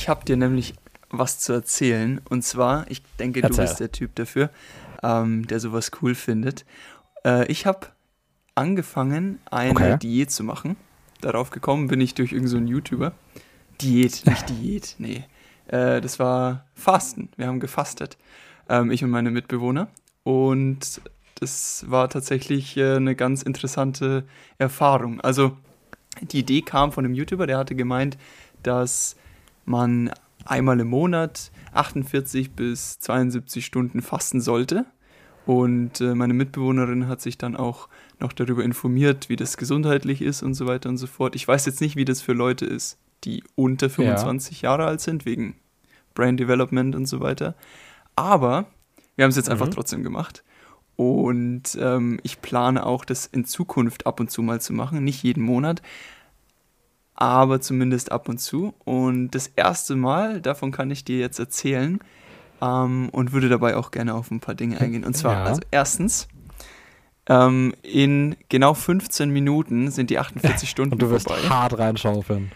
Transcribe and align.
Ich 0.00 0.08
habe 0.08 0.24
dir 0.24 0.38
nämlich 0.38 0.72
was 1.10 1.40
zu 1.40 1.52
erzählen. 1.52 2.22
Und 2.30 2.42
zwar, 2.42 2.90
ich 2.90 3.02
denke, 3.18 3.42
Erzähl. 3.42 3.56
du 3.56 3.62
bist 3.62 3.80
der 3.80 3.92
Typ 3.92 4.14
dafür, 4.14 4.48
ähm, 5.02 5.46
der 5.46 5.60
sowas 5.60 5.90
cool 6.00 6.14
findet. 6.14 6.64
Äh, 7.22 7.46
ich 7.52 7.66
habe 7.66 7.88
angefangen, 8.54 9.40
eine 9.50 9.72
Okay. 9.72 9.98
Diät 9.98 10.30
zu 10.30 10.42
machen. 10.42 10.76
Darauf 11.20 11.50
gekommen 11.50 11.88
bin 11.88 12.00
ich 12.00 12.14
durch 12.14 12.32
irgendeinen 12.32 12.50
so 12.50 12.56
einen 12.56 12.68
YouTuber. 12.68 13.12
Diät, 13.82 14.22
nicht 14.24 14.48
Diät, 14.48 14.94
nee. 14.98 15.24
Äh, 15.66 16.00
das 16.00 16.18
war 16.18 16.64
Fasten. 16.72 17.28
Wir 17.36 17.48
haben 17.48 17.60
gefastet. 17.60 18.16
Ähm, 18.70 18.90
ich 18.90 19.04
und 19.04 19.10
meine 19.10 19.30
Mitbewohner. 19.30 19.88
Und 20.22 21.02
das 21.40 21.84
war 21.88 22.08
tatsächlich 22.08 22.74
äh, 22.78 22.96
eine 22.96 23.14
ganz 23.14 23.42
interessante 23.42 24.24
Erfahrung. 24.56 25.20
Also, 25.20 25.58
die 26.22 26.38
Idee 26.38 26.62
kam 26.62 26.90
von 26.90 27.04
einem 27.04 27.12
YouTuber, 27.12 27.46
der 27.46 27.58
hatte 27.58 27.74
gemeint, 27.74 28.16
dass 28.62 29.16
man 29.64 30.10
einmal 30.44 30.80
im 30.80 30.88
Monat 30.88 31.50
48 31.72 32.52
bis 32.52 32.98
72 33.00 33.64
Stunden 33.64 34.02
fasten 34.02 34.40
sollte. 34.40 34.86
Und 35.46 36.00
äh, 36.00 36.14
meine 36.14 36.34
Mitbewohnerin 36.34 37.08
hat 37.08 37.20
sich 37.20 37.38
dann 37.38 37.56
auch 37.56 37.88
noch 38.20 38.32
darüber 38.32 38.62
informiert, 38.62 39.28
wie 39.28 39.36
das 39.36 39.56
gesundheitlich 39.56 40.22
ist 40.22 40.42
und 40.42 40.54
so 40.54 40.66
weiter 40.66 40.88
und 40.88 40.98
so 40.98 41.06
fort. 41.06 41.34
Ich 41.34 41.46
weiß 41.48 41.66
jetzt 41.66 41.80
nicht, 41.80 41.96
wie 41.96 42.04
das 42.04 42.20
für 42.20 42.32
Leute 42.34 42.66
ist, 42.66 42.98
die 43.24 43.42
unter 43.54 43.88
25 43.90 44.62
Jahre 44.62 44.86
alt 44.86 45.00
sind, 45.00 45.24
wegen 45.24 45.56
Brain 46.14 46.36
Development 46.36 46.94
und 46.94 47.06
so 47.06 47.20
weiter. 47.20 47.54
Aber 48.16 48.66
wir 49.16 49.24
haben 49.24 49.30
es 49.30 49.36
jetzt 49.36 49.48
einfach 49.48 49.66
Mhm. 49.66 49.72
trotzdem 49.72 50.02
gemacht. 50.02 50.44
Und 50.96 51.78
ähm, 51.80 52.20
ich 52.22 52.42
plane 52.42 52.84
auch, 52.84 53.04
das 53.06 53.26
in 53.26 53.44
Zukunft 53.46 54.06
ab 54.06 54.20
und 54.20 54.30
zu 54.30 54.42
mal 54.42 54.60
zu 54.60 54.72
machen. 54.74 55.02
Nicht 55.02 55.22
jeden 55.22 55.42
Monat, 55.42 55.80
aber 57.20 57.60
zumindest 57.60 58.10
ab 58.10 58.28
und 58.28 58.38
zu. 58.38 58.74
Und 58.84 59.30
das 59.32 59.46
erste 59.54 59.94
Mal, 59.94 60.40
davon 60.40 60.72
kann 60.72 60.90
ich 60.90 61.04
dir 61.04 61.18
jetzt 61.18 61.38
erzählen 61.38 62.00
ähm, 62.60 63.08
und 63.12 63.32
würde 63.32 63.48
dabei 63.48 63.76
auch 63.76 63.90
gerne 63.92 64.14
auf 64.14 64.30
ein 64.32 64.40
paar 64.40 64.54
Dinge 64.56 64.80
eingehen. 64.80 65.04
Und 65.04 65.14
zwar, 65.16 65.34
Ja. 65.34 65.44
also 65.44 65.60
erstens, 65.70 66.26
ähm, 67.26 67.74
in 67.82 68.36
genau 68.48 68.74
15 68.74 69.30
Minuten 69.30 69.90
sind 69.90 70.10
die 70.10 70.18
48 70.18 70.68
Stunden 70.70 70.94
Und 70.94 71.02
du 71.02 71.10
wirst 71.10 71.28
vorbei. 71.28 71.42
hart 71.48 71.78
reinschaufeln. 71.78 72.50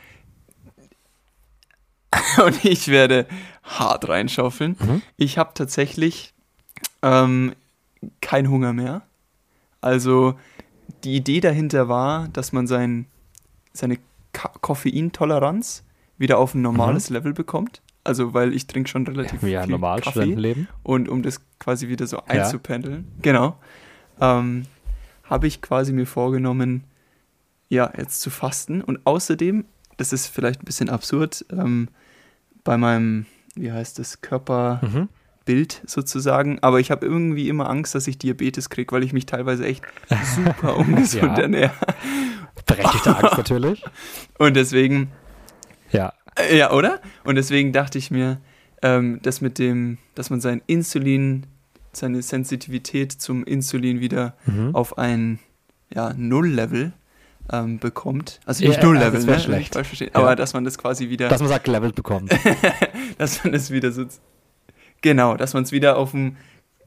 und 2.44 2.64
ich 2.64 2.88
werde 2.88 3.26
hart 3.62 4.08
reinschaufeln. 4.08 4.76
Mhm. 4.80 5.02
Ich 5.16 5.36
habe 5.38 5.50
tatsächlich 5.54 6.32
ähm, 7.02 7.54
keinen 8.20 8.48
Hunger 8.50 8.72
mehr. 8.72 9.02
Also 9.80 10.34
die 11.02 11.16
Idee 11.16 11.40
dahinter 11.40 11.88
war, 11.88 12.28
dass 12.28 12.52
man 12.52 12.66
sein, 12.66 13.06
seine 13.72 13.98
Ka 14.44 14.52
Koffeintoleranz 14.60 15.84
wieder 16.18 16.38
auf 16.38 16.54
ein 16.54 16.60
normales 16.62 17.08
Level 17.10 17.32
bekommt. 17.32 17.80
Also 18.04 18.34
weil 18.34 18.52
ich 18.52 18.66
trinke 18.66 18.90
schon 18.90 19.06
relativ 19.06 19.40
Mhm. 19.42 19.48
Ein 19.56 19.62
viel 19.62 19.70
normales 19.70 20.04
Kaffee 20.04 20.66
und 20.82 21.08
um 21.08 21.22
das 21.22 21.40
quasi 21.58 21.88
wieder 21.88 22.06
so 22.06 22.22
einzupendeln, 22.26 23.08
genau, 23.22 23.56
ähm, 24.20 24.66
habe 25.24 25.46
ich 25.46 25.62
quasi 25.62 25.94
mir 25.94 26.06
vorgenommen, 26.06 26.84
ja, 27.70 27.90
jetzt 27.96 28.20
zu 28.20 28.28
fasten. 28.28 28.82
Und 28.82 29.06
außerdem, 29.06 29.64
das 29.96 30.12
ist 30.12 30.26
vielleicht 30.26 30.60
ein 30.60 30.66
bisschen 30.66 30.90
absurd, 30.90 31.46
ähm, 31.50 31.88
bei 32.62 32.76
meinem, 32.76 33.24
wie 33.54 33.72
heißt 33.72 33.98
das, 33.98 34.20
Körperbild 34.20 35.80
Mhm. 35.82 35.86
sozusagen, 35.88 36.58
aber 36.60 36.80
ich 36.80 36.90
habe 36.90 37.06
irgendwie 37.06 37.48
immer 37.48 37.70
Angst, 37.70 37.94
dass 37.94 38.06
ich 38.06 38.18
Diabetes 38.18 38.68
kriege, 38.68 38.92
weil 38.94 39.02
ich 39.02 39.14
mich 39.14 39.24
teilweise 39.24 39.64
echt 39.64 39.82
super 40.36 40.76
ungesund 40.76 41.38
Ja. 41.38 41.44
ernähre. 41.44 41.72
Berechtigte 42.66 43.16
Angst 43.16 43.36
natürlich. 43.38 43.82
Und 44.38 44.54
deswegen 44.56 45.10
Ja. 45.90 46.12
Äh, 46.36 46.56
Ja, 46.58 46.72
oder? 46.72 47.00
Und 47.24 47.36
deswegen 47.36 47.72
dachte 47.72 47.98
ich 47.98 48.10
mir, 48.10 48.38
ähm, 48.82 49.20
das 49.22 49.40
mit 49.40 49.58
dem, 49.58 49.98
dass 50.14 50.30
man 50.30 50.40
sein 50.40 50.62
Insulin, 50.66 51.46
seine 51.92 52.22
Sensitivität 52.22 53.12
zum 53.12 53.44
Insulin 53.44 54.00
wieder 54.00 54.34
Mhm. 54.46 54.74
auf 54.74 54.98
ein 54.98 55.38
ja, 55.94 56.12
Null-Level 56.16 56.92
ähm, 57.52 57.78
bekommt. 57.78 58.40
Also 58.46 58.64
nicht 58.66 58.78
Ja, 58.78 58.82
Null-Level, 58.84 59.14
also 59.16 59.26
das 59.26 59.36
ne? 59.48 59.62
schlecht. 59.62 60.00
Ja. 60.00 60.08
Aber 60.14 60.34
dass 60.34 60.54
man 60.54 60.64
das 60.64 60.76
quasi 60.78 61.08
wieder, 61.10 61.28
Dass 61.28 61.40
man 61.40 61.48
sagt, 61.50 61.64
gelevelt 61.64 61.94
bekommt. 61.94 62.32
dass 63.18 63.44
man 63.44 63.52
das 63.52 63.70
wieder 63.70 63.92
so, 63.92 64.06
genau, 65.02 65.36
dass 65.36 65.54
man 65.54 65.62
es 65.62 65.70
wieder 65.72 65.96
auf 65.96 66.14
ein, 66.14 66.36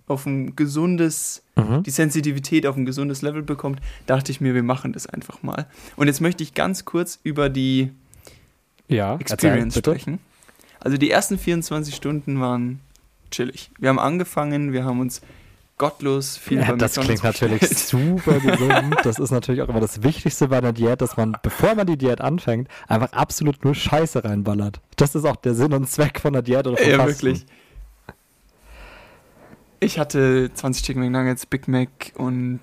auf 0.08 0.26
ein 0.26 0.56
gesundes, 0.56 1.44
Mhm. 1.56 1.84
die 1.84 1.90
Sensitivität 1.92 2.66
auf 2.68 2.76
ein 2.78 2.86
gesundes 2.86 3.22
Level 3.22 3.42
bekommt, 3.42 3.80
dachte 4.06 4.32
ich 4.32 4.40
mir, 4.42 4.54
wir 4.54 4.64
machen 4.64 4.94
das 4.94 5.08
einfach 5.08 5.42
mal. 5.44 5.66
Und 5.96 6.08
jetzt 6.08 6.22
möchte 6.22 6.44
ich 6.44 6.54
ganz 6.54 6.86
kurz 6.86 7.20
über 7.24 7.50
die 7.50 7.92
Ja, 8.88 9.16
Experience 9.18 9.76
erzähl, 9.76 9.94
sprechen. 9.96 10.20
Also 10.80 10.98
die 10.98 11.10
ersten 11.12 11.38
24 11.38 11.96
Stunden 11.96 12.40
waren 12.40 12.80
chillig. 13.32 13.72
Wir 13.80 13.90
haben 13.90 14.00
angefangen, 14.00 14.72
wir 14.72 14.86
haben 14.86 15.00
uns 15.02 15.22
gottlos 15.78 16.38
viel 16.38 16.60
Ja, 16.60 16.76
das 16.76 16.94
klingt 16.96 17.24
natürlich 17.24 17.60
bestellt. 17.60 17.80
super 18.16 18.40
gesund. 18.40 18.96
Das 19.04 19.20
ist 19.20 19.32
natürlich 19.32 19.62
auch 19.62 19.70
immer 19.70 19.80
das 19.80 20.02
Wichtigste 20.04 20.48
bei 20.48 20.58
einer 20.60 20.74
Diät, 20.74 21.02
dass 21.02 21.18
man, 21.18 21.36
bevor 21.44 21.76
man 21.76 21.86
die 21.86 21.98
Diät 21.98 22.22
anfängt, 22.22 22.68
einfach 22.88 23.12
absolut 23.14 23.64
nur 23.66 23.76
Scheiße 23.76 24.24
reinballert. 24.24 24.80
Das 24.96 25.14
ist 25.16 25.26
auch 25.26 25.36
der 25.36 25.54
Sinn 25.54 25.74
und 25.74 25.88
Zweck 25.90 26.20
von 26.20 26.34
der 26.34 26.42
Diät 26.42 26.66
oder 26.66 26.78
von 26.78 26.90
Ja, 26.90 26.98
Fasten. 26.98 27.28
wirklich. 27.28 27.46
Ich 29.80 30.00
hatte 30.00 30.52
20 30.54 30.84
Chicken 30.86 31.02
McNuggets, 31.02 31.46
Big 31.46 31.68
Mac 31.68 31.90
und 32.16 32.60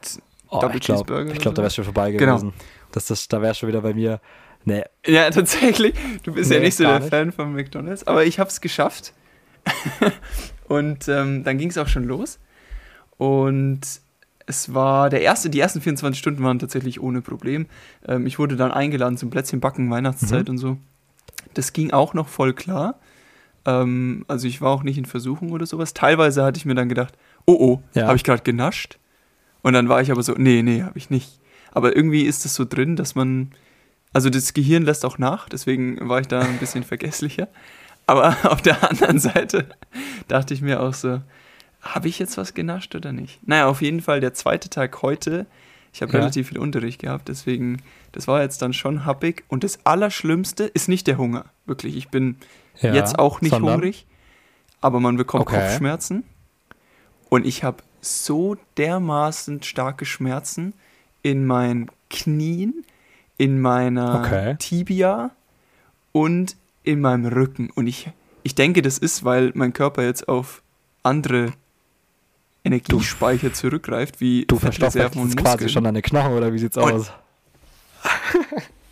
Oh, 0.50 0.60
Double 0.60 0.76
ich 0.76 0.82
glaube, 0.84 0.98
Cheeseburger 1.00 1.24
ich 1.24 1.30
oder 1.32 1.40
glaub, 1.40 1.54
da 1.56 1.62
wärst 1.62 1.78
du 1.78 1.82
vorbei 1.84 2.12
Genau. 2.12 2.32
gewesen. 2.36 2.52
Das, 2.92 3.06
das, 3.06 3.26
da 3.28 3.40
wärst 3.42 3.62
du 3.62 3.66
wieder 3.66 3.80
bei 3.80 3.94
mir. 3.94 4.20
Nee, 4.64 4.82
ja, 5.06 5.28
tatsächlich. 5.30 5.94
Du 6.22 6.32
bist 6.32 6.50
ja 6.50 6.58
Nee, 6.58 6.66
nicht 6.66 6.76
so 6.76 6.84
der 6.84 7.00
nicht. 7.00 7.10
Fan 7.10 7.32
von 7.32 7.52
McDonald's, 7.52 8.06
aber 8.06 8.24
ich 8.24 8.38
habe 8.38 8.50
es 8.50 8.60
geschafft. 8.60 9.12
und 10.68 11.08
ähm, 11.08 11.44
dann 11.44 11.58
ging 11.58 11.70
es 11.70 11.78
auch 11.78 11.88
schon 11.88 12.04
los. 12.04 12.38
Und 13.16 13.80
es 14.46 14.74
war 14.74 15.10
der 15.10 15.22
erste, 15.22 15.50
die 15.50 15.60
ersten 15.60 15.80
24 15.80 16.18
Stunden 16.18 16.42
waren 16.42 16.58
tatsächlich 16.58 17.00
ohne 17.00 17.20
Problem. 17.22 17.66
Ähm, 18.06 18.26
ich 18.26 18.38
wurde 18.38 18.56
dann 18.56 18.70
eingeladen 18.72 19.16
zum 19.16 19.30
Plätzchenbacken, 19.30 19.90
Weihnachtszeit 19.90 20.44
Mhm. 20.48 20.50
und 20.50 20.58
so. 20.58 20.76
Das 21.54 21.72
ging 21.72 21.92
auch 21.92 22.14
noch 22.14 22.28
voll 22.28 22.52
klar. 22.52 22.96
Ähm, 23.66 24.24
also 24.28 24.46
ich 24.46 24.60
war 24.60 24.70
auch 24.70 24.82
nicht 24.82 24.98
in 24.98 25.04
Versuchung 25.06 25.50
oder 25.52 25.66
sowas. 25.66 25.94
Teilweise 25.94 26.42
hatte 26.44 26.58
ich 26.58 26.64
mir 26.64 26.74
dann 26.74 26.88
gedacht, 26.88 27.14
oh 27.46 27.56
oh, 27.58 27.82
Ja. 27.94 28.06
habe 28.06 28.16
ich 28.16 28.24
gerade 28.24 28.42
genascht? 28.42 28.98
Und 29.62 29.72
dann 29.72 29.88
war 29.88 30.02
ich 30.02 30.10
aber 30.10 30.22
so, 30.22 30.34
nee, 30.36 30.62
nee, 30.62 30.82
habe 30.82 30.98
ich 30.98 31.10
nicht. 31.10 31.40
Aber 31.72 31.96
irgendwie 31.96 32.22
ist 32.22 32.44
es 32.44 32.54
so 32.54 32.64
drin, 32.64 32.96
dass 32.96 33.14
man, 33.14 33.52
also 34.12 34.30
das 34.30 34.52
Gehirn 34.54 34.82
lässt 34.84 35.04
auch 35.04 35.18
nach, 35.18 35.48
deswegen 35.48 36.08
war 36.08 36.20
ich 36.20 36.28
da 36.28 36.40
ein 36.40 36.58
bisschen 36.58 36.84
vergesslicher. 36.84 37.48
Aber 38.06 38.36
auf 38.50 38.60
der 38.62 38.88
anderen 38.88 39.18
Seite 39.18 39.66
dachte 40.28 40.52
ich 40.54 40.60
mir 40.60 40.80
auch 40.82 40.94
so, 40.94 41.20
habe 41.80 42.08
ich 42.08 42.18
jetzt 42.18 42.36
was 42.36 42.54
genascht 42.54 42.94
oder 42.94 43.12
nicht? 43.12 43.40
Naja, 43.46 43.66
auf 43.66 43.82
jeden 43.82 44.00
Fall 44.02 44.20
der 44.20 44.34
zweite 44.34 44.68
Tag 44.70 45.02
heute. 45.02 45.46
Ich 45.92 46.02
habe 46.02 46.12
Ja. 46.12 46.18
relativ 46.18 46.48
viel 46.48 46.58
Unterricht 46.58 47.00
gehabt, 47.00 47.28
deswegen, 47.28 47.80
das 48.12 48.26
war 48.26 48.42
jetzt 48.42 48.60
dann 48.62 48.72
schon 48.72 49.04
happig. 49.06 49.44
Und 49.48 49.64
das 49.64 49.78
Allerschlimmste 49.86 50.64
ist 50.64 50.88
nicht 50.88 51.06
der 51.06 51.18
Hunger. 51.18 51.46
Wirklich, 51.66 51.96
ich 51.96 52.08
bin 52.08 52.36
ja, 52.80 52.94
jetzt 52.94 53.18
auch 53.18 53.40
nicht 53.40 53.50
sondern- 53.52 53.74
hungrig, 53.74 54.06
aber 54.80 55.00
man 55.00 55.16
bekommt 55.16 55.42
Okay. 55.46 55.58
Kopfschmerzen. 55.60 56.24
Und 57.28 57.46
ich 57.46 57.64
habe 57.64 57.78
so 58.00 58.56
dermaßen 58.76 59.62
starke 59.62 60.04
Schmerzen 60.04 60.74
in 61.22 61.46
meinen 61.46 61.90
Knien, 62.10 62.84
in 63.38 63.60
meiner 63.60 64.20
Okay. 64.20 64.56
Tibia 64.58 65.30
und 66.12 66.56
in 66.82 67.00
meinem 67.00 67.26
Rücken. 67.32 67.70
Und 67.74 67.86
ich, 67.86 68.10
ich 68.42 68.54
denke, 68.54 68.82
das 68.82 68.98
ist, 68.98 69.24
weil 69.24 69.52
mein 69.54 69.72
Körper 69.72 70.02
jetzt 70.04 70.28
auf 70.28 70.62
andere 71.02 71.52
Energiespeicher 72.62 73.52
zurückgreift, 73.52 74.20
wie 74.20 74.44
Du 74.46 74.58
Fettreserven 74.58 75.20
und 75.20 75.36
quasi 75.36 75.50
Muskeln. 75.52 75.68
schon 75.70 75.84
deine 75.84 76.02
Knochen 76.02 76.32
oder 76.32 76.52
wie 76.52 76.58
sieht's 76.58 76.76
Und- 76.76 76.92
aus? 76.92 77.12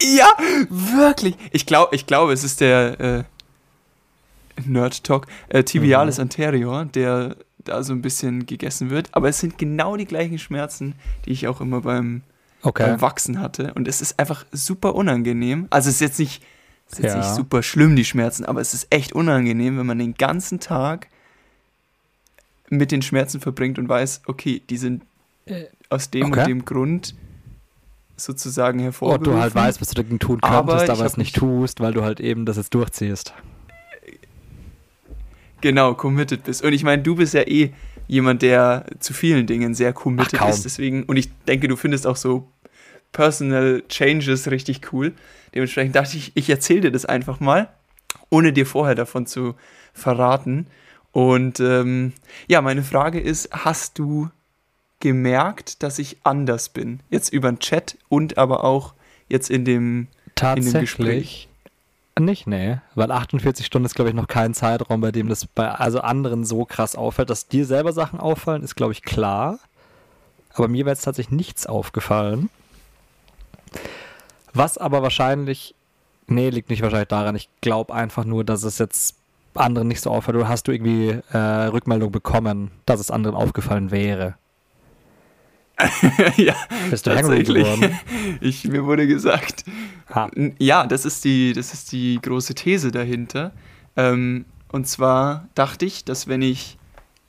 Ja, 0.05 0.27
wirklich. 0.69 1.37
Ich 1.53 1.65
glaube, 1.65 1.95
ich 1.95 2.07
glaube, 2.09 2.33
es 2.33 2.43
ist 2.43 2.61
der 2.61 2.99
äh, 3.01 3.25
Nerd 4.65 5.05
Talk, 5.05 5.27
äh, 5.49 5.63
Tibialis 5.65 6.19
Mhm. 6.19 6.23
anterior, 6.23 6.85
der 6.87 7.37
da 7.65 7.83
so 7.83 7.93
ein 7.93 8.03
bisschen 8.03 8.47
gegessen 8.47 8.91
wird. 8.91 9.09
Aber 9.13 9.29
es 9.29 9.39
sind 9.39 9.57
genau 9.59 9.97
die 9.97 10.05
gleichen 10.07 10.39
Schmerzen, 10.39 10.95
die 11.25 11.31
ich 11.31 11.47
auch 11.49 11.61
immer 11.61 11.81
beim, 11.83 12.23
Okay. 12.63 12.85
beim 12.87 13.01
Wachsen 13.01 13.41
hatte. 13.41 13.73
Und 13.75 13.89
es 13.89 14.01
ist 14.01 14.19
einfach 14.19 14.45
super 14.53 14.95
unangenehm. 14.95 15.67
Also 15.71 15.89
es 15.89 15.97
ist 15.97 16.01
jetzt 16.01 16.19
nicht, 16.19 16.43
es 16.89 16.95
ist 16.99 17.05
jetzt 17.05 17.13
Ja. 17.15 17.19
nicht 17.19 17.35
super 17.35 17.63
schlimm, 17.63 17.95
die 17.97 18.05
Schmerzen, 18.05 18.45
aber 18.45 18.61
es 18.61 18.75
ist 18.75 18.89
echt 18.91 19.13
unangenehm, 19.13 19.79
wenn 19.79 19.87
man 19.87 19.99
den 19.99 20.15
ganzen 20.15 20.61
Tag 20.61 21.09
mit 22.69 22.91
den 22.91 23.03
Schmerzen 23.03 23.41
verbringt 23.41 23.79
und 23.79 23.89
weiß, 23.89 24.23
okay, 24.27 24.63
die 24.71 24.77
sind 24.79 25.03
Äh, 25.47 25.65
aus 25.91 26.11
dem 26.11 26.27
okay. 26.33 26.41
und 26.41 26.47
dem 26.49 26.65
Grund 26.65 27.15
sozusagen 28.17 28.79
Und 28.79 28.85
hervorgerufen. 28.85 29.33
du 29.35 29.41
halt 29.41 29.55
weißt, 29.55 29.81
was 29.81 29.89
du 29.89 29.95
dagegen 29.95 30.19
tun 30.19 30.39
Aber 30.43 30.73
könntest, 30.73 30.85
ich 30.85 30.91
aber 30.91 31.07
es 31.07 31.17
nicht 31.17 31.35
tust, 31.37 31.81
weil 31.81 31.93
du 31.93 32.03
halt 32.03 32.21
eben 32.21 32.47
das 32.47 32.57
jetzt 32.57 32.73
durchziehst. 32.75 33.35
Genau, 35.63 35.95
committed 35.95 36.45
bist. 36.45 36.63
Und 36.63 36.75
ich 36.75 36.85
meine, 36.85 37.03
du 37.03 37.15
bist 37.15 37.33
ja 37.33 37.43
eh 37.47 37.73
jemand, 38.07 38.43
der 38.43 38.85
zu 38.99 39.15
vielen 39.15 39.47
Dingen 39.47 39.75
sehr 39.75 39.95
committed 39.95 40.41
Ach, 40.43 40.51
ist. 40.51 40.67
Deswegen, 40.67 41.05
und 41.05 41.17
ich 41.17 41.31
denke, 41.47 41.69
du 41.69 41.77
findest 41.77 42.07
auch 42.07 42.17
so 42.17 42.47
Personal 43.13 43.83
Changes 43.89 44.51
richtig 44.51 44.93
cool. 44.93 45.13
Dementsprechend 45.55 45.97
dachte 45.97 46.17
ich, 46.17 46.33
ich 46.35 46.51
erzähle 46.51 46.83
dir 46.83 46.93
das 46.93 47.07
einfach 47.07 47.41
mal. 47.41 47.71
ohne 48.31 48.53
dir 48.53 48.67
vorher 48.67 48.95
davon 48.95 49.27
zu 49.27 49.55
verraten. 49.93 50.67
Und 51.13 51.61
ähm, 51.61 52.15
ja, 52.49 52.63
meine 52.63 52.83
Frage 52.83 53.21
ist, 53.21 53.51
hast 53.53 53.99
du 53.99 54.31
gemerkt, 55.01 55.83
dass 55.83 55.99
ich 55.99 56.19
anders 56.23 56.71
bin? 56.71 57.01
Jetzt 57.11 57.33
über 57.33 57.53
den 57.53 57.59
Chat 57.59 57.99
und 58.09 58.39
aber 58.39 58.65
auch 58.65 58.95
jetzt 59.29 59.51
in 59.51 59.65
dem, 59.65 60.09
Tatsächlich 60.35 60.67
in 60.67 60.73
dem 60.73 60.81
Gespräch. 60.81 61.49
Nicht, 62.19 62.47
nee. 62.47 62.79
Weil 62.95 63.11
48 63.11 63.65
Stunden 63.65 63.87
ist, 63.87 63.95
glaube 63.95 64.11
ich, 64.11 64.15
noch 64.15 64.29
kein 64.29 64.55
Zeitraum, 64.55 65.01
bei 65.01 65.13
dem 65.13 65.29
das 65.29 65.47
bei 65.47 65.71
also 65.71 66.01
anderen 66.01 66.45
so 66.45 66.65
krass 66.65 66.95
auffällt. 66.95 67.31
Dass 67.31 67.49
dir 67.49 67.65
selber 67.65 67.93
Sachen 67.93 68.21
auffallen, 68.21 68.63
ist, 68.63 68.75
glaube 68.75 68.93
ich, 68.93 69.03
klar. 69.03 69.59
Aber 70.55 70.69
mir 70.69 70.85
wäre 70.85 70.95
jetzt 70.95 71.05
tatsächlich 71.05 71.37
nichts 71.37 71.67
aufgefallen. 71.67 72.51
Was 74.53 74.77
aber 74.77 75.03
wahrscheinlich, 75.03 75.75
nee, 76.27 76.51
liegt 76.51 76.69
nicht 76.69 76.83
wahrscheinlich 76.83 77.09
daran. 77.09 77.37
Ich 77.37 77.49
glaube 77.63 77.95
einfach 77.95 78.25
nur, 78.25 78.45
dass 78.45 78.63
es 78.65 78.79
jetzt 78.79 79.17
anderen 79.55 79.89
nicht 79.89 80.01
so 80.01 80.11
auffällt. 80.11 80.37
Oder 80.37 80.49
hast 80.49 80.69
du 80.69 80.73
irgendwie 80.73 81.21
äh, 81.33 81.39
Rückmeldung 81.39 82.13
bekommen, 82.13 82.71
dass 82.87 83.01
es 83.01 83.11
anderen 83.11 83.37
aufgefallen 83.37 83.91
wäre? 83.91 84.35
ja, 86.37 86.55
Bist 86.91 87.07
du 87.07 87.11
hängen 87.17 87.45
geworden? 87.63 87.99
Ich, 88.41 88.65
mir 88.65 88.85
wurde 88.85 89.07
gesagt. 89.07 89.65
N- 90.37 90.55
ja, 90.59 90.87
das 90.87 91.05
ist 91.05 91.25
die, 91.25 91.53
das 91.53 91.73
ist 91.73 91.93
die 91.93 92.19
große 92.21 92.55
These 92.55 92.91
dahinter. 92.93 93.53
Ähm, 93.97 94.45
und 94.71 94.87
zwar 94.87 95.49
dachte 95.55 95.85
ich, 95.87 96.05
dass 96.05 96.29
wenn 96.29 96.43
ich 96.43 96.79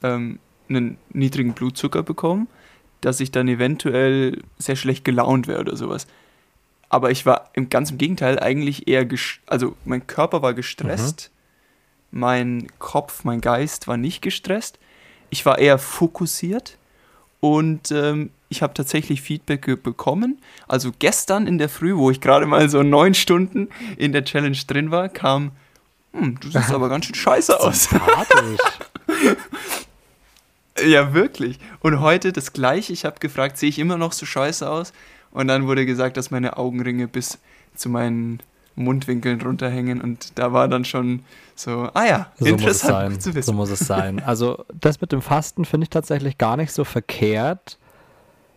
ähm, 0.01 0.39
einen 0.69 0.97
niedrigen 1.11 1.53
Blutzucker 1.53 2.03
bekomme, 2.03 2.47
dass 3.01 3.19
ich 3.19 3.31
dann 3.31 3.47
eventuell 3.47 4.41
sehr 4.57 4.75
schlecht 4.75 5.03
gelaunt 5.05 5.47
wäre 5.47 5.59
oder 5.59 5.75
sowas. 5.75 6.07
Aber 6.89 7.11
ich 7.11 7.25
war 7.25 7.49
im 7.53 7.69
ganz 7.69 7.91
im 7.91 7.97
Gegenteil 7.97 8.39
eigentlich 8.39 8.87
eher, 8.87 9.05
also 9.47 9.75
mein 9.83 10.05
Körper 10.07 10.41
war 10.41 10.53
gestresst, 10.53 11.31
mein 12.11 12.67
Kopf, 12.79 13.23
mein 13.23 13.41
Geist 13.41 13.87
war 13.87 13.97
nicht 13.97 14.21
gestresst. 14.21 14.77
Ich 15.31 15.45
war 15.45 15.57
eher 15.57 15.79
fokussiert 15.79 16.77
und 17.43 17.91
ähm, 17.91 18.29
ich 18.47 18.61
habe 18.61 18.73
tatsächlich 18.73 19.21
Feedback 19.21 19.83
bekommen. 19.83 20.39
Also 20.69 20.93
gestern 20.97 21.45
in 21.45 21.57
der 21.57 21.67
Früh, 21.67 21.93
wo 21.97 22.09
ich 22.09 22.21
gerade 22.21 22.45
mal 22.45 22.69
so 22.69 22.83
neun 22.83 23.13
Stunden 23.13 23.67
in 23.97 24.13
der 24.13 24.23
Challenge 24.23 24.57
drin 24.65 24.91
war, 24.91 25.09
kam, 25.09 25.51
hm, 26.13 26.39
du 26.39 26.49
siehst 26.49 26.71
aber 26.71 26.87
ganz 26.87 27.05
schön 27.05 27.15
scheiße 27.15 27.59
aus. 27.59 27.89
Ja, 30.83 31.13
wirklich. 31.13 31.59
Und 31.81 31.99
heute 31.99 32.31
das 32.31 32.51
gleiche. 32.51 32.93
Ich 32.93 33.05
habe 33.05 33.19
gefragt, 33.19 33.59
sehe 33.59 33.69
ich 33.69 33.77
immer 33.77 33.95
noch 33.95 34.11
so 34.11 34.25
scheiße 34.25 34.67
aus? 34.67 34.91
Und 35.29 35.47
dann 35.47 35.67
wurde 35.67 35.85
gesagt, 35.85 36.17
dass 36.17 36.31
meine 36.31 36.57
Augenringe 36.57 37.07
bis 37.07 37.37
zu 37.75 37.89
meinen 37.89 38.39
Mundwinkeln 38.75 39.41
runterhängen. 39.41 40.01
Und 40.01 40.37
da 40.37 40.53
war 40.53 40.67
dann 40.67 40.85
schon 40.85 41.23
so, 41.55 41.89
ah 41.93 42.05
ja, 42.05 42.31
So 42.39 42.45
muss 42.45 42.63
es 42.63 42.83
interessant 42.83 43.21
sein. 43.21 43.41
So 43.43 43.53
muss 43.53 43.69
es 43.69 43.79
sein. 43.79 44.19
Also 44.19 44.65
das 44.79 45.01
mit 45.01 45.11
dem 45.11 45.21
Fasten 45.21 45.65
finde 45.65 45.85
ich 45.85 45.89
tatsächlich 45.89 46.37
gar 46.37 46.57
nicht 46.57 46.71
so 46.71 46.83
verkehrt. 46.83 47.77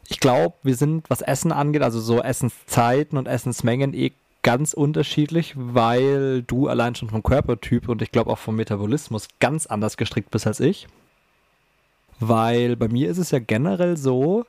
Ich 0.09 0.21
glaube, 0.21 0.55
wir 0.63 0.77
sind, 0.77 1.11
was 1.11 1.21
Essen 1.21 1.53
angeht, 1.53 1.83
also 1.83 2.01
so 2.01 2.23
Essenszeiten 2.23 3.19
und 3.19 3.27
Essensmengen 3.27 3.93
eh 3.93 4.13
ganz 4.43 4.75
unterschiedlich, 4.75 5.55
weil 5.57 6.43
du 6.43 6.69
allein 6.69 6.95
schon 6.95 7.11
vom 7.11 7.25
Körpertyp 7.25 7.89
und 7.89 8.01
ich 8.01 8.13
glaube 8.13 8.31
auch 8.31 8.39
vom 8.39 8.55
Metabolismus 8.55 9.27
ganz 9.41 9.67
anders 9.67 9.97
gestrickt 9.97 10.31
bist 10.31 10.47
als 10.47 10.61
ich. 10.61 10.87
Weil 12.21 12.77
bei 12.77 12.87
mir 12.87 13.11
ist 13.11 13.19
es 13.19 13.33
ja 13.33 13.41
generell 13.41 13.97
so, 13.97 14.47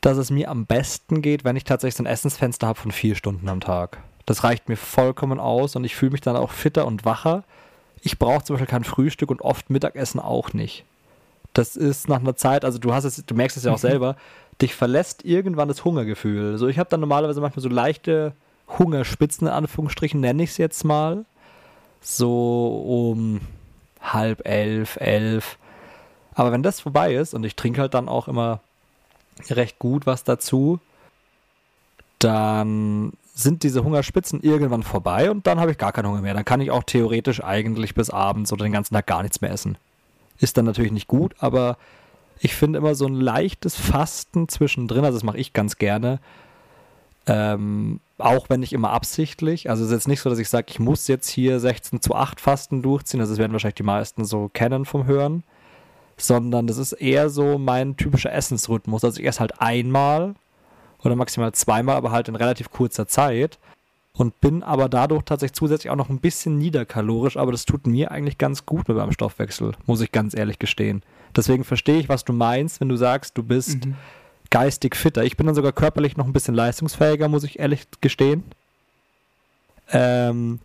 dass 0.00 0.18
es 0.18 0.30
mir 0.30 0.50
am 0.50 0.66
besten 0.66 1.22
geht, 1.22 1.44
wenn 1.44 1.56
ich 1.56 1.64
tatsächlich 1.64 1.94
so 1.96 2.02
ein 2.02 2.06
Essensfenster 2.06 2.66
habe 2.66 2.78
von 2.78 2.90
vier 2.90 3.14
Stunden 3.14 3.48
am 3.48 3.60
Tag. 3.60 3.98
Das 4.26 4.42
reicht 4.42 4.68
mir 4.68 4.76
vollkommen 4.76 5.38
aus 5.38 5.76
und 5.76 5.84
ich 5.84 5.94
fühle 5.94 6.12
mich 6.12 6.20
dann 6.20 6.36
auch 6.36 6.50
fitter 6.50 6.86
und 6.86 7.04
wacher. 7.04 7.44
Ich 8.02 8.18
brauche 8.18 8.44
zum 8.44 8.54
Beispiel 8.54 8.70
kein 8.70 8.84
Frühstück 8.84 9.30
und 9.30 9.40
oft 9.40 9.70
Mittagessen 9.70 10.20
auch 10.20 10.52
nicht. 10.52 10.84
Das 11.54 11.76
ist 11.76 12.08
nach 12.08 12.20
einer 12.20 12.36
Zeit, 12.36 12.64
also 12.64 12.78
du 12.78 12.92
hast 12.92 13.04
es, 13.04 13.24
du 13.24 13.34
merkst 13.34 13.56
es 13.56 13.64
ja 13.64 13.72
auch 13.72 13.78
selber, 13.90 14.16
dich 14.60 14.74
verlässt 14.74 15.24
irgendwann 15.24 15.68
das 15.68 15.84
Hungergefühl. 15.84 16.52
Also 16.52 16.66
ich 16.66 16.78
habe 16.78 16.90
dann 16.90 17.00
normalerweise 17.00 17.40
manchmal 17.40 17.62
so 17.62 17.68
leichte 17.68 18.32
Hungerspitzen, 18.78 19.46
in 19.46 19.52
Anführungsstrichen 19.52 20.20
nenne 20.20 20.42
ich 20.42 20.50
es 20.50 20.58
jetzt 20.58 20.84
mal. 20.84 21.24
So 22.00 23.10
um 23.12 23.40
halb 24.00 24.46
elf, 24.46 24.96
elf. 24.96 25.56
Aber 26.34 26.52
wenn 26.52 26.62
das 26.62 26.80
vorbei 26.80 27.14
ist 27.14 27.32
und 27.32 27.44
ich 27.44 27.56
trinke 27.56 27.80
halt 27.80 27.94
dann 27.94 28.08
auch 28.08 28.28
immer 28.28 28.60
recht 29.50 29.78
gut 29.78 30.06
was 30.06 30.24
dazu, 30.24 30.80
dann 32.18 33.12
sind 33.38 33.62
diese 33.62 33.84
Hungerspitzen 33.84 34.42
irgendwann 34.42 34.82
vorbei 34.82 35.30
und 35.30 35.46
dann 35.46 35.60
habe 35.60 35.70
ich 35.70 35.76
gar 35.76 35.92
keinen 35.92 36.08
Hunger 36.08 36.22
mehr. 36.22 36.32
Dann 36.32 36.46
kann 36.46 36.62
ich 36.62 36.70
auch 36.70 36.82
theoretisch 36.82 37.44
eigentlich 37.44 37.94
bis 37.94 38.08
abends 38.08 38.50
oder 38.50 38.64
den 38.64 38.72
ganzen 38.72 38.94
Tag 38.94 39.06
gar 39.06 39.22
nichts 39.22 39.42
mehr 39.42 39.50
essen. 39.50 39.76
Ist 40.38 40.56
dann 40.56 40.64
natürlich 40.64 40.90
nicht 40.90 41.06
gut, 41.06 41.34
aber 41.38 41.76
ich 42.40 42.54
finde 42.54 42.78
immer 42.78 42.94
so 42.94 43.06
ein 43.06 43.14
leichtes 43.14 43.76
Fasten 43.76 44.48
zwischendrin, 44.48 45.04
also 45.04 45.18
das 45.18 45.22
mache 45.22 45.36
ich 45.36 45.52
ganz 45.52 45.76
gerne, 45.76 46.18
ähm, 47.26 48.00
auch 48.16 48.48
wenn 48.48 48.60
nicht 48.60 48.72
immer 48.72 48.90
absichtlich. 48.90 49.68
Also 49.68 49.84
es 49.84 49.90
ist 49.90 49.94
jetzt 49.94 50.08
nicht 50.08 50.20
so, 50.20 50.30
dass 50.30 50.38
ich 50.38 50.48
sage, 50.48 50.68
ich 50.70 50.78
muss 50.78 51.06
jetzt 51.06 51.28
hier 51.28 51.60
16 51.60 52.00
zu 52.00 52.14
8 52.14 52.40
Fasten 52.40 52.80
durchziehen, 52.80 53.20
also 53.20 53.32
das 53.32 53.38
werden 53.38 53.52
wahrscheinlich 53.52 53.74
die 53.74 53.82
meisten 53.82 54.24
so 54.24 54.48
kennen 54.48 54.86
vom 54.86 55.04
Hören, 55.04 55.44
sondern 56.16 56.66
das 56.66 56.78
ist 56.78 56.92
eher 56.92 57.28
so 57.28 57.58
mein 57.58 57.98
typischer 57.98 58.32
Essensrhythmus. 58.32 59.04
Also 59.04 59.20
ich 59.20 59.26
esse 59.26 59.40
halt 59.40 59.60
einmal 59.60 60.36
oder 61.02 61.16
maximal 61.16 61.52
zweimal, 61.52 61.96
aber 61.96 62.10
halt 62.10 62.28
in 62.28 62.36
relativ 62.36 62.70
kurzer 62.70 63.06
Zeit 63.06 63.58
und 64.12 64.40
bin 64.40 64.62
aber 64.62 64.88
dadurch 64.88 65.24
tatsächlich 65.24 65.56
zusätzlich 65.56 65.90
auch 65.90 65.96
noch 65.96 66.08
ein 66.08 66.20
bisschen 66.20 66.58
niederkalorisch, 66.58 67.36
aber 67.36 67.52
das 67.52 67.64
tut 67.64 67.86
mir 67.86 68.10
eigentlich 68.10 68.38
ganz 68.38 68.64
gut 68.66 68.88
mit 68.88 68.96
meinem 68.96 69.12
Stoffwechsel, 69.12 69.72
muss 69.86 70.00
ich 70.00 70.10
ganz 70.12 70.34
ehrlich 70.36 70.58
gestehen. 70.58 71.02
Deswegen 71.34 71.64
verstehe 71.64 71.98
ich, 71.98 72.08
was 72.08 72.24
du 72.24 72.32
meinst, 72.32 72.80
wenn 72.80 72.88
du 72.88 72.96
sagst, 72.96 73.36
du 73.36 73.42
bist 73.42 73.84
Mhm. 73.84 73.94
geistig 74.50 74.96
fitter. 74.96 75.22
Ich 75.24 75.36
bin 75.36 75.46
dann 75.46 75.54
sogar 75.54 75.72
körperlich 75.72 76.16
noch 76.16 76.26
ein 76.26 76.32
bisschen 76.32 76.54
leistungsfähiger, 76.54 77.28
muss 77.28 77.44
ich 77.44 77.58
ehrlich 77.58 77.86
gestehen. 78.00 78.42
Ähm, 79.92 80.60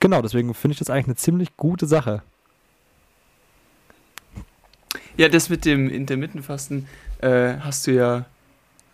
genau, 0.00 0.20
deswegen 0.20 0.52
finde 0.52 0.72
ich 0.72 0.78
das 0.78 0.90
eigentlich 0.90 1.06
eine 1.06 1.16
ziemlich 1.16 1.56
gute 1.56 1.86
Sache. 1.86 2.22
Ja, 5.16 5.28
das 5.28 5.48
mit 5.48 5.64
dem 5.64 5.88
Intermittenfasten 5.88 6.86
äh, 7.20 7.54
hast 7.60 7.86
du 7.86 7.92
ja, 7.92 8.26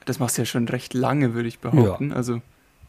das 0.06 0.18
machst 0.18 0.36
du 0.38 0.42
ja 0.42 0.46
schon 0.46 0.68
recht 0.68 0.94
lange, 0.94 1.34
würde 1.34 1.48
ich 1.48 1.58
behaupten. 1.60 2.12
Also 2.12 2.40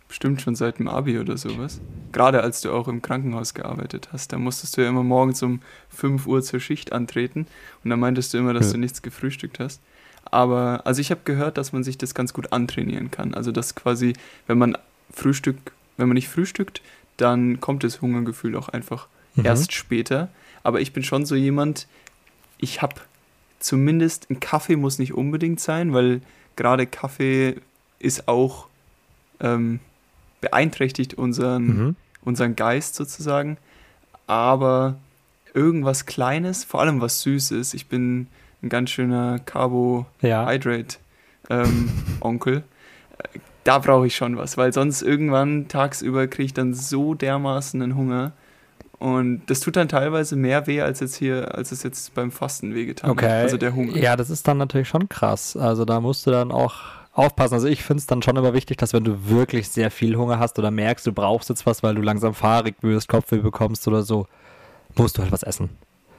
bestimmt 0.08 0.42
schon 0.42 0.56
seit 0.56 0.80
dem 0.80 0.88
Abi 0.88 1.20
oder 1.20 1.38
sowas. 1.38 1.80
Gerade 2.12 2.42
als 2.42 2.62
du 2.62 2.72
auch 2.72 2.88
im 2.88 3.02
Krankenhaus 3.02 3.54
gearbeitet 3.56 4.10
hast, 4.12 4.32
da 4.34 4.38
musstest 4.38 4.78
du 4.78 4.82
ja 4.82 4.90
immer 4.90 5.04
morgens 5.04 5.42
um 5.42 5.62
5 5.90 6.28
Uhr 6.28 6.44
zur 6.44 6.60
Schicht 6.60 6.94
antreten 6.94 7.48
und 7.84 7.90
da 7.90 7.96
meintest 7.98 8.34
du 8.34 8.38
immer, 8.38 8.54
dass 8.54 8.68
Ja. 8.68 8.74
du 8.74 8.78
nichts 8.80 9.02
gefrühstückt 9.02 9.60
hast. 9.60 9.82
Aber, 10.26 10.82
also 10.86 11.02
ich 11.02 11.10
habe 11.12 11.22
gehört, 11.26 11.58
dass 11.58 11.74
man 11.74 11.84
sich 11.84 11.98
das 11.98 12.14
ganz 12.14 12.34
gut 12.34 12.54
antrainieren 12.54 13.10
kann. 13.12 13.34
Also 13.34 13.52
dass 13.52 13.74
quasi, 13.76 14.14
wenn 14.48 14.58
man 14.60 14.78
Frühstück, 15.12 15.58
wenn 15.98 16.08
man 16.08 16.16
nicht 16.16 16.30
frühstückt, 16.30 16.82
dann 17.18 17.60
kommt 17.60 17.84
das 17.84 18.02
Hungergefühl 18.02 18.56
auch 18.56 18.70
einfach 18.70 19.08
Mhm. 19.36 19.46
erst 19.46 19.74
später. 19.74 20.30
Aber 20.62 20.80
ich 20.82 20.94
bin 20.94 21.04
schon 21.04 21.26
so 21.26 21.34
jemand, 21.36 21.88
ich 22.60 22.82
habe 22.84 22.96
zumindest 23.60 24.30
ein 24.30 24.40
Kaffee 24.40 24.76
muss 24.76 25.00
nicht 25.00 25.14
unbedingt 25.14 25.60
sein, 25.60 25.94
weil 25.94 26.22
gerade 26.56 26.88
Kaffee 26.88 27.58
ist 28.00 28.28
auch 28.28 28.68
ähm, 29.40 29.80
beeinträchtigt 30.42 31.14
unseren, 31.16 31.66
Mhm. 31.66 31.96
unseren 32.24 32.56
Geist 32.56 32.96
sozusagen. 32.96 33.58
Aber 34.28 34.96
irgendwas 35.54 36.06
Kleines, 36.06 36.64
vor 36.64 36.82
allem 36.82 37.02
was 37.02 37.22
Süßes. 37.22 37.74
Ich 37.74 37.88
bin 37.88 38.28
ein 38.62 38.70
ganz 38.70 38.90
schöner 38.92 39.40
Ja. 40.22 40.46
Carbohydrate-Onkel. 40.46 42.64
da 43.64 43.80
brauche 43.80 44.08
ich 44.08 44.16
schon 44.16 44.38
was, 44.38 44.58
weil 44.58 44.74
sonst 44.74 45.02
irgendwann 45.02 45.68
tagsüber 45.70 46.28
kriege 46.28 46.46
ich 46.48 46.54
dann 46.54 46.74
so 46.74 47.14
dermaßen 47.14 47.82
einen 47.82 47.96
Hunger. 47.96 48.34
Und 49.04 49.42
das 49.48 49.60
tut 49.60 49.76
dann 49.76 49.90
teilweise 49.90 50.38
mehr 50.38 50.66
weh, 50.66 50.80
als 50.80 51.02
jetzt 51.02 51.16
hier, 51.18 51.56
als 51.56 51.74
es 51.74 51.84
jetzt 51.84 52.14
beim 52.14 52.32
Fasten 52.32 52.74
wehgetan 52.74 53.10
Okay. 53.12 53.26
hat. 53.26 53.44
Also 53.44 53.58
der 53.58 53.76
Hunger. 53.76 53.98
Ja, 53.98 54.16
das 54.16 54.30
ist 54.30 54.48
dann 54.48 54.58
natürlich 54.58 54.88
schon 54.88 55.10
krass. 55.10 55.58
Also 55.58 55.84
da 55.84 56.00
musst 56.00 56.26
du 56.26 56.32
dann 56.32 56.54
auch 56.54 56.76
aufpassen. 57.12 57.56
Also 57.56 57.68
ich 57.68 57.84
finde 57.84 58.00
es 58.00 58.08
dann 58.08 58.22
schon 58.22 58.38
immer 58.38 58.54
wichtig, 58.54 58.78
dass 58.78 58.94
wenn 58.94 59.04
du 59.04 59.30
wirklich 59.30 59.68
sehr 59.68 59.92
viel 59.92 60.16
Hunger 60.16 60.40
hast 60.40 60.58
oder 60.58 60.72
merkst, 60.72 61.06
du 61.06 61.12
brauchst 61.12 61.50
jetzt 61.50 61.66
was, 61.66 61.84
weil 61.84 61.96
du 61.96 62.02
langsam 62.02 62.34
fahrig 62.34 62.76
wirst, 62.80 63.10
Kopfweh 63.10 63.40
bekommst 63.40 63.86
oder 63.90 64.04
so, 64.04 64.26
musst 64.96 65.18
du 65.18 65.22
halt 65.22 65.34
was 65.34 65.44
essen. 65.44 65.70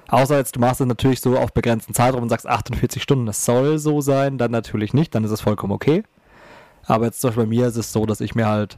Außer 0.09 0.37
jetzt, 0.37 0.55
du 0.57 0.61
machst 0.61 0.83
es 0.83 0.87
natürlich 0.87 1.23
so 1.23 1.38
auf 1.38 1.55
begrenzten 1.55 1.95
Zeitraum 1.95 2.25
und 2.25 2.29
sagst 2.29 2.47
48 2.47 3.03
Stunden, 3.03 3.25
das 3.25 3.47
soll 3.47 3.79
so 3.79 4.03
sein, 4.03 4.37
dann 4.37 4.50
natürlich 4.50 4.93
nicht, 4.93 5.14
dann 5.14 5.25
ist 5.25 5.31
es 5.31 5.41
vollkommen 5.41 5.73
okay. 5.73 6.03
Aber 6.85 7.07
jetzt 7.07 7.23
zum 7.23 7.29
Beispiel 7.29 7.45
bei 7.45 7.49
mir 7.49 7.67
ist 7.67 7.76
es 7.76 7.95
so, 7.95 8.05
dass 8.05 8.21
ich 8.21 8.35
mir 8.35 8.47
halt 8.47 8.76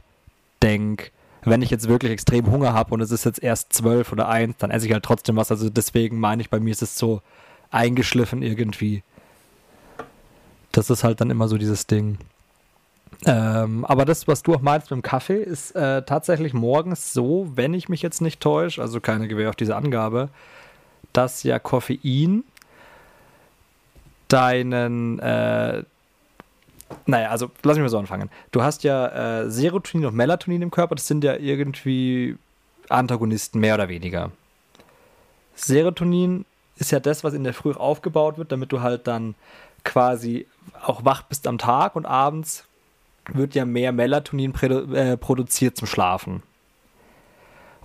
denke, 0.63 1.11
wenn 1.49 1.61
ich 1.61 1.69
jetzt 1.69 1.87
wirklich 1.87 2.11
extrem 2.11 2.49
Hunger 2.51 2.73
habe 2.73 2.93
und 2.93 3.01
es 3.01 3.11
ist 3.11 3.25
jetzt 3.25 3.41
erst 3.41 3.73
12 3.73 4.11
oder 4.11 4.27
1, 4.27 4.57
dann 4.57 4.71
esse 4.71 4.85
ich 4.85 4.93
halt 4.93 5.03
trotzdem 5.03 5.35
was. 5.35 5.51
Also 5.51 5.69
deswegen 5.69 6.19
meine 6.19 6.41
ich, 6.41 6.49
bei 6.49 6.59
mir 6.59 6.71
ist 6.71 6.81
es 6.81 6.97
so 6.97 7.21
eingeschliffen 7.71 8.41
irgendwie. 8.41 9.03
Das 10.71 10.89
ist 10.89 11.03
halt 11.03 11.21
dann 11.21 11.29
immer 11.29 11.47
so 11.47 11.57
dieses 11.57 11.87
Ding. 11.87 12.17
Ähm, 13.25 13.83
aber 13.85 14.05
das, 14.05 14.27
was 14.27 14.43
du 14.43 14.53
auch 14.53 14.61
meinst 14.61 14.91
mit 14.91 14.97
dem 14.97 15.01
Kaffee, 15.01 15.41
ist 15.41 15.71
äh, 15.75 16.03
tatsächlich 16.03 16.53
morgens 16.53 17.13
so, 17.13 17.51
wenn 17.55 17.73
ich 17.73 17.89
mich 17.89 18.01
jetzt 18.01 18.21
nicht 18.21 18.39
täusche, 18.39 18.81
also 18.81 18.99
keine 18.99 19.27
Gewähr 19.27 19.49
auf 19.49 19.55
diese 19.55 19.75
Angabe, 19.75 20.29
dass 21.13 21.43
ja 21.43 21.57
Koffein 21.57 22.43
deinen, 24.27 25.19
äh, 25.19 25.83
naja, 27.05 27.29
also 27.29 27.51
lass 27.63 27.77
mich 27.77 27.83
mal 27.83 27.89
so 27.89 27.99
anfangen. 27.99 28.29
Du 28.51 28.61
hast 28.61 28.83
ja 28.83 29.41
äh, 29.41 29.49
Serotonin 29.49 30.07
und 30.07 30.15
Melatonin 30.15 30.61
im 30.61 30.71
Körper, 30.71 30.95
das 30.95 31.07
sind 31.07 31.23
ja 31.23 31.35
irgendwie 31.35 32.37
Antagonisten, 32.89 33.59
mehr 33.59 33.75
oder 33.75 33.89
weniger. 33.89 34.31
Serotonin 35.55 36.45
ist 36.77 36.91
ja 36.91 36.99
das, 36.99 37.23
was 37.23 37.33
in 37.33 37.43
der 37.43 37.53
Früh 37.53 37.73
aufgebaut 37.73 38.37
wird, 38.37 38.51
damit 38.51 38.71
du 38.71 38.81
halt 38.81 39.07
dann 39.07 39.35
quasi 39.83 40.47
auch 40.83 41.05
wach 41.05 41.23
bist 41.23 41.47
am 41.47 41.57
Tag 41.57 41.95
und 41.95 42.05
abends 42.05 42.65
wird 43.33 43.55
ja 43.55 43.65
mehr 43.65 43.91
Melatonin 43.91 44.53
äh, 44.53 45.17
produziert 45.17 45.75
zum 45.75 45.87
Schlafen. 45.87 46.43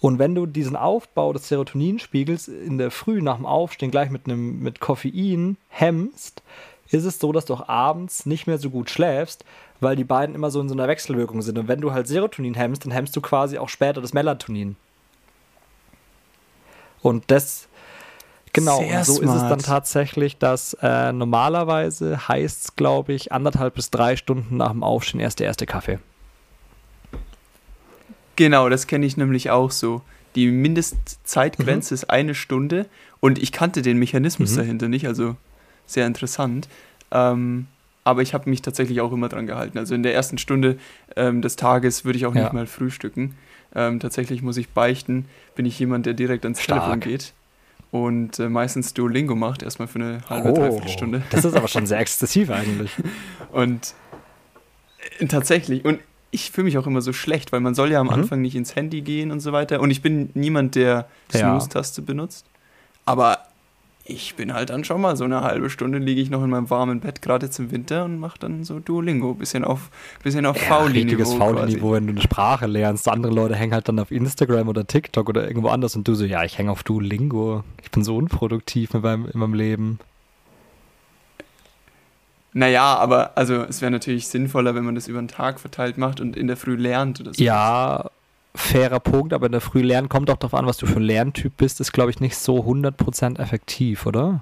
Und 0.00 0.18
wenn 0.18 0.34
du 0.34 0.46
diesen 0.46 0.74
Aufbau 0.74 1.32
des 1.32 1.48
Serotoninspiegels 1.48 2.48
in 2.48 2.76
der 2.76 2.90
Früh 2.90 3.22
nach 3.22 3.36
dem 3.36 3.46
Aufstehen 3.46 3.92
gleich 3.92 4.10
mit 4.10 4.26
einem 4.26 4.60
mit 4.60 4.80
Koffein 4.80 5.56
hemmst, 5.68 6.42
ist 6.90 7.04
es 7.04 7.18
so, 7.18 7.32
dass 7.32 7.44
du 7.44 7.54
auch 7.54 7.68
abends 7.68 8.26
nicht 8.26 8.46
mehr 8.46 8.58
so 8.58 8.70
gut 8.70 8.90
schläfst, 8.90 9.44
weil 9.80 9.96
die 9.96 10.04
beiden 10.04 10.34
immer 10.34 10.50
so 10.50 10.60
in 10.60 10.68
so 10.68 10.74
einer 10.74 10.88
Wechselwirkung 10.88 11.42
sind. 11.42 11.58
Und 11.58 11.68
wenn 11.68 11.80
du 11.80 11.92
halt 11.92 12.06
Serotonin 12.06 12.54
hemmst, 12.54 12.84
dann 12.84 12.92
hemmst 12.92 13.16
du 13.16 13.20
quasi 13.20 13.58
auch 13.58 13.68
später 13.68 14.00
das 14.00 14.12
Melatonin. 14.12 14.76
Und 17.00 17.30
das 17.30 17.68
Genau, 18.52 18.80
und 18.80 19.04
so 19.04 19.14
smart. 19.14 19.36
ist 19.36 19.42
es 19.42 19.48
dann 19.48 19.58
tatsächlich, 19.60 20.36
dass 20.36 20.76
äh, 20.82 21.12
normalerweise 21.12 22.28
heißt 22.28 22.64
es, 22.64 22.76
glaube 22.76 23.14
ich, 23.14 23.32
anderthalb 23.32 23.74
bis 23.74 23.90
drei 23.90 24.14
Stunden 24.14 24.58
nach 24.58 24.72
dem 24.72 24.82
Aufstehen 24.82 25.20
erst 25.20 25.40
der 25.40 25.46
erste 25.46 25.64
Kaffee. 25.64 25.98
Genau, 28.36 28.68
das 28.68 28.86
kenne 28.86 29.06
ich 29.06 29.16
nämlich 29.16 29.50
auch 29.50 29.70
so. 29.70 30.02
Die 30.34 30.50
Mindestzeitgrenze 30.50 31.94
mhm. 31.94 31.96
ist 31.96 32.10
eine 32.10 32.34
Stunde 32.34 32.86
und 33.20 33.38
ich 33.38 33.52
kannte 33.52 33.80
den 33.80 33.98
Mechanismus 33.98 34.52
mhm. 34.52 34.56
dahinter 34.56 34.88
nicht, 34.88 35.06
also 35.06 35.36
sehr 35.86 36.06
interessant. 36.06 36.68
Ähm, 37.10 37.66
aber 38.04 38.22
ich 38.22 38.34
habe 38.34 38.50
mich 38.50 38.62
tatsächlich 38.62 39.00
auch 39.00 39.12
immer 39.12 39.28
dran 39.28 39.46
gehalten. 39.46 39.78
Also 39.78 39.94
in 39.94 40.02
der 40.02 40.14
ersten 40.14 40.38
Stunde 40.38 40.78
ähm, 41.14 41.40
des 41.40 41.56
Tages 41.56 42.04
würde 42.04 42.18
ich 42.18 42.26
auch 42.26 42.34
ja. 42.34 42.42
nicht 42.42 42.52
mal 42.52 42.66
frühstücken. 42.66 43.36
Ähm, 43.74 44.00
tatsächlich 44.00 44.42
muss 44.42 44.56
ich 44.56 44.70
beichten, 44.70 45.26
bin 45.54 45.66
ich 45.66 45.78
jemand, 45.78 46.06
der 46.06 46.14
direkt 46.14 46.44
ans 46.44 46.60
Stark. 46.60 46.80
Telefon 46.80 47.00
geht 47.00 47.32
und 47.92 48.38
äh, 48.38 48.48
meistens 48.48 48.94
Duolingo 48.94 49.36
macht, 49.36 49.62
erstmal 49.62 49.86
für 49.86 50.00
eine 50.00 50.20
halbe, 50.28 50.50
oh, 50.50 50.54
dreiviertel 50.54 50.88
Stunde. 50.88 51.22
Das 51.30 51.44
ist 51.44 51.54
aber 51.54 51.68
schon 51.68 51.86
sehr 51.86 52.00
exzessiv 52.00 52.50
eigentlich. 52.50 52.90
und 53.52 53.94
äh, 55.18 55.26
tatsächlich, 55.26 55.84
und 55.84 56.00
ich 56.30 56.50
fühle 56.50 56.64
mich 56.64 56.78
auch 56.78 56.86
immer 56.86 57.02
so 57.02 57.12
schlecht, 57.12 57.52
weil 57.52 57.60
man 57.60 57.74
soll 57.74 57.92
ja 57.92 58.00
am 58.00 58.06
mhm. 58.06 58.14
Anfang 58.14 58.40
nicht 58.40 58.56
ins 58.56 58.74
Handy 58.74 59.02
gehen 59.02 59.30
und 59.30 59.40
so 59.40 59.52
weiter. 59.52 59.80
Und 59.80 59.90
ich 59.90 60.00
bin 60.00 60.30
niemand, 60.32 60.74
der 60.74 61.06
Snooze-Taste 61.30 62.00
ja. 62.00 62.06
benutzt. 62.06 62.46
Aber 63.04 63.40
ich 64.04 64.34
bin 64.34 64.52
halt 64.52 64.70
dann 64.70 64.84
schon 64.84 65.00
mal 65.00 65.16
so 65.16 65.24
eine 65.24 65.42
halbe 65.42 65.70
Stunde 65.70 65.98
liege 65.98 66.20
ich 66.20 66.28
noch 66.28 66.42
in 66.42 66.50
meinem 66.50 66.70
warmen 66.70 67.00
Bett, 67.00 67.22
gerade 67.22 67.46
jetzt 67.46 67.58
im 67.58 67.70
Winter, 67.70 68.04
und 68.04 68.18
mache 68.18 68.38
dann 68.38 68.64
so 68.64 68.80
Duolingo, 68.80 69.34
bisschen 69.34 69.64
auf, 69.64 69.90
bisschen 70.22 70.44
auf 70.44 70.56
ja, 70.56 70.62
Fauli-Niveau. 70.62 71.22
Richtiges 71.22 71.34
Fauli-Niveau, 71.34 71.92
wenn 71.92 72.06
du 72.06 72.12
eine 72.12 72.20
Sprache 72.20 72.66
lernst. 72.66 73.08
Andere 73.08 73.32
Leute 73.32 73.54
hängen 73.54 73.74
halt 73.74 73.88
dann 73.88 73.98
auf 74.00 74.10
Instagram 74.10 74.68
oder 74.68 74.86
TikTok 74.86 75.28
oder 75.28 75.46
irgendwo 75.46 75.68
anders 75.68 75.94
und 75.94 76.08
du 76.08 76.14
so, 76.14 76.24
ja, 76.24 76.42
ich 76.44 76.58
hänge 76.58 76.72
auf 76.72 76.82
Duolingo. 76.82 77.62
Ich 77.82 77.90
bin 77.90 78.02
so 78.02 78.16
unproduktiv 78.16 78.92
in 78.94 79.02
meinem, 79.02 79.26
in 79.26 79.38
meinem 79.38 79.54
Leben. 79.54 79.98
Naja, 82.54 82.96
aber 82.96 83.32
also 83.36 83.62
es 83.62 83.80
wäre 83.80 83.90
natürlich 83.90 84.28
sinnvoller, 84.28 84.74
wenn 84.74 84.84
man 84.84 84.94
das 84.94 85.08
über 85.08 85.20
den 85.20 85.28
Tag 85.28 85.58
verteilt 85.58 85.96
macht 85.96 86.20
und 86.20 86.36
in 86.36 86.48
der 86.48 86.56
Früh 86.56 86.74
lernt 86.74 87.20
oder 87.20 87.32
so. 87.32 87.42
Ja, 87.42 88.10
fairer 88.54 89.00
Punkt, 89.00 89.32
aber 89.32 89.46
in 89.46 89.52
der 89.52 89.60
Früh 89.60 89.82
lernen 89.82 90.08
kommt 90.08 90.30
auch 90.30 90.36
darauf 90.36 90.54
an, 90.54 90.66
was 90.66 90.76
du 90.76 90.86
für 90.86 90.96
ein 90.96 91.02
Lerntyp 91.02 91.56
bist, 91.56 91.80
ist, 91.80 91.92
glaube 91.92 92.10
ich, 92.10 92.20
nicht 92.20 92.36
so 92.36 92.60
100% 92.60 93.38
effektiv, 93.38 94.06
oder? 94.06 94.40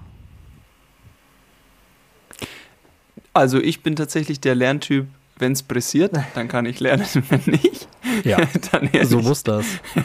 Also 3.32 3.58
ich 3.58 3.82
bin 3.82 3.94
tatsächlich 3.94 4.40
der 4.40 4.56
Lerntyp, 4.56 5.06
wenn 5.38 5.52
es 5.52 5.62
pressiert, 5.62 6.12
dann 6.34 6.48
kann 6.48 6.66
ich 6.66 6.80
lernen, 6.80 7.06
wenn 7.28 7.42
nicht, 7.46 7.88
ja, 8.24 8.38
dann 8.72 8.90
so 9.04 9.20
muss 9.20 9.42
das. 9.42 9.66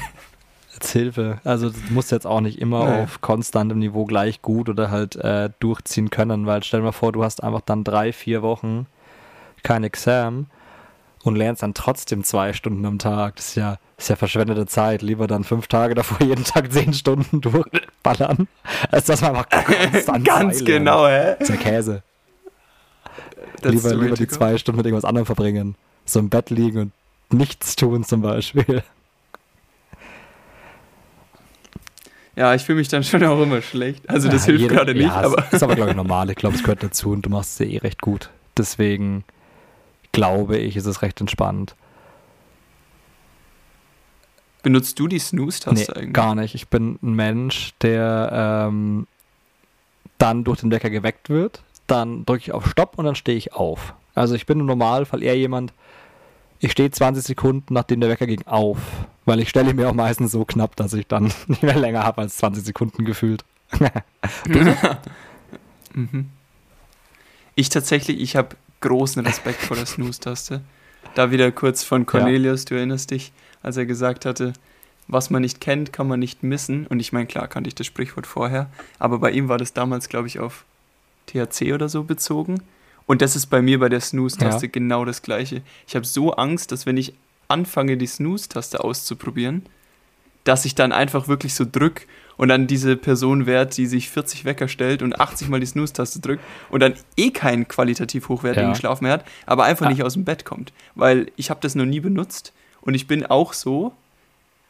Als 0.75 0.91
Hilfe. 0.91 1.39
Also 1.45 1.69
du 1.69 1.77
musst 1.91 2.11
jetzt 2.11 2.27
auch 2.27 2.41
nicht 2.41 2.59
immer 2.59 2.85
nee. 2.85 3.03
auf 3.03 3.21
konstantem 3.21 3.79
Niveau 3.79 4.03
gleich 4.03 4.41
gut 4.41 4.67
oder 4.67 4.91
halt 4.91 5.15
äh, 5.15 5.49
durchziehen 5.59 6.09
können, 6.09 6.45
weil 6.45 6.63
stell 6.63 6.81
dir 6.81 6.87
mal 6.87 6.91
vor, 6.91 7.13
du 7.13 7.23
hast 7.23 7.41
einfach 7.41 7.61
dann 7.61 7.85
drei, 7.85 8.11
vier 8.11 8.41
Wochen 8.41 8.85
kein 9.63 9.85
Examen 9.85 10.47
und 11.25 11.35
lernst 11.35 11.63
dann 11.63 11.73
trotzdem 11.73 12.23
zwei 12.23 12.53
Stunden 12.53 12.85
am 12.85 12.99
Tag. 12.99 13.35
Das 13.37 13.49
ist 13.49 13.55
ja, 13.55 13.79
das 13.97 14.05
ist 14.05 14.09
ja 14.09 14.15
verschwendete 14.15 14.67
Zeit. 14.67 15.01
Lieber 15.01 15.27
dann 15.27 15.43
fünf 15.43 15.67
Tage 15.67 15.95
davor 15.95 16.25
jeden 16.25 16.43
Tag 16.43 16.71
zehn 16.71 16.93
Stunden 16.93 17.41
durchballern, 17.41 18.47
als 18.91 19.05
dass 19.05 19.21
man 19.21 19.35
einfach 19.35 20.23
Ganz 20.23 20.63
genau, 20.63 21.07
hä? 21.07 21.35
Das 21.39 21.49
ist 21.49 21.55
ja 21.55 21.61
Käse. 21.61 22.03
Das 23.61 23.73
lieber 23.73 23.95
lieber 23.95 24.15
die 24.15 24.27
zwei 24.27 24.57
Stunden 24.57 24.77
mit 24.77 24.85
irgendwas 24.85 25.05
anderem 25.05 25.25
verbringen. 25.25 25.75
So 26.05 26.19
im 26.19 26.29
Bett 26.29 26.51
liegen 26.51 26.77
und 26.77 26.91
nichts 27.31 27.75
tun 27.75 28.03
zum 28.03 28.21
Beispiel. 28.21 28.83
Ja, 32.35 32.53
ich 32.53 32.63
fühle 32.63 32.79
mich 32.79 32.89
dann 32.89 33.03
schon 33.03 33.23
auch 33.23 33.41
immer 33.41 33.61
schlecht. 33.61 34.07
Also 34.09 34.27
das 34.27 34.41
ja, 34.41 34.47
hilft 34.47 34.61
jede, 34.63 34.75
gerade 34.75 34.93
nicht. 34.93 35.05
Ja, 35.05 35.21
aber 35.21 35.51
ist 35.51 35.63
aber, 35.63 35.75
glaube 35.75 35.91
ich, 35.91 35.95
normal. 35.95 36.29
Ich 36.29 36.35
glaube, 36.35 36.55
es 36.55 36.61
gehört 36.61 36.83
dazu 36.83 37.11
und 37.11 37.25
du 37.25 37.29
machst 37.29 37.59
es 37.59 37.65
ja 37.65 37.73
eh 37.73 37.77
recht 37.77 38.01
gut. 38.01 38.29
Deswegen 38.57 39.23
glaube 40.15 40.57
ich, 40.57 40.75
ist 40.75 40.85
es 40.85 41.01
recht 41.01 41.19
entspannt. 41.21 41.75
Benutzt 44.63 44.99
du 44.99 45.07
die 45.07 45.19
Snooze-Taste 45.19 45.91
nee, 45.91 45.99
eigentlich? 45.99 46.13
Gar 46.13 46.35
nicht. 46.35 46.55
Ich 46.55 46.69
bin 46.69 46.97
ein 47.03 47.13
Mensch, 47.13 47.73
der 47.81 48.67
ähm, 48.67 49.05
dann 50.17 50.43
durch 50.43 50.61
den 50.61 50.71
Wecker 50.71 50.89
geweckt 50.89 51.29
wird. 51.29 51.61
Dann 51.85 52.25
drücke 52.25 52.41
ich 52.41 52.51
auf 52.51 52.67
Stopp 52.67 52.97
und 52.97 53.05
dann 53.05 53.13
stehe 53.13 53.37
ich 53.37 53.53
auf. 53.53 53.93
Also 54.15 54.33
ich 54.33 54.47
bin 54.47 54.59
im 54.59 54.65
Normalfall 54.65 55.21
eher 55.21 55.37
jemand, 55.37 55.71
ich 56.59 56.71
stehe 56.71 56.89
20 56.89 57.23
Sekunden, 57.23 57.73
nachdem 57.73 57.99
der 57.99 58.09
Wecker 58.09 58.25
ging, 58.25 58.41
auf. 58.47 58.79
Weil 59.25 59.39
ich 59.39 59.49
stelle 59.49 59.73
mir 59.73 59.89
auch 59.89 59.93
meistens 59.93 60.31
so 60.31 60.45
knapp, 60.45 60.75
dass 60.75 60.93
ich 60.93 61.05
dann 61.05 61.25
nicht 61.47 61.61
mehr 61.61 61.77
länger 61.77 62.03
habe 62.03 62.21
als 62.21 62.37
20 62.37 62.63
Sekunden 62.63 63.05
gefühlt. 63.05 63.45
mhm. 65.93 66.29
Ich 67.55 67.69
tatsächlich, 67.69 68.19
ich 68.19 68.35
habe 68.35 68.55
großen 68.85 69.25
Respekt 69.25 69.61
vor 69.61 69.75
der 69.75 69.85
Snooze-Taste. 69.85 70.61
Da 71.15 71.31
wieder 71.31 71.51
kurz 71.51 71.83
von 71.83 72.05
Cornelius, 72.05 72.63
ja. 72.63 72.69
du 72.69 72.75
erinnerst 72.75 73.11
dich, 73.11 73.31
als 73.63 73.77
er 73.77 73.85
gesagt 73.85 74.25
hatte, 74.25 74.53
was 75.07 75.29
man 75.29 75.41
nicht 75.41 75.59
kennt, 75.59 75.91
kann 75.91 76.07
man 76.07 76.19
nicht 76.19 76.43
missen. 76.43 76.87
Und 76.87 76.99
ich 76.99 77.11
meine, 77.13 77.25
klar 77.25 77.47
kannte 77.47 77.67
ich 77.67 77.75
das 77.75 77.87
Sprichwort 77.87 78.27
vorher, 78.27 78.69
aber 78.99 79.19
bei 79.19 79.31
ihm 79.31 79.49
war 79.49 79.57
das 79.57 79.73
damals, 79.73 80.09
glaube 80.09 80.27
ich, 80.27 80.39
auf 80.39 80.65
THC 81.27 81.73
oder 81.73 81.89
so 81.89 82.03
bezogen. 82.03 82.61
Und 83.07 83.21
das 83.21 83.35
ist 83.35 83.47
bei 83.47 83.61
mir 83.61 83.79
bei 83.79 83.89
der 83.89 84.01
Snooze-Taste 84.01 84.65
ja. 84.65 84.71
genau 84.71 85.05
das 85.05 85.21
gleiche. 85.21 85.61
Ich 85.87 85.95
habe 85.95 86.05
so 86.05 86.33
Angst, 86.33 86.71
dass 86.71 86.85
wenn 86.85 86.97
ich 86.97 87.13
anfange, 87.47 87.97
die 87.97 88.07
Snooze-Taste 88.07 88.83
auszuprobieren, 88.83 89.63
dass 90.43 90.65
ich 90.65 90.75
dann 90.75 90.91
einfach 90.91 91.27
wirklich 91.27 91.53
so 91.53 91.65
drück 91.69 92.07
und 92.37 92.49
dann 92.49 92.67
diese 92.67 92.95
Person 92.95 93.45
wert, 93.45 93.77
die 93.77 93.85
sich 93.85 94.09
40 94.09 94.45
Wecker 94.45 94.67
stellt 94.67 95.01
und 95.01 95.19
80 95.19 95.49
mal 95.49 95.59
die 95.59 95.65
Snooze-Taste 95.65 96.19
drückt 96.19 96.43
und 96.69 96.79
dann 96.81 96.93
eh 97.17 97.31
keinen 97.31 97.67
qualitativ 97.67 98.29
hochwertigen 98.29 98.69
ja. 98.69 98.75
Schlaf 98.75 99.01
mehr 99.01 99.13
hat, 99.13 99.25
aber 99.45 99.63
einfach 99.63 99.87
ah. 99.87 99.89
nicht 99.89 100.03
aus 100.03 100.13
dem 100.13 100.25
Bett 100.25 100.45
kommt. 100.45 100.73
Weil 100.95 101.31
ich 101.35 101.49
habe 101.49 101.59
das 101.61 101.75
noch 101.75 101.85
nie 101.85 101.99
benutzt 101.99 102.53
und 102.81 102.93
ich 102.93 103.07
bin 103.07 103.25
auch 103.25 103.53
so, 103.53 103.93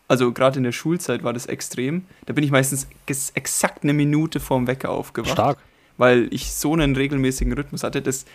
also 0.07 0.31
gerade 0.31 0.57
in 0.57 0.63
der 0.63 0.71
Schulzeit 0.71 1.23
war 1.23 1.33
das 1.33 1.45
extrem, 1.47 2.05
da 2.25 2.33
bin 2.33 2.43
ich 2.43 2.51
meistens 2.51 2.87
exakt 3.05 3.83
eine 3.83 3.93
Minute 3.93 4.39
vorm 4.39 4.67
Wecker 4.67 4.89
aufgewacht. 4.89 5.31
Stark. 5.31 5.57
Weil 5.97 6.27
ich 6.31 6.53
so 6.53 6.73
einen 6.73 6.95
regelmäßigen 6.95 7.53
Rhythmus 7.53 7.83
hatte, 7.83 8.01
das 8.01 8.25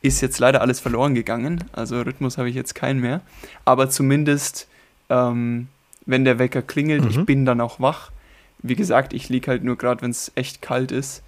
ist 0.00 0.20
jetzt 0.20 0.38
leider 0.38 0.60
alles 0.60 0.78
verloren 0.78 1.14
gegangen. 1.14 1.64
Also 1.72 2.00
Rhythmus 2.00 2.38
habe 2.38 2.48
ich 2.48 2.54
jetzt 2.54 2.76
keinen 2.76 3.00
mehr. 3.00 3.20
Aber 3.64 3.90
zumindest, 3.90 4.68
ähm, 5.08 5.66
wenn 6.06 6.24
der 6.24 6.38
Wecker 6.38 6.62
klingelt, 6.62 7.02
mhm. 7.02 7.10
ich 7.10 7.26
bin 7.26 7.44
dann 7.44 7.60
auch 7.60 7.80
wach 7.80 8.12
wie 8.60 8.76
gesagt, 8.76 9.12
ich 9.12 9.28
liege 9.28 9.50
halt 9.50 9.64
nur 9.64 9.76
gerade, 9.76 10.02
wenn 10.02 10.10
es 10.10 10.32
echt 10.34 10.62
kalt 10.62 10.92
ist, 10.92 11.22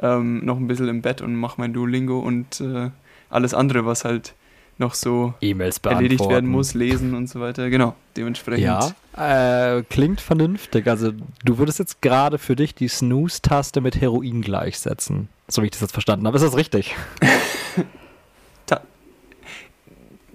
ähm, 0.00 0.44
noch 0.44 0.56
ein 0.56 0.66
bisschen 0.66 0.88
im 0.88 1.02
Bett 1.02 1.20
und 1.20 1.36
mache 1.36 1.60
mein 1.60 1.72
Duolingo 1.72 2.20
und 2.20 2.60
äh, 2.60 2.90
alles 3.28 3.54
andere, 3.54 3.86
was 3.86 4.04
halt 4.04 4.34
noch 4.78 4.94
so 4.94 5.34
e 5.42 5.54
erledigt 5.84 6.26
werden 6.28 6.48
muss, 6.48 6.72
lesen 6.72 7.14
und 7.14 7.28
so 7.28 7.38
weiter. 7.40 7.68
Genau, 7.68 7.94
dementsprechend. 8.16 8.64
Ja, 8.64 9.76
äh, 9.76 9.82
klingt 9.82 10.22
vernünftig. 10.22 10.88
Also 10.88 11.12
du 11.44 11.58
würdest 11.58 11.78
jetzt 11.78 12.00
gerade 12.00 12.38
für 12.38 12.56
dich 12.56 12.74
die 12.74 12.88
Snooze-Taste 12.88 13.82
mit 13.82 14.00
Heroin 14.00 14.40
gleichsetzen, 14.40 15.28
so 15.48 15.60
wie 15.60 15.66
ich 15.66 15.72
das 15.72 15.82
jetzt 15.82 15.92
verstanden 15.92 16.26
habe. 16.26 16.36
Ist 16.36 16.44
das 16.44 16.56
richtig? 16.56 16.96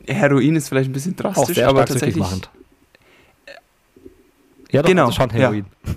Heroin 0.08 0.56
ist 0.56 0.70
vielleicht 0.70 0.90
ein 0.90 0.94
bisschen 0.94 1.16
drastisch, 1.16 1.60
aber 1.64 1.86
tatsächlich. 1.86 2.18
Machend. 2.18 2.50
Ja, 4.72 4.82
doch, 4.82 4.90
genau. 4.90 5.06
also 5.06 5.16
schon 5.16 5.30
Heroin. 5.30 5.66
Ja. 5.86 5.94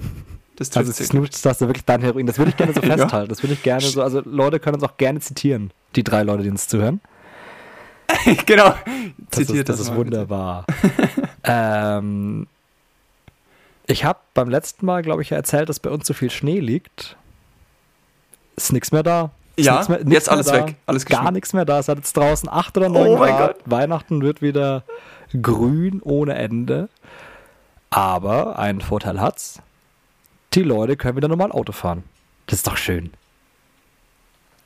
Das 0.59 0.77
also 0.77 0.93
Snooze, 0.93 1.41
das 1.43 1.61
ist 1.61 1.69
wirklich 1.69 1.85
dein 1.85 2.03
Heroin. 2.03 2.27
Das 2.27 2.37
würde 2.39 2.51
ich 2.51 2.57
gerne 2.57 2.73
so 2.73 2.81
festhalten. 2.83 3.13
ja. 3.13 3.27
Das 3.27 3.43
würde 3.45 3.53
ich 3.55 3.63
gerne 3.63 3.81
so, 3.83 4.03
also 4.03 4.21
Leute 4.25 4.59
können 4.59 4.75
uns 4.75 4.85
auch 4.85 4.97
gerne 4.97 5.21
zitieren, 5.21 5.71
die 5.95 6.03
drei 6.03 6.25
Leute, 6.25 6.43
die 6.43 6.51
uns 6.51 6.67
zuhören. 6.67 7.01
genau. 8.47 8.75
Das 9.31 9.47
Zitiert 9.47 9.69
ist, 9.69 9.69
das 9.69 9.79
das 9.79 9.89
ist 9.89 9.95
wunderbar. 9.95 10.67
ähm, 11.45 12.49
ich 13.87 14.05
habe 14.05 14.19
beim 14.35 14.49
letzten 14.49 14.85
Mal, 14.85 15.03
glaube 15.03 15.23
ich, 15.23 15.31
erzählt, 15.31 15.69
dass 15.69 15.79
bei 15.79 15.91
uns 15.91 16.07
so 16.07 16.15
viel 16.15 16.31
Schnee 16.31 16.59
liegt. 16.59 17.17
Ist 18.57 18.73
nichts 18.73 18.91
mehr 18.91 19.05
da. 19.05 19.31
Ist 19.55 19.67
Ja, 19.67 19.85
mehr, 19.89 20.01
jetzt 20.09 20.29
alles 20.29 20.53
weg, 20.53 20.75
alles 20.87 21.07
Gar 21.07 21.31
nichts 21.31 21.53
mehr 21.53 21.65
da. 21.65 21.79
Es 21.79 21.89
hat 21.89 21.99
jetzt 21.99 22.17
draußen 22.17 22.49
8 22.49 22.77
oder 22.79 22.89
9 22.89 23.09
Oh 23.09 23.17
Grad. 23.17 23.39
Gott. 23.39 23.57
Weihnachten 23.67 24.23
wird 24.23 24.43
wieder 24.43 24.83
grün 25.41 26.01
ohne 26.03 26.35
Ende. 26.35 26.89
Aber 27.91 28.59
einen 28.59 28.81
Vorteil 28.81 29.21
hat's. 29.21 29.61
Die 30.59 30.65
Leute 30.65 30.97
können 30.97 31.17
wieder 31.17 31.29
normal 31.29 31.53
Auto 31.53 31.71
fahren. 31.71 32.03
Das 32.47 32.59
ist 32.59 32.67
doch 32.67 32.77
schön. 32.77 33.13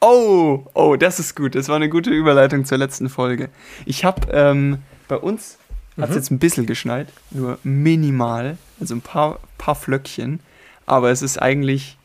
Oh, 0.00 0.64
oh, 0.72 0.96
das 0.96 1.20
ist 1.20 1.36
gut. 1.36 1.54
Das 1.54 1.68
war 1.68 1.76
eine 1.76 1.90
gute 1.90 2.08
Überleitung 2.08 2.64
zur 2.64 2.78
letzten 2.78 3.10
Folge. 3.10 3.50
Ich 3.84 4.02
habe 4.04 4.26
ähm, 4.32 4.78
bei 5.06 5.16
uns 5.16 5.58
hat 5.98 6.04
es 6.04 6.10
Mhm. 6.10 6.16
jetzt 6.16 6.30
ein 6.30 6.38
bisschen 6.38 6.64
geschneit, 6.66 7.08
nur 7.30 7.58
minimal, 7.62 8.56
also 8.80 8.94
ein 8.94 9.02
paar, 9.02 9.38
paar 9.58 9.74
Flöckchen. 9.74 10.40
Aber 10.86 11.10
es 11.10 11.20
ist 11.20 11.36
eigentlich 11.40 11.98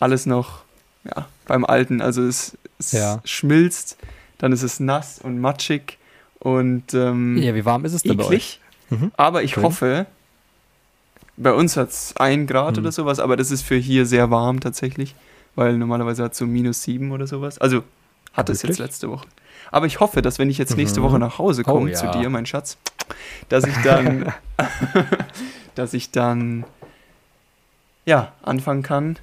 alles 0.00 0.26
noch 0.26 0.64
ja, 1.04 1.26
beim 1.46 1.64
Alten. 1.64 2.02
Also 2.02 2.22
es, 2.22 2.58
es 2.78 2.92
Ja. 2.92 3.20
schmilzt, 3.24 3.96
dann 4.36 4.52
ist 4.52 4.62
es 4.62 4.80
nass 4.80 5.18
und 5.18 5.40
matschig 5.40 5.96
und 6.40 6.92
ähm, 6.92 7.38
Ja, 7.38 7.54
wie 7.54 7.64
warm 7.64 7.86
ist 7.86 7.94
es 7.94 8.02
denn 8.02 8.18
bei 8.18 8.24
euch? 8.24 8.28
eklig. 8.28 8.60
Mhm. 8.90 9.12
Aber 9.16 9.42
ich 9.42 9.52
Schön. 9.54 9.62
hoffe, 9.64 10.06
bei 11.42 11.52
uns 11.52 11.76
hat 11.76 11.90
es 11.90 12.14
ein 12.16 12.46
Grad 12.46 12.76
Hm. 12.76 12.84
oder 12.84 12.92
sowas, 12.92 13.18
aber 13.18 13.36
das 13.36 13.50
ist 13.50 13.62
für 13.62 13.76
hier 13.76 14.06
sehr 14.06 14.30
warm 14.30 14.60
tatsächlich, 14.60 15.14
weil 15.56 15.76
normalerweise 15.76 16.22
hat 16.24 16.32
es 16.32 16.38
so 16.38 16.46
minus 16.46 16.82
sieben 16.82 17.10
oder 17.12 17.26
sowas. 17.26 17.58
Also 17.58 17.82
hat 18.32 18.48
es 18.50 18.62
jetzt 18.62 18.78
letzte 18.78 19.10
Woche. 19.10 19.26
Aber 19.72 19.86
ich 19.86 20.00
hoffe, 20.00 20.22
dass 20.22 20.38
wenn 20.38 20.50
ich 20.50 20.58
jetzt 20.58 20.76
nächste 20.76 21.00
Mhm. 21.00 21.04
Woche 21.04 21.18
nach 21.18 21.38
Hause 21.38 21.62
Oh, 21.66 21.72
komme 21.72 21.90
ja. 21.90 21.96
zu 21.96 22.06
dir, 22.10 22.28
mein 22.30 22.46
Schatz, 22.46 22.76
dass 23.48 23.64
ich 23.64 23.74
dann, 23.82 24.32
dass 25.74 25.94
ich 25.94 26.10
dann, 26.10 26.64
ja, 28.06 28.32
anfangen 28.42 28.82
kann 28.82 29.16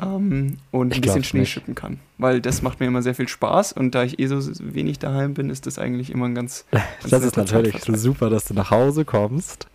ähm, 0.00 0.58
und 0.70 0.90
Ich 0.92 0.98
ein 0.98 1.00
bisschen 1.02 1.24
Schnee 1.24 1.40
nicht. 1.40 1.50
schippen 1.52 1.74
kann. 1.74 2.00
Weil 2.18 2.40
das 2.40 2.62
macht 2.62 2.80
mir 2.80 2.86
immer 2.86 3.02
sehr 3.02 3.14
viel 3.14 3.28
Spaß 3.28 3.72
und 3.72 3.94
da 3.94 4.02
ich 4.04 4.18
eh 4.18 4.26
so 4.26 4.38
wenig 4.60 4.98
daheim 4.98 5.34
bin, 5.34 5.50
ist 5.50 5.66
das 5.66 5.78
eigentlich 5.78 6.10
immer 6.10 6.26
ein 6.26 6.34
ganz, 6.34 6.64
ganz 6.70 6.84
Das 7.10 7.22
ist 7.22 7.36
natürlich 7.36 7.76
super, 7.94 8.30
dass 8.30 8.44
du 8.44 8.54
nach 8.54 8.70
Hause 8.70 9.04
kommst 9.04 9.68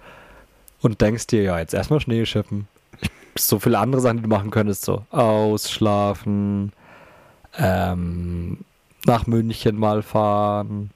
und 0.81 1.01
denkst 1.01 1.27
dir, 1.27 1.43
ja, 1.43 1.59
jetzt 1.59 1.73
erstmal 1.73 1.99
Schnee 1.99 2.25
schippen. 2.25 2.67
So 3.37 3.59
viele 3.59 3.79
andere 3.79 4.01
Sachen, 4.01 4.17
die 4.17 4.23
du 4.23 4.29
machen 4.29 4.51
könntest, 4.51 4.85
so 4.85 5.05
ausschlafen, 5.11 6.71
ähm, 7.57 8.59
nach 9.05 9.27
München 9.27 9.77
mal 9.77 10.01
fahren 10.03 10.91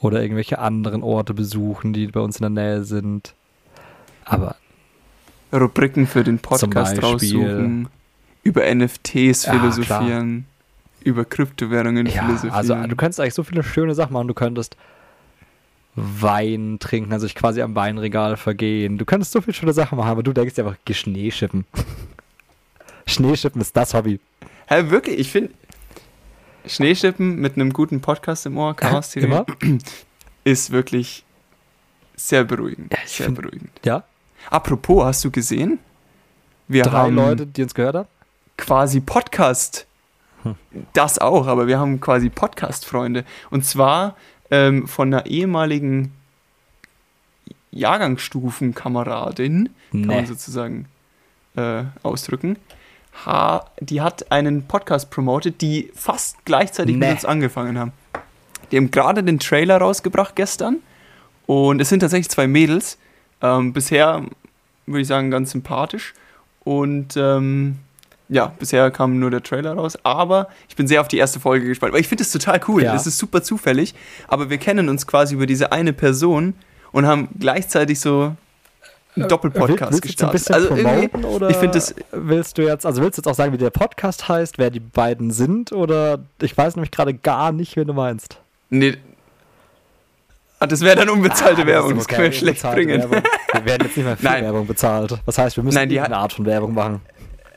oder 0.00 0.22
irgendwelche 0.22 0.58
anderen 0.58 1.02
Orte 1.02 1.34
besuchen, 1.34 1.92
die 1.92 2.06
bei 2.06 2.20
uns 2.20 2.38
in 2.40 2.54
der 2.54 2.64
Nähe 2.64 2.84
sind. 2.84 3.34
Aber 4.24 4.56
Rubriken 5.52 6.06
für 6.06 6.24
den 6.24 6.38
Podcast 6.38 7.02
raussuchen, 7.02 7.88
über 8.42 8.74
NFTs 8.74 9.44
Ja, 9.44 9.52
philosophieren, 9.52 10.46
über 11.04 11.24
Kryptowährungen 11.24 12.06
ja, 12.06 12.22
philosophieren. 12.22 12.54
also 12.54 12.74
du 12.74 12.96
könntest 12.96 13.20
eigentlich 13.20 13.34
so 13.34 13.42
viele 13.42 13.62
schöne 13.62 13.94
Sachen 13.94 14.12
machen. 14.12 14.28
Du 14.28 14.34
könntest 14.34 14.76
Wein 15.94 16.78
trinken, 16.80 17.12
also 17.12 17.26
dich 17.26 17.34
quasi 17.34 17.60
am 17.60 17.74
Weinregal 17.74 18.36
vergehen. 18.36 18.96
Du 18.98 19.04
könntest 19.04 19.32
so 19.32 19.40
viele 19.40 19.52
schöne 19.54 19.72
Sachen 19.72 19.98
machen, 19.98 20.08
aber 20.10 20.22
du 20.22 20.32
denkst 20.32 20.54
dir 20.54 20.64
einfach, 20.64 20.78
geh 20.84 20.94
Schneeschippen. 20.94 21.66
Schneeschippen 23.06 23.60
ist 23.60 23.76
das 23.76 23.92
Hobby. 23.94 24.20
Hä, 24.66 24.84
wirklich, 24.90 25.18
ich 25.18 25.30
finde 25.30 25.52
Schneeschippen 26.66 27.36
mit 27.36 27.56
einem 27.56 27.72
guten 27.72 28.00
Podcast 28.00 28.46
im 28.46 28.56
Ohr, 28.56 28.74
Chaos 28.74 29.10
TV, 29.10 29.44
ist 30.44 30.70
wirklich 30.70 31.24
sehr 32.14 32.44
beruhigend. 32.44 32.92
Ja, 32.92 32.98
ich 33.04 33.10
sehr 33.12 33.26
find- 33.26 33.40
beruhigend. 33.40 33.70
Ja, 33.84 34.04
Apropos, 34.50 35.04
hast 35.04 35.24
du 35.24 35.30
gesehen? 35.30 35.78
Wir 36.66 36.82
drei 36.82 36.90
haben 36.98 37.14
Leute, 37.14 37.46
die 37.46 37.62
uns 37.62 37.74
gehört 37.74 37.94
haben. 37.94 38.08
quasi 38.56 39.00
Podcast. 39.00 39.86
Hm. 40.42 40.56
Das 40.94 41.18
auch, 41.20 41.46
aber 41.46 41.66
wir 41.68 41.78
haben 41.78 42.00
quasi 42.00 42.28
Podcast-Freunde. 42.28 43.24
Und 43.50 43.64
zwar 43.64 44.16
ähm, 44.52 44.86
von 44.86 45.12
einer 45.12 45.26
ehemaligen 45.26 46.12
Jahrgangsstufenkameradin, 47.72 49.70
kann 49.90 50.00
man 50.06 50.20
Nee. 50.20 50.26
sozusagen 50.26 50.86
äh, 51.56 51.84
ausdrücken. 52.02 52.56
Ha, 53.26 53.66
die 53.80 54.00
hat 54.00 54.30
einen 54.32 54.66
Podcast 54.66 55.10
promotet, 55.10 55.60
die 55.60 55.90
fast 55.94 56.36
gleichzeitig 56.44 56.96
Nee. 56.96 57.06
mit 57.06 57.14
uns 57.16 57.24
angefangen 57.24 57.78
haben. 57.78 57.92
Die 58.70 58.76
haben 58.78 58.90
gerade 58.90 59.22
den 59.22 59.38
Trailer 59.38 59.78
rausgebracht 59.78 60.34
gestern 60.36 60.78
und 61.46 61.80
es 61.80 61.88
sind 61.90 62.00
tatsächlich 62.00 62.30
zwei 62.30 62.46
Mädels. 62.46 62.96
Ähm, 63.42 63.72
bisher 63.74 64.22
würde 64.86 65.00
ich 65.02 65.08
sagen 65.08 65.30
ganz 65.30 65.50
sympathisch 65.50 66.14
und 66.64 67.16
ähm, 67.16 67.78
ja, 68.32 68.52
bisher 68.58 68.90
kam 68.90 69.18
nur 69.18 69.30
der 69.30 69.42
Trailer 69.42 69.74
raus, 69.74 69.98
aber 70.04 70.48
ich 70.68 70.74
bin 70.76 70.86
sehr 70.86 71.00
auf 71.02 71.08
die 71.08 71.18
erste 71.18 71.38
Folge 71.38 71.66
gespannt, 71.66 71.92
weil 71.92 72.00
ich 72.00 72.08
finde 72.08 72.24
es 72.24 72.32
total 72.32 72.60
cool. 72.68 72.82
Ja. 72.82 72.92
Das 72.94 73.06
ist 73.06 73.18
super 73.18 73.42
zufällig, 73.42 73.94
aber 74.26 74.48
wir 74.48 74.56
kennen 74.58 74.88
uns 74.88 75.06
quasi 75.06 75.34
über 75.34 75.44
diese 75.46 75.70
eine 75.72 75.92
Person 75.92 76.54
und 76.92 77.06
haben 77.06 77.28
gleichzeitig 77.38 78.00
so 78.00 78.34
einen 79.14 79.28
Doppelpodcast 79.28 79.92
Äh, 79.92 79.94
jetzt 79.96 80.02
gestartet. 80.02 80.50
Also 80.50 80.68
irgendwie, 80.74 81.08
promoten 81.08 81.24
oder 81.24 81.50
ich 81.50 81.56
finde 81.56 81.74
das 81.74 81.94
willst 82.12 82.56
du 82.56 82.62
jetzt, 82.62 82.86
also 82.86 83.02
willst 83.02 83.18
du 83.18 83.20
jetzt 83.20 83.28
auch 83.28 83.34
sagen, 83.34 83.52
wie 83.52 83.58
der 83.58 83.68
Podcast 83.70 84.28
heißt, 84.28 84.56
wer 84.56 84.70
die 84.70 84.80
beiden 84.80 85.30
sind 85.30 85.70
oder 85.72 86.18
ich 86.40 86.56
weiß 86.56 86.76
nämlich 86.76 86.90
gerade 86.90 87.12
gar 87.12 87.52
nicht, 87.52 87.76
wen 87.76 87.86
du 87.86 87.92
meinst. 87.92 88.38
nee, 88.70 88.96
Ah, 90.58 90.66
das 90.68 90.80
wäre 90.80 90.94
dann 90.94 91.08
unbezahlte 91.08 91.62
Ah, 91.62 91.66
Werbung, 91.66 91.96
das 91.96 92.06
können 92.06 92.22
wir 92.22 92.32
schlecht 92.32 92.62
bringen. 92.62 93.00
Werbung. 93.00 93.20
Wir 93.52 93.64
werden 93.64 93.82
jetzt 93.84 93.96
nicht 93.96 94.06
mehr 94.06 94.16
viel 94.16 94.28
Nein. 94.30 94.44
Werbung 94.44 94.64
bezahlt. 94.68 95.18
Das 95.26 95.36
heißt, 95.36 95.56
wir 95.56 95.64
müssen 95.64 95.74
Nein, 95.74 95.88
die 95.88 95.98
eine 95.98 96.16
Art 96.16 96.32
von 96.34 96.46
Werbung 96.46 96.72
machen. 96.72 97.00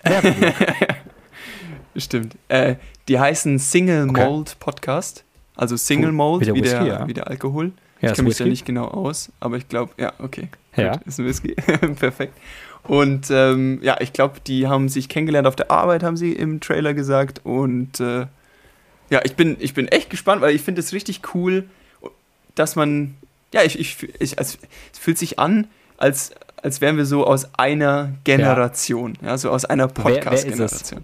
Stimmt. 1.95 2.35
Äh, 2.47 2.75
die 3.07 3.19
heißen 3.19 3.59
Single 3.59 4.09
Okay. 4.09 4.25
Malt 4.25 4.57
Podcast. 4.59 5.23
Also 5.55 5.77
Single. 5.77 6.11
Malt, 6.11 6.41
Wie 6.41 6.45
der 6.45 6.55
wie, 6.55 6.61
der, 6.61 6.83
ja. 6.83 7.07
wie 7.07 7.13
der 7.13 7.27
Alkohol. 7.27 7.71
Ja, 8.01 8.09
ich 8.09 8.15
kenne 8.15 8.27
mich 8.27 8.37
da 8.37 8.45
nicht 8.45 8.65
genau 8.65 8.85
aus, 8.85 9.31
aber 9.39 9.57
ich 9.57 9.69
glaube, 9.69 9.93
ja, 9.97 10.13
okay. 10.19 10.49
Ja. 10.75 10.93
Gut, 10.93 11.07
ist 11.07 11.19
ein 11.19 11.25
Whisky. 11.25 11.53
Perfekt. 11.99 12.33
Und 12.83 13.31
ähm, 13.31 13.79
ja, 13.81 13.97
ich 13.99 14.13
glaube, 14.13 14.39
die 14.45 14.67
haben 14.67 14.89
sich 14.89 15.09
kennengelernt 15.09 15.47
auf 15.47 15.55
der 15.55 15.71
Arbeit, 15.71 16.03
haben 16.03 16.17
sie 16.17 16.33
im 16.33 16.59
Trailer 16.59 16.93
gesagt. 16.93 17.41
Und 17.43 17.99
äh, 17.99 18.27
ja, 19.09 19.21
ich 19.23 19.35
bin, 19.35 19.57
ich 19.59 19.73
bin 19.73 19.87
echt 19.87 20.09
gespannt, 20.09 20.41
weil 20.41 20.53
ich 20.53 20.61
finde 20.61 20.81
es 20.81 20.93
richtig 20.93 21.21
cool, 21.33 21.67
dass 22.53 22.75
man, 22.75 23.15
ja, 23.53 23.63
ich, 23.63 23.79
ich, 23.79 23.97
ich 24.19 24.37
also, 24.37 24.57
es 24.93 24.99
fühlt 24.99 25.17
sich 25.17 25.39
an, 25.39 25.67
als, 25.97 26.31
als 26.65 26.81
wären 26.81 26.97
wir 26.97 27.05
so 27.05 27.27
aus 27.27 27.47
einer 27.59 28.13
Generation, 28.23 29.13
ja, 29.21 29.37
so 29.37 29.51
aus 29.51 29.65
einer? 29.65 29.87
Podcast-Generation. 29.87 31.03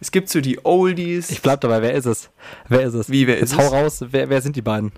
Es 0.00 0.10
gibt 0.12 0.28
so 0.28 0.42
die 0.42 0.62
Oldies. 0.66 1.30
Ich 1.30 1.40
bleib 1.40 1.62
dabei, 1.62 1.80
wer 1.80 1.94
ist 1.94 2.04
es? 2.04 2.28
Wer 2.68 2.82
ist 2.82 2.92
es? 2.92 3.08
Wie, 3.10 3.26
wer 3.26 3.38
Jetzt 3.38 3.52
ist 3.52 3.58
hau 3.58 3.62
es? 3.64 3.72
raus, 3.72 4.04
wer, 4.10 4.28
wer 4.28 4.42
sind 4.42 4.54
die 4.54 4.60
beiden? 4.62 4.92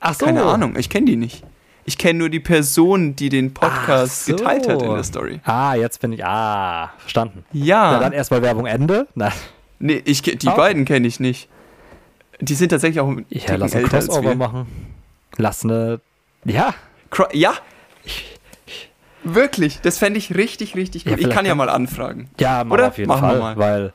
Ach 0.00 0.14
so. 0.14 0.24
Keine 0.24 0.42
Ahnung, 0.42 0.74
ich 0.76 0.88
kenne 0.88 1.04
die 1.04 1.16
nicht. 1.16 1.44
Ich 1.84 1.98
kenne 1.98 2.18
nur 2.18 2.28
die 2.30 2.40
Person, 2.40 3.14
die 3.14 3.28
den 3.28 3.52
Podcast 3.52 4.24
so. 4.24 4.36
geteilt 4.36 4.66
hat 4.66 4.80
in 4.80 4.94
der 4.94 5.04
Story. 5.04 5.40
Ah, 5.44 5.74
jetzt 5.74 6.00
bin 6.00 6.12
ich. 6.14 6.24
Ah, 6.24 6.92
verstanden. 6.98 7.44
Ja, 7.52 7.92
Na 7.92 7.98
dann 8.00 8.12
erstmal 8.12 8.40
Werbung 8.40 8.64
Ende. 8.64 9.06
Na, 9.14 9.32
nee, 9.78 10.00
ich, 10.06 10.22
die 10.22 10.48
Ah. 10.48 10.54
beiden 10.56 10.86
kenne 10.86 11.06
ich 11.06 11.20
nicht. 11.20 11.48
Die 12.40 12.54
sind 12.54 12.70
tatsächlich 12.70 13.00
auch 13.00 13.12
ja, 13.28 13.56
lass 13.56 13.74
ein 13.76 13.84
Crossover 13.84 14.34
machen. 14.34 14.66
Lass 15.36 15.62
eine. 15.64 16.00
Ja, 16.46 16.74
Cro 17.10 17.24
ja, 17.32 17.54
wirklich, 19.24 19.80
das 19.80 19.98
fände 19.98 20.18
ich 20.18 20.34
richtig, 20.34 20.74
richtig 20.76 21.04
Ja, 21.04 21.10
gut. 21.10 21.18
ich 21.18 21.24
vielleicht 21.26 21.36
kann 21.36 21.46
ja 21.46 21.54
mal 21.54 21.68
anfragen. 21.68 22.30
ja, 22.38 22.64
mach 22.64 22.74
Oder? 22.74 22.88
auf 22.88 22.98
jeden 22.98 23.08
Machen 23.08 23.22
wir 23.22 23.28
Fall. 23.30 23.38
mal. 23.40 23.56
Weil 23.58 23.92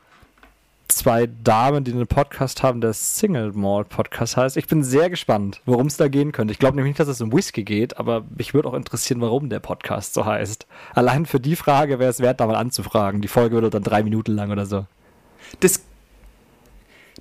zwei 0.87 1.27
Damen, 1.43 1.83
die 1.83 1.91
einen 1.91 2.07
Podcast 2.07 2.61
haben, 2.61 2.79
der 2.79 2.93
Single 2.93 3.51
Malt 3.53 3.89
Podcast 3.89 4.37
heißt. 4.37 4.55
Ich 4.57 4.67
bin 4.67 4.83
sehr 4.83 5.09
gespannt, 5.09 5.61
worum 5.65 5.87
es 5.87 5.97
da 5.97 6.07
gehen 6.07 6.31
könnte. 6.31 6.51
Ich 6.51 6.59
glaube 6.59 6.75
nämlich 6.75 6.91
nicht, 6.91 6.99
dass 6.99 7.07
es 7.07 7.21
um 7.21 7.33
Whisky 7.33 7.63
geht, 7.63 7.97
aber 7.97 8.23
mich 8.37 8.53
würde 8.53 8.69
auch 8.69 8.73
interessieren, 8.75 9.19
warum 9.21 9.49
der 9.49 9.59
Podcast 9.59 10.13
so 10.13 10.25
heißt. 10.25 10.67
Allein 10.93 11.25
für 11.25 11.39
die 11.39 11.55
Frage 11.55 11.99
wäre 11.99 12.11
es 12.11 12.19
wert, 12.19 12.39
da 12.39 12.45
mal 12.47 12.55
anzufragen. 12.55 13.21
Die 13.21 13.27
Folge 13.27 13.55
würde 13.55 13.69
dann 13.71 13.83
drei 13.83 14.03
Minuten 14.03 14.33
lang 14.33 14.51
oder 14.51 14.65
so. 14.65 14.85
Das, 15.59 15.81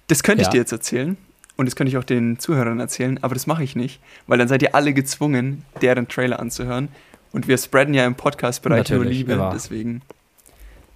das 0.09 0.23
könnte 0.23 0.43
ich 0.43 0.49
Ja. 0.49 0.53
dir 0.53 0.59
jetzt 0.59 0.73
erzählen 0.73 1.17
und 1.57 1.67
das 1.67 1.77
könnte 1.77 1.91
ich 1.91 1.99
auch 1.99 2.05
den 2.05 2.39
Zuhörern 2.39 2.81
erzählen, 2.81 3.19
aber 3.23 3.35
das 3.35 3.47
mache 3.47 3.63
ich 3.65 3.77
nicht, 3.77 4.01
weil 4.27 4.39
dann 4.39 4.49
seid 4.49 4.63
ihr 4.63 4.75
alle 4.75 4.93
gezwungen, 4.93 5.65
deren 5.83 6.09
Trailer 6.09 6.41
anzuhören. 6.41 6.89
Und 7.33 7.49
wir 7.49 7.59
spreaden 7.59 7.95
ja 7.95 8.07
im 8.07 8.15
Podcast-Bereich 8.15 8.89
nur 8.91 9.05
Liebe, 9.05 9.33
immer. 9.33 9.51
deswegen 9.53 10.03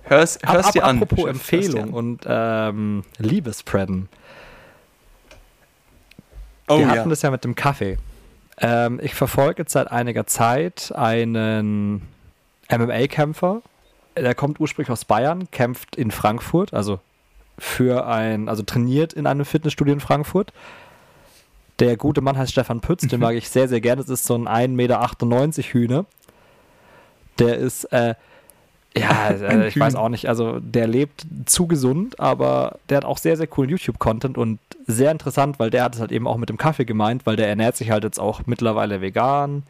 hör's, 0.04 0.36
Ab- 0.44 0.52
hör's 0.54 0.66
ab- 0.66 0.72
dir 0.72 0.84
an. 0.84 1.02
Apropos 1.02 1.28
Empfehlung 1.28 1.82
an. 1.84 1.90
und 1.90 2.20
ähm, 2.26 3.04
Liebe 3.18 3.52
spreaden. 3.52 4.08
Oh 6.68 6.78
Wir 6.78 6.82
ja. 6.86 6.88
hatten 6.90 7.10
das 7.10 7.22
ja 7.22 7.30
mit 7.30 7.44
dem 7.44 7.54
Kaffee. 7.54 7.98
Ähm, 8.60 9.00
ich 9.02 9.14
verfolge 9.14 9.62
jetzt 9.62 9.72
seit 9.72 9.90
einiger 9.90 10.26
Zeit 10.26 10.92
einen 10.94 12.02
MMA-Kämpfer. 12.70 13.62
Der 14.16 14.34
kommt 14.34 14.60
ursprünglich 14.60 14.90
aus 14.90 15.04
Bayern, 15.04 15.48
kämpft 15.50 15.96
in 15.96 16.10
Frankfurt, 16.10 16.74
also 16.74 16.98
für 17.58 18.06
ein, 18.06 18.48
also 18.48 18.62
trainiert 18.62 19.12
in 19.12 19.26
einem 19.26 19.44
Fitnessstudio 19.44 19.92
in 19.94 20.00
Frankfurt. 20.00 20.52
Der 21.78 21.96
gute 21.96 22.20
Mann 22.20 22.36
heißt 22.36 22.52
Stefan 22.52 22.80
Pütz, 22.80 23.06
den 23.06 23.20
mag 23.20 23.36
ich 23.36 23.48
sehr, 23.48 23.68
sehr 23.68 23.80
gerne. 23.80 24.02
Das 24.02 24.08
ist 24.08 24.26
so 24.26 24.34
ein 24.34 24.48
1,98 24.48 24.68
Meter 24.68 25.72
Hühner. 25.72 26.06
Der 27.38 27.56
ist, 27.56 27.84
äh, 27.92 28.14
ja, 28.96 29.28
äh, 29.30 29.68
ich 29.68 29.78
weiß 29.78 29.94
auch 29.94 30.08
nicht, 30.08 30.28
also 30.28 30.58
der 30.58 30.86
lebt 30.86 31.26
zu 31.46 31.66
gesund, 31.66 32.18
aber 32.18 32.78
der 32.88 32.98
hat 32.98 33.04
auch 33.04 33.18
sehr, 33.18 33.36
sehr 33.36 33.46
coolen 33.46 33.70
YouTube-Content 33.70 34.36
und 34.36 34.58
sehr 34.86 35.12
interessant, 35.12 35.58
weil 35.58 35.70
der 35.70 35.84
hat 35.84 35.94
es 35.94 36.00
halt 36.00 36.10
eben 36.10 36.26
auch 36.26 36.36
mit 36.36 36.48
dem 36.48 36.56
Kaffee 36.56 36.84
gemeint, 36.84 37.26
weil 37.26 37.36
der 37.36 37.48
ernährt 37.48 37.76
sich 37.76 37.90
halt 37.90 38.04
jetzt 38.04 38.18
auch 38.18 38.42
mittlerweile 38.46 39.00
vegan. 39.00 39.62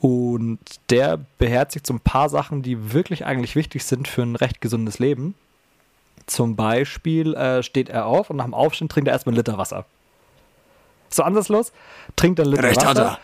Und 0.00 0.60
der 0.90 1.18
beherzigt 1.38 1.84
so 1.84 1.94
ein 1.94 2.00
paar 2.00 2.28
Sachen, 2.28 2.62
die 2.62 2.92
wirklich 2.92 3.26
eigentlich 3.26 3.56
wichtig 3.56 3.84
sind 3.84 4.06
für 4.06 4.22
ein 4.22 4.36
recht 4.36 4.60
gesundes 4.60 5.00
Leben. 5.00 5.34
Zum 6.28 6.56
Beispiel 6.56 7.34
äh, 7.34 7.62
steht 7.62 7.88
er 7.88 8.06
auf 8.06 8.30
und 8.30 8.36
nach 8.36 8.44
dem 8.44 8.54
Aufstehen 8.54 8.88
trinkt 8.88 9.08
er 9.08 9.12
erstmal 9.12 9.32
einen 9.32 9.38
Liter 9.38 9.58
Wasser. 9.58 9.86
So 11.08 11.22
ansatzlos, 11.22 11.72
trinkt 12.16 12.38
einen 12.38 12.50
Liter 12.50 12.64
Recht 12.64 12.84
hat 12.84 12.96
Wasser, 12.96 13.18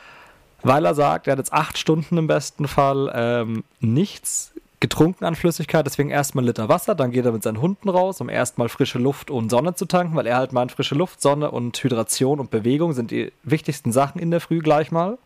er. 0.62 0.68
weil 0.68 0.84
er 0.86 0.94
sagt, 0.94 1.26
er 1.26 1.32
hat 1.32 1.38
jetzt 1.38 1.52
acht 1.52 1.76
Stunden 1.76 2.16
im 2.16 2.26
besten 2.26 2.66
Fall 2.66 3.12
ähm, 3.14 3.64
nichts 3.80 4.54
getrunken 4.80 5.24
an 5.24 5.34
Flüssigkeit, 5.34 5.86
deswegen 5.86 6.10
erstmal 6.10 6.42
einen 6.42 6.48
Liter 6.48 6.68
Wasser, 6.68 6.94
dann 6.94 7.10
geht 7.10 7.24
er 7.24 7.32
mit 7.32 7.42
seinen 7.42 7.60
Hunden 7.60 7.88
raus, 7.88 8.20
um 8.20 8.28
erstmal 8.28 8.68
frische 8.68 8.98
Luft 8.98 9.30
und 9.30 9.50
Sonne 9.50 9.74
zu 9.74 9.86
tanken, 9.86 10.16
weil 10.16 10.26
er 10.26 10.36
halt 10.36 10.52
meint, 10.52 10.72
frische 10.72 10.94
Luft, 10.94 11.20
Sonne 11.22 11.50
und 11.50 11.76
Hydration 11.82 12.40
und 12.40 12.50
Bewegung 12.50 12.92
sind 12.92 13.10
die 13.10 13.32
wichtigsten 13.42 13.92
Sachen 13.92 14.20
in 14.20 14.30
der 14.30 14.40
Früh 14.40 14.58
gleich 14.60 14.90
mal. 14.90 15.18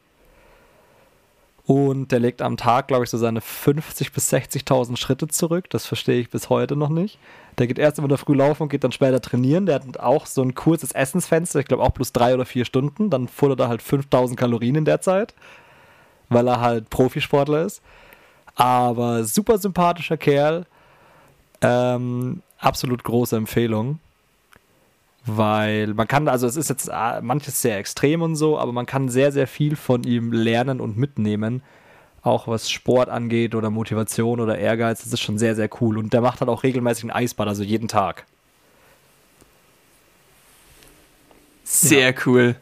Und 1.68 2.12
der 2.12 2.20
legt 2.20 2.40
am 2.40 2.56
Tag, 2.56 2.88
glaube 2.88 3.04
ich, 3.04 3.10
so 3.10 3.18
seine 3.18 3.40
50.000 3.40 4.14
bis 4.14 4.32
60.000 4.32 4.96
Schritte 4.96 5.28
zurück. 5.28 5.68
Das 5.68 5.84
verstehe 5.84 6.18
ich 6.18 6.30
bis 6.30 6.48
heute 6.48 6.76
noch 6.76 6.88
nicht. 6.88 7.18
Der 7.58 7.66
geht 7.66 7.78
erst 7.78 7.98
immer 7.98 8.06
in 8.06 8.08
der 8.08 8.16
Früh 8.16 8.34
laufen 8.34 8.62
und 8.62 8.68
geht 8.70 8.84
dann 8.84 8.92
später 8.92 9.20
trainieren. 9.20 9.66
Der 9.66 9.74
hat 9.74 10.00
auch 10.00 10.24
so 10.24 10.40
ein 10.40 10.54
kurzes 10.54 10.92
Essensfenster, 10.92 11.60
ich 11.60 11.66
glaube 11.66 11.82
auch 11.82 11.92
plus 11.92 12.14
drei 12.14 12.32
oder 12.32 12.46
vier 12.46 12.64
Stunden. 12.64 13.10
Dann 13.10 13.28
futtert 13.28 13.60
er 13.60 13.68
halt 13.68 13.82
5.000 13.82 14.36
Kalorien 14.36 14.76
in 14.76 14.86
der 14.86 15.02
Zeit, 15.02 15.34
weil 16.30 16.48
er 16.48 16.62
halt 16.62 16.88
Profisportler 16.88 17.66
ist. 17.66 17.82
Aber 18.54 19.24
super 19.24 19.58
sympathischer 19.58 20.16
Kerl. 20.16 20.64
Ähm, 21.60 22.42
absolut 22.58 23.04
große 23.04 23.36
Empfehlung. 23.36 23.98
Weil 25.30 25.88
man 25.88 26.08
kann, 26.08 26.26
also 26.26 26.46
es 26.46 26.56
ist 26.56 26.70
jetzt 26.70 26.88
äh, 26.88 27.20
manches 27.20 27.60
sehr 27.60 27.76
extrem 27.76 28.22
und 28.22 28.34
so, 28.34 28.58
aber 28.58 28.72
man 28.72 28.86
kann 28.86 29.10
sehr, 29.10 29.30
sehr 29.30 29.46
viel 29.46 29.76
von 29.76 30.04
ihm 30.04 30.32
lernen 30.32 30.80
und 30.80 30.96
mitnehmen. 30.96 31.62
Auch 32.22 32.48
was 32.48 32.70
Sport 32.70 33.10
angeht 33.10 33.54
oder 33.54 33.68
Motivation 33.68 34.40
oder 34.40 34.58
Ehrgeiz. 34.58 35.02
Das 35.02 35.12
ist 35.12 35.20
schon 35.20 35.38
sehr, 35.38 35.54
sehr 35.54 35.68
cool. 35.80 35.98
Und 35.98 36.14
der 36.14 36.22
macht 36.22 36.40
halt 36.40 36.48
auch 36.48 36.62
regelmäßig 36.62 37.04
ein 37.04 37.10
Eisbad, 37.10 37.46
also 37.46 37.62
jeden 37.62 37.88
Tag. 37.88 38.24
Sehr 41.62 42.14
cool. 42.24 42.56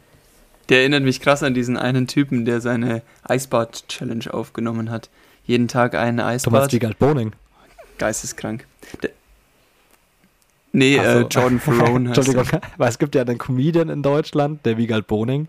Der 0.68 0.80
erinnert 0.80 1.04
mich 1.04 1.20
krass 1.20 1.44
an 1.44 1.54
diesen 1.54 1.76
einen 1.76 2.08
Typen, 2.08 2.44
der 2.44 2.60
seine 2.60 3.02
Eisbad-Challenge 3.22 4.34
aufgenommen 4.34 4.90
hat. 4.90 5.08
Jeden 5.44 5.68
Tag 5.68 5.94
ein 5.94 6.16
Du 6.16 6.24
meinst 6.24 6.48
Eisbad. 6.48 6.72
Wiegald 6.72 6.98
Boning. 6.98 7.32
Geisteskrank. 7.98 8.66
Der, 9.02 9.10
nee, 10.76 10.98
Ach 11.00 11.04
äh. 11.04 11.26
Jordan 11.30 11.60
Ferrone 11.60 12.08
heißt 12.10 12.18
Entschuldigung, 12.18 12.60
weil 12.76 12.88
es 12.88 12.98
gibt 12.98 13.14
ja 13.14 13.22
einen 13.22 13.38
Comedian 13.38 13.88
in 13.88 14.02
Deutschland, 14.02 14.64
der 14.64 14.76
Wiegald 14.76 15.06
Boning. 15.06 15.48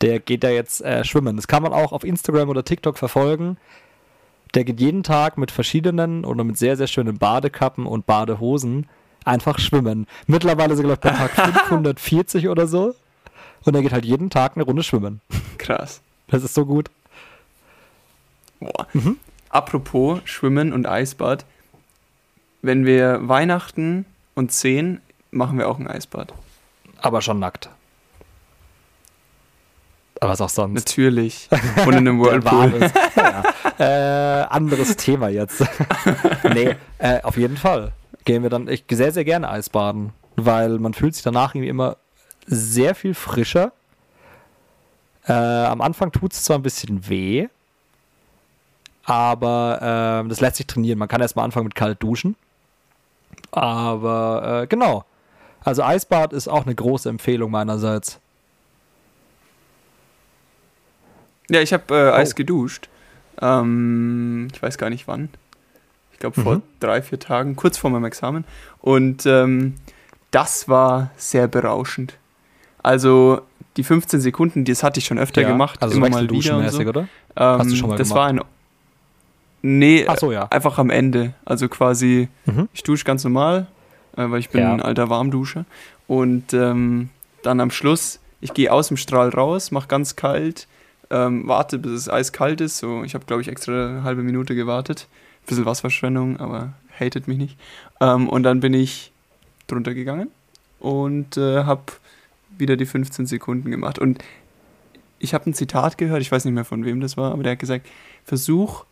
Der 0.00 0.18
geht 0.18 0.44
da 0.44 0.48
jetzt 0.48 0.80
äh, 0.82 1.04
schwimmen. 1.04 1.36
Das 1.36 1.46
kann 1.46 1.62
man 1.62 1.72
auch 1.72 1.92
auf 1.92 2.04
Instagram 2.04 2.48
oder 2.48 2.64
TikTok 2.64 2.96
verfolgen. 2.96 3.58
Der 4.54 4.64
geht 4.64 4.80
jeden 4.80 5.02
Tag 5.02 5.38
mit 5.38 5.50
verschiedenen 5.50 6.24
oder 6.24 6.42
mit 6.42 6.56
sehr, 6.56 6.76
sehr 6.76 6.86
schönen 6.86 7.18
Badekappen 7.18 7.86
und 7.86 8.06
Badehosen 8.06 8.86
einfach 9.24 9.58
schwimmen. 9.58 10.06
Mittlerweile 10.26 10.74
sind, 10.74 10.86
glaube 10.86 11.00
ich, 11.06 11.12
bei 11.12 11.16
Tag 11.16 11.66
540 11.68 12.48
oder 12.48 12.66
so. 12.66 12.94
Und 13.64 13.74
er 13.74 13.82
geht 13.82 13.92
halt 13.92 14.04
jeden 14.04 14.30
Tag 14.30 14.56
eine 14.56 14.64
Runde 14.64 14.82
schwimmen. 14.82 15.20
Krass. 15.58 16.00
Das 16.28 16.42
ist 16.42 16.54
so 16.54 16.64
gut. 16.64 16.90
Boah. 18.58 18.86
Mhm. 18.92 19.18
Apropos 19.50 20.20
Schwimmen 20.24 20.72
und 20.72 20.86
Eisbad. 20.86 21.44
Wenn 22.62 22.86
wir 22.86 23.28
Weihnachten 23.28 24.04
und 24.34 24.52
10 24.52 25.00
machen 25.30 25.58
wir 25.58 25.68
auch 25.68 25.78
ein 25.78 25.86
Eisbad. 25.86 26.32
Aber 27.00 27.22
schon 27.22 27.38
nackt. 27.38 27.70
Aber 30.20 30.32
was 30.32 30.40
auch 30.42 30.50
sonst. 30.50 30.74
Natürlich. 30.74 31.48
Und 31.86 31.94
in 31.94 31.98
einem 31.98 32.20
Whirlpool. 32.20 32.90
ja. 33.16 33.42
äh, 33.78 34.42
anderes 34.44 34.96
Thema 34.96 35.28
jetzt. 35.28 35.64
nee, 36.54 36.76
äh, 36.98 37.22
auf 37.22 37.38
jeden 37.38 37.56
Fall. 37.56 37.92
Gehen 38.26 38.42
wir 38.42 38.50
dann, 38.50 38.68
ich 38.68 38.84
sehr, 38.90 39.12
sehr 39.12 39.24
gerne 39.24 39.48
Eisbaden, 39.48 40.12
weil 40.36 40.78
man 40.78 40.92
fühlt 40.92 41.14
sich 41.14 41.22
danach 41.22 41.54
irgendwie 41.54 41.70
immer 41.70 41.96
sehr 42.46 42.94
viel 42.94 43.14
frischer. 43.14 43.72
Äh, 45.26 45.32
am 45.32 45.80
Anfang 45.80 46.12
tut 46.12 46.32
es 46.32 46.44
zwar 46.44 46.58
ein 46.58 46.62
bisschen 46.62 47.08
weh, 47.08 47.48
aber 49.04 50.22
äh, 50.24 50.28
das 50.28 50.40
lässt 50.40 50.56
sich 50.56 50.66
trainieren. 50.66 50.98
Man 50.98 51.08
kann 51.08 51.22
erstmal 51.22 51.46
anfangen 51.46 51.64
mit 51.64 51.74
kalt 51.74 52.02
duschen. 52.02 52.36
Aber 53.52 54.62
äh, 54.62 54.66
genau. 54.66 55.04
Also 55.62 55.82
Eisbad 55.82 56.32
ist 56.32 56.48
auch 56.48 56.64
eine 56.64 56.74
große 56.74 57.08
Empfehlung 57.08 57.50
meinerseits. 57.50 58.18
Ja, 61.50 61.60
ich 61.60 61.72
habe 61.72 61.94
äh, 61.94 62.10
Eis 62.12 62.32
Oh. 62.32 62.34
geduscht. 62.36 62.88
Ähm, 63.40 64.48
ich 64.52 64.62
weiß 64.62 64.78
gar 64.78 64.90
nicht 64.90 65.08
wann. 65.08 65.28
Ich 66.12 66.18
glaube 66.18 66.40
vor 66.40 66.56
Mhm. 66.56 66.62
drei, 66.80 67.02
vier 67.02 67.18
Tagen, 67.18 67.56
kurz 67.56 67.76
vor 67.78 67.90
meinem 67.90 68.04
Examen. 68.04 68.44
Und 68.80 69.26
ähm, 69.26 69.74
das 70.30 70.68
war 70.68 71.10
sehr 71.16 71.48
berauschend. 71.48 72.14
Also 72.82 73.40
die 73.76 73.82
15 73.84 74.20
Sekunden, 74.20 74.64
das 74.64 74.82
hatte 74.82 75.00
ich 75.00 75.06
schon 75.06 75.18
öfter 75.18 75.42
gemacht, 75.44 75.82
also 75.82 75.96
immer 75.96 76.08
mal 76.08 76.22
wieder 76.22 76.34
wechselduschenmäßig, 76.34 76.82
so. 76.84 76.88
oder? 76.88 77.00
Ähm, 77.36 77.58
Hast 77.58 77.70
du 77.70 77.76
schon 77.76 77.88
mal 77.90 77.96
das 77.96 78.08
gemacht? 78.08 78.18
war 78.20 78.28
ein. 78.28 78.40
Nee, 79.62 80.06
so, 80.18 80.32
ja. 80.32 80.46
einfach 80.50 80.78
am 80.78 80.90
Ende. 80.90 81.34
Also 81.44 81.68
quasi, 81.68 82.28
Mhm. 82.46 82.68
ich 82.72 82.82
dusche 82.82 83.04
ganz 83.04 83.24
normal, 83.24 83.66
äh, 84.16 84.30
weil 84.30 84.40
ich 84.40 84.50
bin 84.50 84.62
Ja. 84.62 84.72
ein 84.72 84.80
alter 84.80 85.10
Warmduscher. 85.10 85.64
Und 86.06 86.52
ähm, 86.54 87.10
dann 87.42 87.60
am 87.60 87.70
Schluss, 87.70 88.20
ich 88.40 88.54
gehe 88.54 88.72
aus 88.72 88.88
dem 88.88 88.96
Strahl 88.96 89.28
raus, 89.28 89.70
mache 89.70 89.86
ganz 89.88 90.16
kalt, 90.16 90.66
ähm, 91.10 91.46
warte, 91.46 91.78
bis 91.78 91.92
es 91.92 92.08
eiskalt 92.08 92.60
ist. 92.60 92.78
So, 92.78 93.02
ich 93.04 93.14
habe, 93.14 93.24
glaube 93.26 93.42
ich, 93.42 93.48
extra 93.48 93.88
eine 93.88 94.02
halbe 94.04 94.22
Minute 94.22 94.54
gewartet. 94.54 95.08
Bisschen 95.46 95.64
Wasserverschwendung, 95.66 96.38
aber 96.38 96.72
hatet 96.98 97.28
mich 97.28 97.38
nicht. 97.38 97.56
Ähm, 98.00 98.28
und 98.28 98.42
dann 98.44 98.60
bin 98.60 98.74
ich 98.74 99.10
drunter 99.66 99.94
gegangen 99.94 100.28
und 100.80 101.36
äh, 101.36 101.64
habe 101.64 101.82
wieder 102.58 102.76
die 102.76 102.86
15 102.86 103.26
Sekunden 103.26 103.70
gemacht. 103.70 103.98
Und 103.98 104.18
ich 105.18 105.34
habe 105.34 105.48
ein 105.48 105.54
Zitat 105.54 105.98
gehört, 105.98 106.20
ich 106.22 106.30
weiß 106.32 106.44
nicht 106.44 106.54
mehr 106.54 106.64
von 106.64 106.84
wem 106.84 107.00
das 107.00 107.16
war, 107.16 107.32
aber 107.32 107.42
der 107.42 107.52
hat 107.52 107.58
gesagt, 107.58 107.86
versuch 108.24 108.84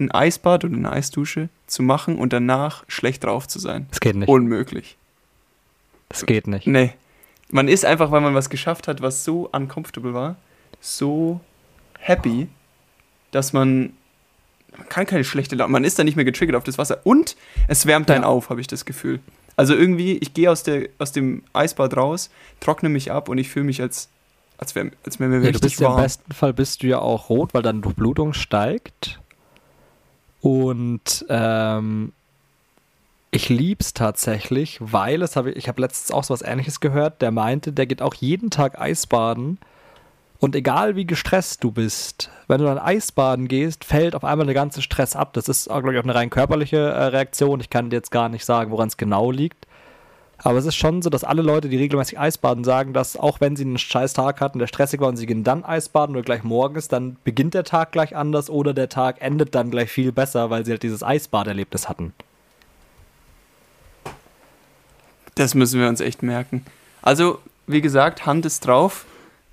ein 0.00 0.10
Eisbad 0.10 0.64
oder 0.64 0.74
eine 0.76 0.90
Eisdusche 0.92 1.48
zu 1.66 1.82
machen 1.82 2.16
und 2.18 2.32
danach 2.32 2.84
schlecht 2.88 3.24
drauf 3.24 3.46
zu 3.46 3.58
sein. 3.58 3.86
Das 3.90 4.00
geht 4.00 4.16
nicht. 4.16 4.28
Unmöglich. 4.28 4.96
Das 6.08 6.26
geht 6.26 6.46
nicht. 6.46 6.66
Nee. 6.66 6.92
Man 7.50 7.68
ist 7.68 7.84
einfach, 7.84 8.10
weil 8.10 8.20
man 8.20 8.34
was 8.34 8.50
geschafft 8.50 8.88
hat, 8.88 9.02
was 9.02 9.24
so 9.24 9.48
uncomfortable 9.52 10.14
war, 10.14 10.36
so 10.80 11.40
happy, 11.98 12.48
dass 13.30 13.52
man, 13.52 13.92
man 14.76 14.88
kann 14.88 15.06
keine 15.06 15.24
schlechte 15.24 15.54
Laune, 15.54 15.70
man 15.72 15.84
ist 15.84 15.98
dann 15.98 16.06
nicht 16.06 16.16
mehr 16.16 16.24
getriggert 16.24 16.56
auf 16.56 16.64
das 16.64 16.78
Wasser 16.78 17.00
und 17.04 17.36
es 17.68 17.86
wärmt 17.86 18.10
einen 18.10 18.22
Ja. 18.22 18.28
auf, 18.28 18.50
habe 18.50 18.60
ich 18.60 18.66
das 18.66 18.84
Gefühl. 18.84 19.20
Also 19.56 19.74
irgendwie, 19.74 20.16
ich 20.18 20.34
gehe 20.34 20.50
aus, 20.50 20.64
der, 20.64 20.88
aus 20.98 21.12
dem 21.12 21.44
Eisbad 21.52 21.96
raus, 21.96 22.30
trockne 22.60 22.88
mich 22.88 23.12
ab 23.12 23.28
und 23.28 23.38
ich 23.38 23.48
fühle 23.48 23.66
mich 23.66 23.80
als, 23.80 24.08
als 24.58 24.74
wäre 24.74 24.90
als 25.06 25.20
wär 25.20 25.28
mir 25.28 25.40
Ja, 25.44 25.52
du 25.52 25.60
bist 25.60 25.78
ja 25.78 25.86
im 25.88 25.92
warm. 25.94 26.02
besten 26.02 26.32
Fall 26.32 26.52
bist 26.52 26.82
du 26.82 26.88
ja 26.88 26.98
auch 26.98 27.28
rot, 27.28 27.54
weil 27.54 27.62
deine 27.62 27.80
Durchblutung 27.80 28.32
steigt. 28.32 29.20
Und 30.44 31.24
ähm, 31.30 32.12
ich 33.30 33.48
lieb's 33.48 33.94
tatsächlich, 33.94 34.76
weil 34.78 35.22
es 35.22 35.36
habe 35.36 35.52
ich, 35.52 35.56
ich 35.56 35.68
habe 35.68 35.80
letztens 35.80 36.10
auch 36.10 36.22
so 36.22 36.34
was 36.34 36.42
ähnliches 36.42 36.80
gehört, 36.80 37.22
der 37.22 37.30
meinte, 37.30 37.72
der 37.72 37.86
geht 37.86 38.02
auch 38.02 38.12
jeden 38.12 38.50
Tag 38.50 38.78
Eisbaden. 38.78 39.56
Und 40.40 40.54
egal 40.54 40.96
wie 40.96 41.06
gestresst 41.06 41.64
du 41.64 41.70
bist, 41.70 42.28
wenn 42.46 42.58
du 42.58 42.66
dann 42.66 42.76
Eisbaden 42.76 43.48
gehst, 43.48 43.86
fällt 43.86 44.14
auf 44.14 44.22
einmal 44.22 44.44
der 44.44 44.54
ganze 44.54 44.82
Stress 44.82 45.16
ab. 45.16 45.32
Das 45.32 45.48
ist, 45.48 45.64
glaube 45.64 45.94
ich, 45.94 45.98
auch 45.98 46.04
eine 46.04 46.14
rein 46.14 46.28
körperliche 46.28 46.76
äh, 46.76 47.04
Reaktion. 47.04 47.60
Ich 47.60 47.70
kann 47.70 47.88
dir 47.88 47.96
jetzt 47.96 48.10
gar 48.10 48.28
nicht 48.28 48.44
sagen, 48.44 48.70
woran 48.70 48.88
es 48.88 48.98
genau 48.98 49.30
liegt. 49.30 49.66
Aber 50.38 50.58
es 50.58 50.66
ist 50.66 50.74
schon 50.74 51.00
so, 51.00 51.10
dass 51.10 51.24
alle 51.24 51.42
Leute, 51.42 51.68
die 51.68 51.76
regelmäßig 51.76 52.18
Eisbaden, 52.18 52.64
sagen, 52.64 52.92
dass 52.92 53.16
auch 53.16 53.40
wenn 53.40 53.56
sie 53.56 53.64
einen 53.64 53.78
scheiß 53.78 54.12
Tag 54.12 54.40
hatten, 54.40 54.58
der 54.58 54.66
stressig 54.66 55.00
war 55.00 55.08
und 55.08 55.16
sie 55.16 55.26
gehen 55.26 55.44
dann 55.44 55.64
Eisbaden 55.64 56.16
oder 56.16 56.24
gleich 56.24 56.42
morgens, 56.42 56.88
dann 56.88 57.16
beginnt 57.24 57.54
der 57.54 57.64
Tag 57.64 57.92
gleich 57.92 58.16
anders 58.16 58.50
oder 58.50 58.74
der 58.74 58.88
Tag 58.88 59.20
endet 59.20 59.54
dann 59.54 59.70
gleich 59.70 59.90
viel 59.90 60.12
besser, 60.12 60.50
weil 60.50 60.64
sie 60.64 60.72
halt 60.72 60.82
dieses 60.82 61.02
Eisbaderlebnis 61.02 61.88
hatten. 61.88 62.12
Das 65.36 65.54
müssen 65.54 65.80
wir 65.80 65.88
uns 65.88 66.00
echt 66.00 66.22
merken. 66.22 66.64
Also, 67.02 67.38
wie 67.66 67.80
gesagt, 67.80 68.26
Hand 68.26 68.46
ist 68.46 68.66
drauf. 68.66 69.04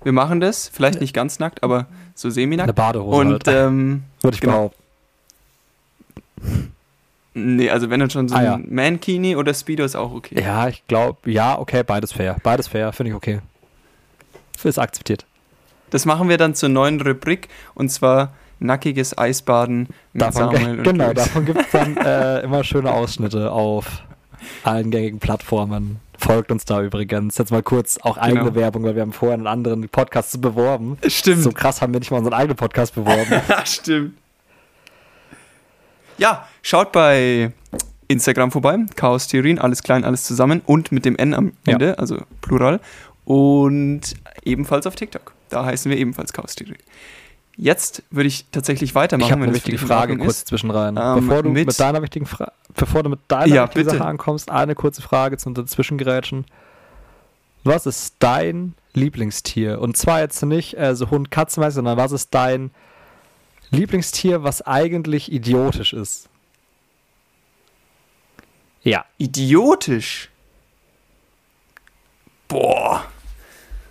Wir 0.02 0.12
machen 0.12 0.40
das. 0.40 0.68
Vielleicht 0.68 1.00
nicht 1.00 1.14
ganz 1.14 1.38
nackt, 1.38 1.62
aber 1.62 1.86
so 2.14 2.28
Eine 2.28 2.34
semi-nackt. 2.34 2.74
Badehose 2.74 3.16
Und 3.16 3.46
halt, 3.46 3.48
ähm, 3.48 4.02
würde 4.20 4.34
ich 4.34 4.40
genau. 4.40 4.72
behaupten. 6.40 6.72
Nee, 7.34 7.70
also 7.70 7.90
wenn 7.90 8.00
dann 8.00 8.10
schon 8.10 8.28
so 8.28 8.34
Ah, 8.34 8.38
ein 8.38 8.44
ja. 8.44 8.60
Mankini 8.68 9.36
oder 9.36 9.54
Speedo 9.54 9.84
ist 9.84 9.94
auch 9.96 10.12
okay. 10.12 10.40
Ja, 10.40 10.68
ich 10.68 10.86
glaube, 10.86 11.30
ja, 11.30 11.58
okay, 11.58 11.82
beides 11.82 12.12
fair. 12.12 12.36
Beides 12.42 12.68
fair, 12.68 12.92
finde 12.92 13.10
ich 13.10 13.16
okay. 13.16 13.40
ist 14.64 14.78
akzeptiert. 14.78 15.26
Das 15.90 16.06
machen 16.06 16.28
wir 16.28 16.38
dann 16.38 16.54
zur 16.54 16.68
neuen 16.68 17.00
Rubrik 17.00 17.48
und 17.74 17.90
zwar 17.90 18.32
nackiges 18.60 19.18
Eisbaden 19.18 19.88
mit 20.12 20.22
Davon, 20.22 20.54
Samuel 20.54 20.78
und 20.78 20.84
genau, 20.84 21.06
Chris. 21.06 21.24
davon 21.24 21.44
gibt 21.44 21.60
es 21.60 21.70
dann 21.72 21.96
äh, 22.04 22.40
immer 22.40 22.62
schöne 22.64 22.92
Ausschnitte 22.92 23.50
auf 23.50 24.02
allen 24.64 24.90
gängigen 24.90 25.18
Plattformen. 25.18 25.98
Folgt 26.16 26.52
uns 26.52 26.64
da 26.64 26.80
übrigens. 26.80 27.36
Jetzt 27.38 27.50
mal 27.50 27.62
kurz 27.64 27.98
auch 27.98 28.16
eigene 28.16 28.44
Genau. 28.44 28.54
Werbung, 28.54 28.84
weil 28.84 28.94
wir 28.94 29.02
haben 29.02 29.12
vorher 29.12 29.34
einen 29.34 29.48
anderen 29.48 29.88
Podcast 29.88 30.40
beworben. 30.40 30.96
Stimmt. 31.08 31.42
So 31.42 31.50
krass 31.50 31.82
haben 31.82 31.92
wir 31.92 31.98
nicht 31.98 32.12
mal 32.12 32.18
unseren 32.18 32.34
eigenen 32.34 32.56
Podcast 32.56 32.94
beworben. 32.94 33.42
Ja, 33.48 33.66
stimmt. 33.66 34.14
Ja, 36.22 36.46
schaut 36.62 36.92
bei 36.92 37.52
Instagram 38.08 38.50
vorbei. 38.52 38.78
Chaos 38.94 39.26
Theorien, 39.26 39.58
alles 39.58 39.82
klein, 39.82 40.04
alles 40.04 40.22
zusammen 40.24 40.62
und 40.66 40.92
mit 40.92 41.04
dem 41.04 41.16
N 41.16 41.34
am 41.34 41.52
Ja. 41.66 41.72
Ende, 41.74 41.98
also 41.98 42.18
Plural. 42.40 42.78
Und 43.24 44.00
ebenfalls 44.44 44.86
auf 44.86 44.94
TikTok. 44.94 45.32
Da 45.48 45.64
heißen 45.64 45.90
wir 45.90 45.98
ebenfalls 45.98 46.32
Chaos 46.32 46.54
Theorien. 46.54 46.78
Jetzt 47.56 48.02
würde 48.10 48.28
ich 48.28 48.46
tatsächlich 48.52 48.94
weitermachen. 48.94 49.26
Ich 49.28 49.32
habe 49.32 49.42
eine 49.42 49.54
wichtige 49.54 49.78
Frage 49.78 50.16
kurz 50.16 50.38
ist. 50.38 50.48
zwischen 50.48 50.70
rein. 50.70 50.96
Ähm, 50.96 51.26
bevor, 51.26 51.42
du 51.42 51.50
mit, 51.50 51.66
mit- 51.66 51.80
deiner 51.80 52.00
wichtigen 52.02 52.26
Fra 52.26 52.52
bevor 52.74 53.02
du 53.02 53.10
mit 53.10 53.20
deiner 53.28 53.46
Ja, 53.54 53.64
wichtigen 53.64 53.84
bitte. 53.86 53.98
Sache 53.98 54.08
ankommst, 54.08 54.50
eine 54.50 54.74
kurze 54.74 55.02
Frage 55.02 55.36
zum 55.38 55.54
Dazwischengerätschen. 55.54 56.46
Was 57.64 57.86
ist 57.86 58.14
dein 58.20 58.74
Lieblingstier? 58.94 59.80
Und 59.80 59.96
zwar 59.96 60.20
jetzt 60.20 60.42
nicht 60.44 60.78
äh, 60.78 60.94
so 60.96 61.10
Hund, 61.10 61.30
Katze, 61.30 61.60
mäßig, 61.60 61.74
sondern 61.74 61.96
was 61.98 62.12
ist 62.12 62.32
dein 62.34 62.70
Lieblingstier, 63.72 64.42
was 64.42 64.62
eigentlich 64.62 65.32
idiotisch 65.32 65.92
ist? 65.92 66.28
Ja. 68.82 69.04
Idiotisch. 69.18 70.28
Boah. 72.48 73.04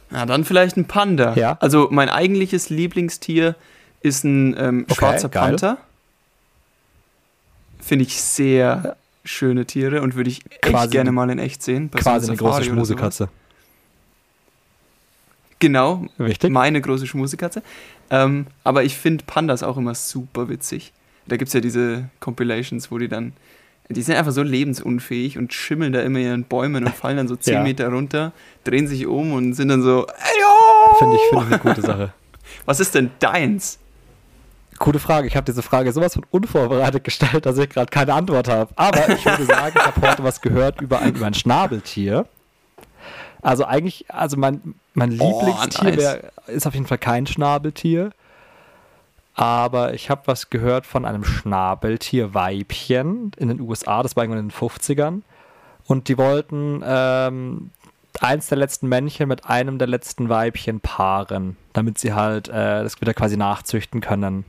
Na, 0.09 0.25
dann 0.25 0.45
vielleicht 0.45 0.77
ein 0.77 0.85
Panda. 0.85 1.33
Ja. 1.35 1.57
Also 1.59 1.87
mein 1.89 2.09
eigentliches 2.09 2.69
Lieblingstier 2.69 3.55
ist 4.01 4.23
ein 4.23 4.55
ähm, 4.57 4.85
Okay, 4.87 4.95
schwarzer 4.95 5.29
geil. 5.29 5.49
Panther. 5.49 5.77
Finde 7.79 8.05
ich 8.05 8.21
sehr 8.21 8.97
schöne 9.23 9.65
Tiere 9.65 10.01
und 10.01 10.15
würde 10.15 10.29
ich 10.29 10.43
echt 10.49 10.61
Quasi 10.61 10.89
gerne 10.89 11.11
mal 11.11 11.29
in 11.29 11.39
echt 11.39 11.63
sehen. 11.63 11.89
Quasi 11.91 12.27
eine 12.27 12.37
große. 12.37 12.65
Schmusekatze. 12.65 13.29
Genau, 15.61 16.05
Richtig? 16.19 16.51
meine 16.51 16.81
große 16.81 17.05
Schmusekatze. 17.07 17.61
Ähm, 18.09 18.47
aber 18.63 18.83
ich 18.83 18.97
finde 18.97 19.23
Pandas 19.25 19.61
auch 19.63 19.77
immer 19.77 19.95
super 19.95 20.49
witzig. 20.49 20.91
Da 21.27 21.37
gibt 21.37 21.47
es 21.49 21.53
ja 21.53 21.61
diese 21.61 22.09
Compilations, 22.19 22.91
wo 22.91 22.97
die 22.97 23.07
dann, 23.07 23.33
die 23.87 24.01
sind 24.01 24.15
einfach 24.15 24.31
so 24.31 24.41
lebensunfähig 24.41 25.37
und 25.37 25.53
schimmeln 25.53 25.93
da 25.93 26.01
immer 26.01 26.17
in 26.19 26.25
ihren 26.25 26.43
Bäumen 26.45 26.83
und 26.83 26.95
fallen 26.95 27.17
dann 27.17 27.27
so 27.27 27.35
10 27.35 27.53
Ja. 27.53 27.63
Meter 27.63 27.89
runter, 27.89 28.33
drehen 28.63 28.87
sich 28.87 29.05
um 29.05 29.33
und 29.33 29.53
sind 29.53 29.67
dann 29.69 29.83
so! 29.83 30.07
Finde 30.97 31.15
ich, 31.15 31.21
finde 31.29 31.45
ich 31.45 31.53
eine 31.53 31.59
gute 31.59 31.81
Sache. 31.81 32.13
Was 32.65 32.79
ist 32.79 32.95
denn 32.95 33.11
deins? 33.19 33.77
Gute 34.79 34.97
Frage. 34.97 35.27
Ich 35.27 35.35
habe 35.35 35.45
diese 35.45 35.61
Frage 35.61 35.91
sowas 35.93 36.15
von 36.15 36.25
unvorbereitet 36.31 37.03
gestellt, 37.03 37.45
dass 37.45 37.55
ich 37.59 37.69
gerade 37.69 37.91
keine 37.91 38.15
Antwort 38.15 38.49
habe. 38.49 38.73
Aber 38.75 39.09
ich 39.09 39.23
würde 39.23 39.45
sagen, 39.45 39.75
ich 39.77 39.85
habe 39.85 40.01
heute 40.01 40.23
was 40.23 40.41
gehört 40.41 40.81
über 40.81 40.99
ein, 40.99 41.13
über 41.13 41.27
ein 41.27 41.35
Schnabeltier. 41.35 42.25
Also 43.41 43.65
eigentlich, 43.65 44.05
also 44.09 44.37
mein, 44.37 44.75
mein 44.93 45.19
Oh, 45.19 45.43
Lieblingstier 45.45 45.97
wär, 45.97 46.31
ist 46.47 46.67
auf 46.67 46.73
jeden 46.73 46.87
Fall 46.87 46.97
kein 46.97 47.27
Schnabeltier. 47.27 48.11
Aber 49.33 49.93
ich 49.93 50.09
habe 50.09 50.23
was 50.25 50.49
gehört 50.49 50.85
von 50.85 51.05
einem 51.05 51.23
Schnabeltier-Weibchen 51.23 53.31
in 53.37 53.47
den 53.47 53.61
USA, 53.61 54.03
das 54.03 54.15
war 54.15 54.23
irgendwann 54.23 54.43
in 54.43 54.49
den 54.49 54.57
50ern. 54.57 55.21
Und 55.87 56.09
die 56.09 56.17
wollten 56.17 56.83
ähm, 56.85 57.71
eins 58.19 58.47
der 58.47 58.57
letzten 58.57 58.87
Männchen 58.87 59.27
mit 59.27 59.45
einem 59.45 59.77
der 59.77 59.87
letzten 59.87 60.29
Weibchen 60.29 60.79
paaren, 60.79 61.57
damit 61.73 61.97
sie 61.97 62.13
halt 62.13 62.49
äh, 62.49 62.83
das 62.83 62.99
wieder 63.01 63.13
quasi 63.13 63.37
nachzüchten 63.37 64.01
können. 64.01 64.45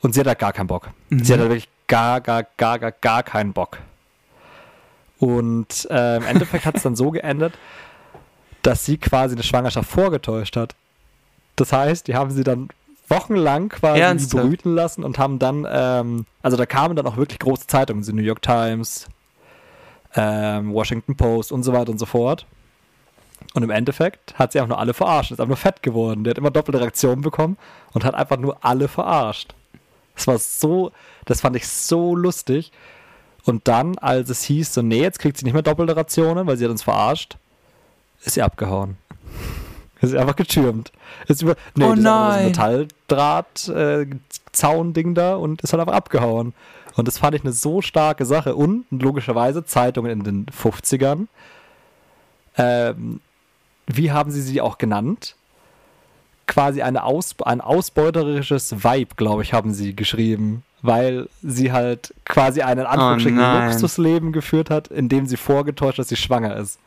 Und 0.00 0.14
sie 0.14 0.20
hat 0.20 0.26
halt 0.26 0.38
gar 0.38 0.52
keinen 0.52 0.66
Bock. 0.66 0.90
Sie 1.10 1.32
hat 1.32 1.40
halt 1.40 1.50
wirklich 1.50 1.68
gar, 1.86 2.20
gar, 2.20 2.44
gar, 2.56 2.78
gar, 2.78 2.92
gar 2.92 3.22
keinen 3.22 3.54
Bock. 3.54 3.78
Und 5.18 5.88
äh, 5.90 6.16
im 6.16 6.24
Endeffekt 6.24 6.66
hat 6.66 6.76
es 6.76 6.82
dann 6.82 6.96
so 6.96 7.10
geendet, 7.10 7.54
dass 8.62 8.84
sie 8.84 8.98
quasi 8.98 9.34
eine 9.34 9.42
Schwangerschaft 9.42 9.88
vorgetäuscht 9.88 10.56
hat. 10.56 10.74
Das 11.56 11.72
heißt, 11.72 12.08
die 12.08 12.14
haben 12.14 12.30
sie 12.30 12.44
dann 12.44 12.68
wochenlang 13.08 13.68
quasi 13.68 14.00
Ernsthaft? 14.00 14.44
brüten 14.44 14.74
lassen 14.74 15.04
und 15.04 15.18
haben 15.18 15.38
dann, 15.38 15.66
ähm, 15.70 16.26
also 16.42 16.56
da 16.56 16.66
kamen 16.66 16.96
dann 16.96 17.06
auch 17.06 17.16
wirklich 17.16 17.38
große 17.38 17.66
Zeitungen, 17.66 18.02
die 18.02 18.12
New 18.12 18.22
York 18.22 18.42
Times, 18.42 19.06
ähm, 20.14 20.72
Washington 20.72 21.16
Post 21.16 21.52
und 21.52 21.62
so 21.62 21.72
weiter 21.72 21.92
und 21.92 21.98
so 21.98 22.06
fort. 22.06 22.46
Und 23.52 23.62
im 23.62 23.70
Endeffekt 23.70 24.38
hat 24.38 24.52
sie 24.52 24.60
auch 24.60 24.66
nur 24.66 24.78
alle 24.78 24.94
verarscht, 24.94 25.30
ist 25.30 25.38
einfach 25.38 25.48
nur 25.48 25.56
fett 25.56 25.82
geworden. 25.82 26.24
Die 26.24 26.30
hat 26.30 26.38
immer 26.38 26.50
doppelte 26.50 26.80
Reaktionen 26.80 27.22
bekommen 27.22 27.56
und 27.92 28.04
hat 28.04 28.14
einfach 28.14 28.38
nur 28.38 28.64
alle 28.64 28.88
verarscht. 28.88 29.54
Das 30.14 30.26
war 30.26 30.38
so, 30.38 30.92
das 31.24 31.40
fand 31.40 31.56
ich 31.56 31.68
so 31.68 32.16
lustig. 32.16 32.72
Und 33.44 33.68
dann, 33.68 33.98
als 33.98 34.30
es 34.30 34.42
hieß, 34.44 34.72
so, 34.74 34.82
nee, 34.82 35.02
jetzt 35.02 35.18
kriegt 35.18 35.36
sie 35.36 35.44
nicht 35.44 35.52
mehr 35.52 35.62
doppelte 35.62 35.96
Rationen, 35.96 36.46
weil 36.46 36.56
sie 36.56 36.64
hat 36.64 36.70
uns 36.70 36.82
verarscht, 36.82 37.36
ist 38.24 38.34
sie 38.34 38.42
abgehauen. 38.42 38.96
Ist 40.00 40.10
sie 40.10 40.18
einfach 40.18 40.36
getürmt. 40.36 40.92
Ist 41.28 41.40
über, 41.40 41.56
nee, 41.76 41.84
Oh 41.84 41.94
nein. 41.94 42.46
Metalldraht, 42.46 43.68
äh, 43.68 44.06
Zaun-Ding 44.52 45.14
da 45.14 45.36
und 45.36 45.62
ist 45.62 45.72
halt 45.72 45.80
einfach 45.80 45.94
abgehauen. 45.94 46.52
Und 46.96 47.08
das 47.08 47.18
fand 47.18 47.34
ich 47.34 47.42
eine 47.42 47.52
so 47.52 47.80
starke 47.80 48.26
Sache. 48.26 48.54
Und 48.54 48.84
logischerweise 48.90 49.64
Zeitungen 49.64 50.10
in 50.10 50.24
den 50.24 50.46
50ern. 50.46 51.26
Ähm, 52.58 53.20
wie 53.86 54.12
haben 54.12 54.30
sie 54.30 54.42
sie 54.42 54.60
auch 54.60 54.76
genannt? 54.76 55.36
Quasi 56.46 56.82
eine 56.82 57.04
Aus 57.04 57.34
ein 57.44 57.60
ausbeuterisches 57.60 58.84
Vibe, 58.84 59.14
glaube 59.16 59.42
ich, 59.42 59.52
haben 59.52 59.72
sie 59.72 59.94
geschrieben. 59.96 60.62
Weil 60.82 61.28
sie 61.42 61.72
halt 61.72 62.12
quasi 62.26 62.60
ein 62.60 62.78
in 62.78 62.84
Anführungsstrichen 62.84 63.38
nein. 63.38 63.70
Luxusleben 63.70 64.32
geführt 64.32 64.68
hat, 64.68 64.88
indem 64.88 65.26
sie 65.26 65.38
vorgetäuscht, 65.38 65.98
dass 65.98 66.08
sie 66.10 66.16
schwanger 66.16 66.56
ist. 66.56 66.78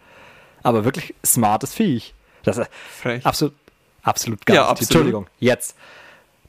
Aber 0.62 0.86
wirklich 0.86 1.16
smartes 1.26 1.74
Viech. 1.74 2.14
Das 2.44 2.58
ist 2.60 2.70
Frech. 3.02 3.26
absolut, 3.26 3.56
absolut 4.04 4.46
geil. 4.46 4.58
Ja, 4.58 4.68
absolut. 4.68 4.82
Entschuldigung, 4.92 5.28
jetzt. 5.40 5.76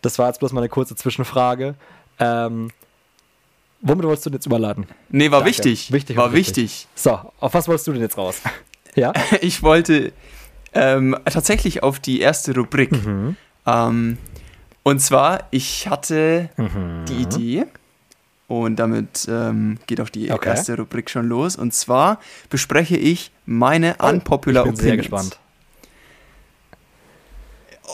Das 0.03 0.19
war 0.19 0.29
jetzt 0.29 0.41
bloß 0.41 0.53
mal 0.53 0.61
eine 0.61 0.69
kurze 0.69 0.95
Zwischenfrage. 0.95 1.75
Ähm, 2.21 2.71
womit 3.81 4.05
wolltest 4.05 4.27
du 4.27 4.31
denn 4.31 4.37
jetzt 4.37 4.47
überladen? 4.47 4.87
Nee, 5.09 5.31
war 5.31 5.41
Danke. 5.41 5.51
wichtig. 5.51 5.91
Wichtig 5.91 6.17
war 6.17 6.33
wichtig. 6.35 6.87
So, 6.95 7.19
auf 7.41 7.55
was 7.55 7.67
wolltest 7.67 7.87
du 7.87 7.93
denn 7.93 8.03
jetzt 8.03 8.19
raus? 8.19 8.43
ja? 8.95 9.13
Ich 9.41 9.63
wollte 9.63 10.13
ähm, 10.79 11.17
tatsächlich 11.25 11.83
auf 11.83 11.99
die 12.01 12.21
erste 12.21 12.55
Rubrik. 12.55 12.93
Mhm. 12.93 13.37
Ähm, 13.67 14.19
und 14.83 15.01
zwar, 15.01 15.47
ich 15.51 15.89
hatte 15.89 16.49
Mhm. 16.57 17.05
die 17.09 17.15
Idee 17.23 17.65
und 18.47 18.77
damit 18.77 19.27
ähm, 19.29 19.79
geht 19.87 20.01
auch 20.01 20.09
die 20.09 20.31
Okay. 20.33 20.49
erste 20.49 20.77
Rubrik 20.77 21.11
schon 21.11 21.29
los. 21.29 21.57
Und 21.57 21.75
zwar 21.75 22.19
bespreche 22.49 22.97
ich 22.97 23.31
meine 23.45 23.97
unpopular 23.97 24.65
Oh, 24.65 24.69
ich 24.69 24.73
bin 24.75 24.77
sehr 24.81 24.93
Opinions. 24.95 25.11
gespannt. 25.11 25.39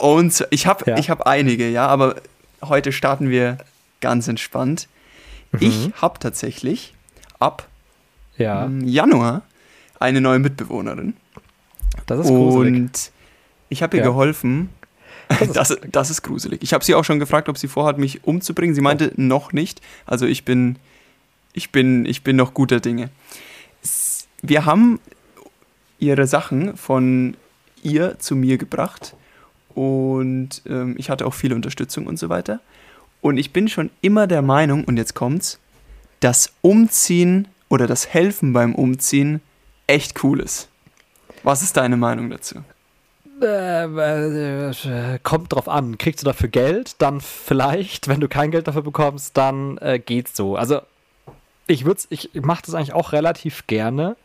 Und 0.01 0.47
ich 0.51 0.67
habe 0.67 0.85
Ja. 0.91 0.97
ich 0.99 1.11
hab 1.11 1.27
einige, 1.27 1.69
ja, 1.69 1.87
aber 1.87 2.17
heute 2.63 2.93
starten 2.93 3.31
wir 3.31 3.59
ganz 4.01 4.27
entspannt. 4.29 4.89
Mhm. 5.53 5.59
Ich 5.61 5.91
habe 6.01 6.19
tatsächlich 6.19 6.95
ab 7.39 7.69
Ja, 8.37 8.65
im 8.65 8.87
Januar 8.87 9.43
eine 10.01 10.21
neue 10.21 10.41
Mitbewohnerin. 10.41 11.15
Das 12.07 12.21
ist 12.21 12.29
gruselig. 12.29 12.75
Und 12.75 13.11
ich 13.69 13.83
habe 13.83 13.97
ihr 13.97 14.03
Ja. 14.03 14.09
geholfen. 14.09 14.69
Das 15.29 15.41
ist- 15.43 15.55
Das, 15.57 15.77
das 15.91 16.11
ist 16.11 16.23
gruselig. 16.23 16.63
Ich 16.63 16.73
habe 16.75 16.85
sie 16.85 16.95
auch 16.95 17.05
schon 17.05 17.19
gefragt, 17.19 17.49
ob 17.49 17.57
sie 17.59 17.69
vorhat, 17.69 17.99
mich 17.99 18.25
umzubringen. 18.25 18.75
Sie 18.75 18.81
meinte 18.83 19.11
Oh. 19.11 19.21
noch 19.21 19.53
nicht. 19.53 19.81
Also 20.07 20.27
ich 20.27 20.45
bin, 20.45 20.77
ich 21.53 21.71
bin, 21.73 22.05
ich 22.07 22.23
bin 22.23 22.37
noch 22.37 22.53
guter 22.55 22.81
Dinge. 22.81 23.09
Wir 24.43 24.65
haben 24.67 25.01
ihre 25.99 26.27
Sachen 26.27 26.77
von 26.77 27.37
ihr 27.83 28.19
zu 28.19 28.37
mir 28.37 28.59
gebracht 28.59 29.15
und 29.75 30.63
ähm, 30.67 30.95
ich 30.99 31.11
hatte 31.11 31.27
auch 31.27 31.35
viel 31.35 31.53
Unterstützung 31.53 32.07
und 32.07 32.19
so 32.19 32.29
weiter. 32.29 32.61
Und 33.21 33.39
ich 33.39 33.53
bin 33.53 33.69
schon 33.69 33.91
immer 34.03 34.27
der 34.27 34.43
Meinung, 34.43 34.85
und 34.85 34.99
jetzt 34.99 35.15
kommt's, 35.15 35.59
dass 36.21 36.53
Umziehen 36.61 37.49
oder 37.71 37.87
das 37.87 38.07
Helfen 38.09 38.53
beim 38.53 38.75
Umziehen 38.75 39.41
echt 39.87 40.23
cool 40.23 40.41
ist. 40.41 40.69
Was 41.45 41.63
ist 41.63 41.77
deine 41.77 41.97
Meinung 41.97 42.31
dazu? 42.31 42.57
Äh, 43.41 43.85
äh, 43.85 45.19
kommt 45.23 45.53
drauf 45.53 45.69
an. 45.69 45.99
Kriegst 45.99 46.23
du 46.23 46.25
dafür 46.25 46.49
Geld? 46.49 46.97
Dann 47.01 47.21
vielleicht. 47.21 48.09
Wenn 48.09 48.21
du 48.21 48.29
kein 48.29 48.51
Geld 48.51 48.67
dafür 48.67 48.83
bekommst, 48.83 49.37
dann 49.37 49.77
äh, 49.79 49.99
geht's 49.99 50.37
so. 50.37 50.57
Also 50.57 50.81
ich 51.67 51.85
würde 51.85 52.01
ich 52.11 52.31
mache 52.35 52.63
das 52.65 52.75
eigentlich 52.75 52.95
auch 52.95 53.13
relativ 53.13 53.67
gerne. 53.67 54.17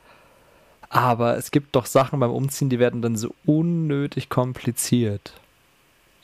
Aber 0.89 1.38
es 1.38 1.51
gibt 1.51 1.75
doch 1.75 1.86
Sachen 1.86 2.19
beim 2.19 2.32
Umziehen, 2.32 2.69
die 2.69 2.79
werden 2.79 3.01
dann 3.01 3.15
so 3.15 3.36
unnötig 3.45 4.29
kompliziert. 4.29 5.34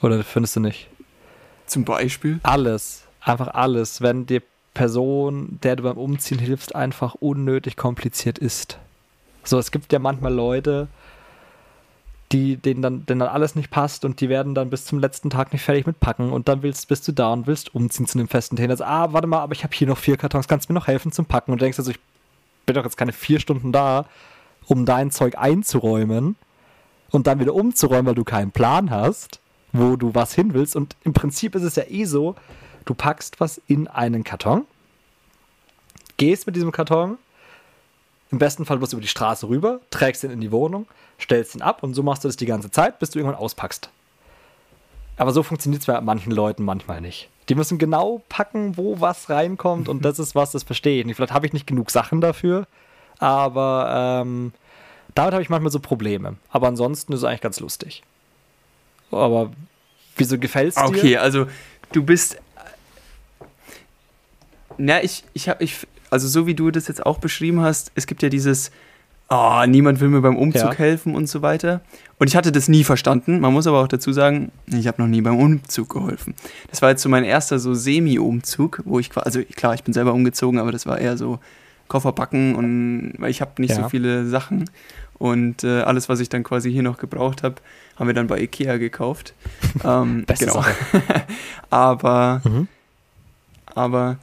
Oder 0.01 0.23
findest 0.23 0.55
du 0.55 0.60
nicht? 0.62 0.88
Zum 1.67 1.86
Beispiel? 1.86 2.39
Alles. 2.41 3.03
Einfach 3.21 3.49
alles. 3.49 4.01
Wenn 4.01 4.25
die 4.25 4.41
Person, 4.73 5.60
der 5.62 5.75
du 5.75 5.84
beim 5.84 5.97
Umziehen 5.97 6.39
hilfst, 6.39 6.75
einfach 6.75 7.15
unnötig 7.15 7.77
kompliziert 7.77 8.39
ist. 8.39 8.79
So, 9.47 9.60
es 9.60 9.71
gibt 9.71 9.91
ja 9.93 9.99
manchmal 9.99 10.34
Leute, 10.34 10.88
die, 12.31 12.58
denen 12.58 12.81
dann, 12.81 13.05
denen 13.05 13.19
dann 13.19 13.29
alles 13.29 13.55
nicht 13.55 13.69
passt 13.69 14.03
und 14.03 14.19
die 14.19 14.29
werden 14.29 14.55
dann 14.55 14.69
bis 14.69 14.86
zum 14.86 14.99
letzten 14.99 15.29
Tag 15.29 15.53
nicht 15.53 15.62
fertig 15.62 15.86
mit 15.86 15.99
packen 15.99 16.31
und 16.31 16.47
dann 16.47 16.63
willst, 16.63 16.88
bist 16.88 17.08
du 17.08 17.12
da 17.12 17.31
und 17.31 17.47
willst 17.47 17.75
umziehen 17.75 18.08
zu 18.08 18.17
einem 18.17 18.27
festen 18.27 18.55
Tennis. 18.55 18.81
Ah, 18.81 19.13
warte 19.13 19.27
mal, 19.27 19.41
aber 19.41 19.53
ich 19.53 19.63
habe 19.63 19.75
hier 19.75 19.88
noch 19.88 19.97
vier 19.97 20.17
Kartons, 20.17 20.47
kannst 20.47 20.67
du 20.67 20.73
mir 20.73 20.79
noch 20.79 20.88
helfen 20.88 21.12
zum 21.12 21.25
Packen? 21.25 21.51
Und 21.51 21.60
du 21.62 21.65
denkst 21.65 21.79
also, 21.79 21.91
ich 21.91 21.99
bin 22.65 22.75
doch 22.75 22.84
jetzt 22.84 22.97
keine 22.97 23.13
vier 23.13 23.39
Stunden 23.39 23.71
da, 23.71 24.05
um 24.65 24.86
dein 24.86 25.12
Zeug 25.12 25.38
einzuräumen 25.38 26.36
und 27.12 27.27
dann 27.27 27.39
wieder 27.39 27.53
umzuräumen, 27.53 28.08
weil 28.08 28.15
du 28.15 28.23
keinen 28.23 28.51
Plan 28.51 28.89
hast, 28.89 29.39
wo 29.71 29.95
du 29.95 30.15
was 30.15 30.34
hin 30.34 30.53
willst. 30.53 30.75
Und 30.75 30.95
im 31.03 31.13
Prinzip 31.13 31.53
ist 31.53 31.63
es 31.63 31.75
ja 31.75 31.84
eh 31.88 32.05
so, 32.05 32.36
du 32.86 32.95
packst 32.95 33.39
was 33.39 33.62
in 33.67 33.88
einen 33.88 34.23
Karton, 34.23 34.65
gehst 36.17 36.47
mit 36.47 36.55
diesem 36.55 36.71
Karton, 36.71 37.17
im 38.36 38.39
besten 38.39 38.65
Fall 38.65 38.80
bloß 38.80 38.91
über 38.91 39.02
die 39.02 39.08
Straße 39.08 39.48
rüber, 39.48 39.80
trägst 39.91 40.26
ihn 40.26 40.30
in 40.30 40.41
die 40.41 40.52
Wohnung, 40.52 40.88
stellst 41.17 41.56
ihn 41.56 41.62
ab 41.62 41.84
und 41.84 41.93
so 41.93 42.04
machst 42.04 42.26
du 42.26 42.28
das 42.28 42.36
die 42.36 42.45
ganze 42.45 42.69
Zeit, 42.69 43.00
bis 43.00 43.12
du 43.12 43.19
irgendwann 43.19 43.39
auspackst. 43.39 43.89
Aber 45.15 45.32
so 45.32 45.41
funktioniert 45.41 45.80
es 45.80 45.88
bei 45.88 46.02
manchen 46.02 46.34
Leuten 46.34 46.65
manchmal 46.65 47.00
nicht. 47.00 47.30
Die 47.48 47.56
müssen 47.56 47.78
genau 47.78 48.21
packen, 48.28 48.76
wo 48.76 49.00
was 49.00 49.30
reinkommt 49.30 49.88
und 49.88 50.04
das 50.04 50.19
ist 50.19 50.36
was, 50.36 50.52
das 50.52 50.63
verstehe 50.63 51.00
ich 51.00 51.06
nicht. 51.06 51.15
Vielleicht 51.15 51.32
habe 51.32 51.45
ich 51.45 51.54
nicht 51.54 51.65
genug 51.65 51.91
Sachen 51.91 52.19
dafür, 52.19 52.67
aber 53.19 54.21
ähm, 54.21 54.52
damit 55.13 55.32
habe 55.32 55.41
ich 55.41 55.50
manchmal 55.50 55.71
so 55.71 55.80
Probleme. 55.80 56.36
Aber 56.50 56.67
ansonsten 56.67 57.13
ist 57.13 57.19
es 57.19 57.24
eigentlich 57.24 57.39
ganz 57.39 57.62
lustig. 57.62 58.04
Aber 59.12 59.54
wieso 60.17 60.38
gefällt 60.38 60.71
es 60.71 60.76
dir? 60.76 60.84
Okay, 60.84 61.15
also 61.15 61.48
du 61.93 62.04
bist. 62.04 62.38
Na, 64.78 65.02
ich, 65.02 65.24
ich 65.32 65.48
habe, 65.48 65.63
ich, 65.63 65.88
also 66.15 66.30
so 66.30 66.47
wie 66.47 66.56
du 66.56 66.71
das 66.71 66.88
jetzt 66.88 67.06
auch 67.06 67.17
beschrieben 67.17 67.60
hast, 67.60 67.91
es 67.95 68.08
gibt 68.08 68.23
ja 68.23 68.30
dieses, 68.30 68.71
oh, 69.30 69.65
niemand 69.67 69.99
will 69.99 70.08
mir 70.08 70.21
beim 70.21 70.38
Umzug 70.38 70.71
ja. 70.71 70.73
helfen 70.73 71.13
und 71.13 71.28
so 71.28 71.41
weiter. 71.41 71.82
Und 72.19 72.28
ich 72.28 72.38
hatte 72.38 72.54
das 72.54 72.69
nie 72.69 72.86
verstanden. 72.86 73.41
Man 73.41 73.51
muss 73.51 73.67
aber 73.67 73.82
auch 73.82 73.89
dazu 73.89 74.13
sagen, 74.13 74.54
ich 74.67 74.88
habe 74.88 75.01
noch 75.01 75.10
nie 75.10 75.19
beim 75.19 75.38
Umzug 75.38 75.89
geholfen. 75.89 76.36
Das 76.71 76.82
war 76.82 76.91
jetzt 76.91 77.01
so 77.01 77.10
mein 77.10 77.25
erster 77.25 77.60
so 77.60 77.73
Semi-Umzug, 77.73 78.82
wo 78.86 78.97
ich 78.99 79.10
also 79.17 79.41
klar, 79.43 79.73
ich 79.73 79.84
bin 79.84 79.93
selber 79.93 80.13
umgezogen, 80.13 80.58
aber 80.58 80.71
das 80.71 80.86
war 80.86 80.99
eher 80.99 81.17
so 81.17 81.39
Koffer 81.89 82.13
packen 82.13 82.56
und 82.56 83.13
weil 83.17 83.30
ich 83.30 83.41
habe 83.41 83.62
nicht 83.62 83.71
ja. 83.71 83.84
so 83.84 83.89
viele 83.89 84.25
Sachen 84.25 84.69
und 85.17 85.65
äh, 85.65 85.82
alles, 85.82 86.08
was 86.10 86.21
ich 86.21 86.30
dann 86.30 86.43
quasi 86.43 86.71
hier 86.71 86.84
noch 86.84 86.97
gebraucht 86.97 87.43
habe, 87.43 87.56
haben 87.97 88.08
wir 88.08 88.13
dann 88.13 88.28
bei 88.28 88.39
Ikea 88.39 88.78
gekauft. 88.78 89.34
ähm, 89.84 90.25
genau. 90.39 90.63
aber, 91.69 92.41
mhm. 92.43 92.67
aber 93.73 94.17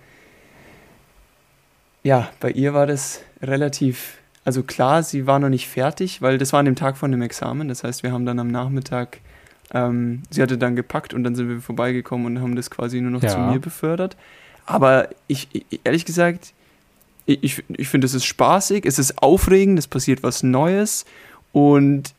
ja, 2.03 2.31
bei 2.41 2.51
ihr 2.51 2.75
war 2.75 2.87
das 2.87 3.21
relativ 3.43 4.19
also 4.45 4.63
klar, 4.63 5.03
sie 5.03 5.27
war 5.27 5.39
noch 5.39 5.49
nicht 5.49 5.69
fertig, 5.69 6.21
weil 6.21 6.39
das 6.39 6.53
war 6.53 6.61
an 6.61 6.67
dem 6.67 6.75
Tag 6.75 6.97
von 6.97 7.11
dem 7.13 7.23
Examen. 7.23 7.69
Das 7.69 7.85
heißt, 7.85 8.03
wir 8.03 8.13
haben 8.13 8.27
dann 8.27 8.39
am 8.41 8.49
Nachmittag, 8.49 9.21
ähm, 9.73 10.23
sie 10.31 10.43
hatte 10.43 10.59
dann 10.59 10.75
gepackt 10.75 11.15
und 11.15 11.23
dann 11.23 11.35
sind 11.35 11.49
wir 11.49 11.61
vorbeigekommen 11.61 12.27
und 12.27 12.43
haben 12.43 12.57
das 12.57 12.71
quasi 12.71 13.01
nur 13.01 13.13
noch 13.13 13.23
ja. 13.23 13.29
zu 13.29 13.39
mir 13.39 13.61
befördert. 13.61 14.17
Aber 14.67 15.09
ich, 15.29 15.49
ehrlich 15.85 16.05
gesagt, 16.05 16.53
ich, 17.25 17.63
ich 17.69 17.89
finde, 17.89 18.07
es 18.07 18.15
ist 18.15 18.25
spaßig, 18.25 18.85
es 18.85 18.99
ist 18.99 19.23
aufregend, 19.23 19.79
es 19.79 19.87
passiert 19.87 20.25
was 20.25 20.43
Neues 20.43 21.05
und 21.53 22.15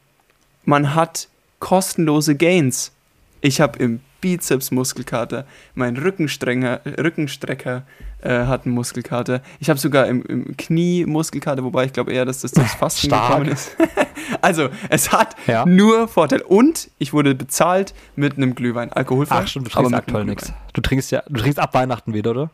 man 0.63 0.95
hat 0.95 1.27
kostenlose 1.59 2.35
Gains. 2.35 2.93
Ich 3.41 3.59
habe 3.59 3.79
im 3.79 3.99
Bizepsmuskelkater, 4.23 5.45
mein 5.75 5.97
Rückenstrecker, 5.97 6.79
Rückenstrecker 6.97 7.83
äh, 8.21 8.45
hat 8.45 8.65
einen 8.65 8.73
Muskelkater. 8.73 9.41
Ich 9.59 9.69
habe 9.69 9.77
sogar 9.77 10.07
im, 10.07 10.23
im 10.23 10.55
Knie 10.55 11.05
Muskelkater, 11.05 11.62
wobei 11.62 11.83
ich 11.83 11.91
glaube 11.91 12.13
eher, 12.13 12.23
dass 12.23 12.39
das 12.39 12.53
das 12.53 12.73
Fasten 12.73 13.09
gekommen 13.09 13.49
ist. 13.49 13.75
also, 14.41 14.69
es 14.88 15.12
hat 15.12 15.36
ja. 15.45 15.65
nur 15.65 16.07
Vorteil. 16.07 16.39
Und 16.41 16.89
ich 16.99 17.12
wurde 17.12 17.36
bezahlt 17.36 17.93
mit 18.15 18.38
einem 18.38 18.55
Glühwein. 18.55 18.93
Alkoholfrei. 18.93 19.41
Ach 19.43 19.47
schon, 19.47 19.65
du 19.65 19.69
trinkst 19.69 19.93
aktuell 19.93 20.23
nichts. 20.23 20.53
Du 20.71 20.79
trinkst 20.79 21.12
ja, 21.12 21.21
du 21.27 21.41
trinkst 21.41 21.59
ab 21.59 21.73
Weihnachten 21.73 22.13
wieder, 22.13 22.31
oder? 22.31 22.49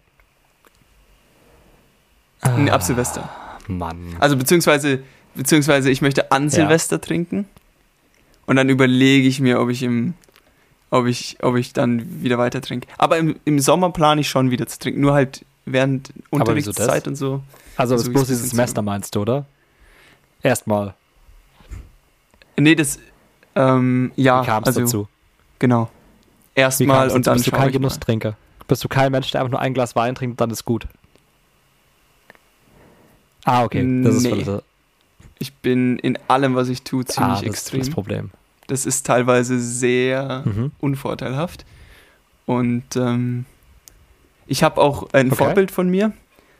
Nee, 2.57 2.71
ab 2.71 2.81
Silvester. 2.81 3.29
Mann. 3.67 4.15
Also 4.17 4.37
beziehungsweise, 4.37 5.03
beziehungsweise 5.35 5.91
ich 5.91 6.01
möchte 6.01 6.31
an 6.31 6.49
Silvester 6.49 6.95
ja. 6.95 7.01
trinken. 7.01 7.45
Und 8.47 8.55
dann 8.55 8.69
überlege 8.69 9.27
ich 9.27 9.39
mir, 9.39 9.59
ob 9.59 9.69
ich 9.69 9.83
im 9.83 10.15
ob 10.91 11.05
ich, 11.05 11.37
ob 11.41 11.55
ich 11.55 11.73
dann 11.73 12.23
wieder 12.23 12.37
weiter 12.37 12.61
trinke. 12.61 12.87
Aber 12.97 13.17
im, 13.17 13.35
im 13.45 13.59
Sommer 13.59 13.91
plane 13.91 14.21
ich 14.21 14.29
schon 14.29 14.51
wieder 14.51 14.67
zu 14.67 14.79
trinken. 14.79 15.01
Nur 15.01 15.13
halt 15.13 15.45
während 15.65 16.11
Unterrichtszeit 16.29 17.07
und 17.07 17.15
so. 17.15 17.41
Also 17.77 17.95
das 17.95 18.09
bloß 18.09 18.27
dieses 18.27 18.49
Semester 18.49 18.81
meinst 18.81 19.15
du, 19.15 19.21
oder? 19.21 19.45
Erstmal. 20.41 20.95
Nee, 22.57 22.75
das, 22.75 22.99
ähm, 23.55 24.11
ja. 24.15 24.41
Wie 24.41 24.45
kam 24.45 24.63
es 24.63 24.67
also, 24.67 24.81
dazu? 24.81 25.07
Genau. 25.59 25.89
Erstmal 26.55 27.09
und 27.11 27.27
dann 27.27 27.35
Bist 27.35 27.47
du 27.47 27.51
kein 27.51 27.71
Genusstrinker? 27.71 28.35
Bist 28.67 28.83
du 28.83 28.87
kein 28.87 29.11
Mensch, 29.11 29.31
der 29.31 29.41
einfach 29.41 29.51
nur 29.51 29.59
ein 29.59 29.73
Glas 29.73 29.95
Wein 29.95 30.15
trinkt 30.15 30.33
und 30.33 30.41
dann 30.41 30.51
ist 30.51 30.65
gut? 30.65 30.87
Ah, 33.45 33.63
okay. 33.63 33.79
Das 34.03 34.21
nee. 34.21 34.41
ist 34.41 34.63
Ich 35.39 35.53
bin 35.53 35.97
in 35.99 36.17
allem, 36.27 36.55
was 36.55 36.69
ich 36.69 36.83
tue, 36.83 37.05
ziemlich 37.05 37.31
ah, 37.31 37.35
das 37.35 37.43
extrem. 37.43 37.81
Ist 37.81 37.87
das 37.87 37.93
Problem. 37.93 38.31
Das 38.69 38.85
ist 38.85 39.05
teilweise 39.05 39.59
sehr 39.59 40.43
mhm. 40.45 40.71
unvorteilhaft. 40.79 41.65
Und 42.45 42.95
ähm, 42.95 43.45
ich 44.47 44.63
habe 44.63 44.79
auch 44.79 45.09
ein 45.13 45.27
okay. 45.27 45.35
Vorbild 45.35 45.71
von 45.71 45.89
mir. 45.89 46.13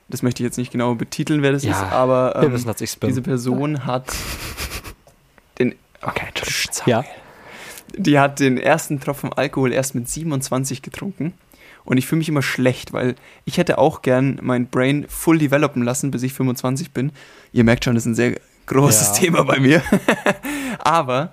Das 0.09 0.23
möchte 0.23 0.41
ich 0.41 0.45
jetzt 0.45 0.57
nicht 0.57 0.71
genau 0.71 0.95
betiteln, 0.95 1.43
wer 1.43 1.51
das 1.51 1.63
ja, 1.63 1.71
ist, 1.71 1.91
aber 1.91 2.35
ähm, 2.35 2.75
diese 3.03 3.21
Person 3.21 3.85
hat 3.85 4.05
den. 5.59 5.75
Okay, 6.01 6.25
ja. 6.87 7.05
Die 7.95 8.17
hat 8.19 8.39
den 8.39 8.57
ersten 8.57 8.99
Tropfen 8.99 9.33
Alkohol 9.33 9.71
erst 9.71 9.93
mit 9.93 10.09
27 10.09 10.81
getrunken. 10.81 11.33
Und 11.85 11.97
ich 11.97 12.07
fühle 12.07 12.19
mich 12.19 12.29
immer 12.29 12.41
schlecht, 12.41 12.93
weil 12.93 13.15
ich 13.45 13.57
hätte 13.57 13.77
auch 13.77 14.01
gern 14.01 14.39
mein 14.41 14.67
Brain 14.67 15.05
full 15.09 15.37
developen 15.37 15.83
lassen, 15.83 16.11
bis 16.11 16.23
ich 16.23 16.33
25 16.33 16.91
bin. 16.91 17.11
Ihr 17.51 17.63
merkt 17.63 17.85
schon, 17.85 17.95
das 17.95 18.03
ist 18.03 18.11
ein 18.11 18.15
sehr 18.15 18.39
großes 18.67 19.07
ja. 19.07 19.13
Thema 19.13 19.43
bei 19.43 19.59
mir. 19.59 19.81
Aber 20.79 21.31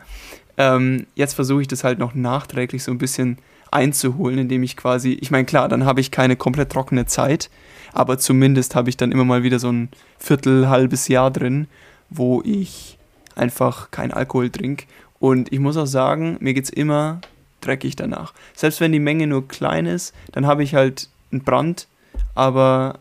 ähm, 0.58 1.06
jetzt 1.14 1.34
versuche 1.34 1.62
ich 1.62 1.68
das 1.68 1.84
halt 1.84 1.98
noch 1.98 2.14
nachträglich 2.14 2.82
so 2.82 2.90
ein 2.90 2.98
bisschen 2.98 3.38
einzuholen, 3.70 4.38
indem 4.38 4.62
ich 4.62 4.76
quasi, 4.76 5.12
ich 5.20 5.30
meine, 5.30 5.44
klar, 5.44 5.68
dann 5.68 5.84
habe 5.84 6.00
ich 6.00 6.10
keine 6.10 6.36
komplett 6.36 6.70
trockene 6.70 7.06
Zeit, 7.06 7.50
aber 7.92 8.18
zumindest 8.18 8.74
habe 8.74 8.88
ich 8.88 8.96
dann 8.96 9.12
immer 9.12 9.24
mal 9.24 9.42
wieder 9.42 9.58
so 9.58 9.70
ein 9.70 9.88
Viertel, 10.18 10.68
halbes 10.68 11.08
Jahr 11.08 11.30
drin, 11.30 11.66
wo 12.10 12.42
ich 12.44 12.98
einfach 13.34 13.90
keinen 13.90 14.12
Alkohol 14.12 14.50
trinke. 14.50 14.86
Und 15.18 15.52
ich 15.52 15.58
muss 15.58 15.76
auch 15.76 15.86
sagen, 15.86 16.36
mir 16.40 16.54
geht 16.54 16.64
es 16.64 16.70
immer 16.70 17.20
dreckig 17.60 17.96
danach. 17.96 18.32
Selbst 18.54 18.80
wenn 18.80 18.92
die 18.92 19.00
Menge 19.00 19.26
nur 19.26 19.48
klein 19.48 19.86
ist, 19.86 20.14
dann 20.32 20.46
habe 20.46 20.62
ich 20.62 20.74
halt 20.74 21.08
einen 21.32 21.42
Brand, 21.42 21.88
aber 22.34 22.98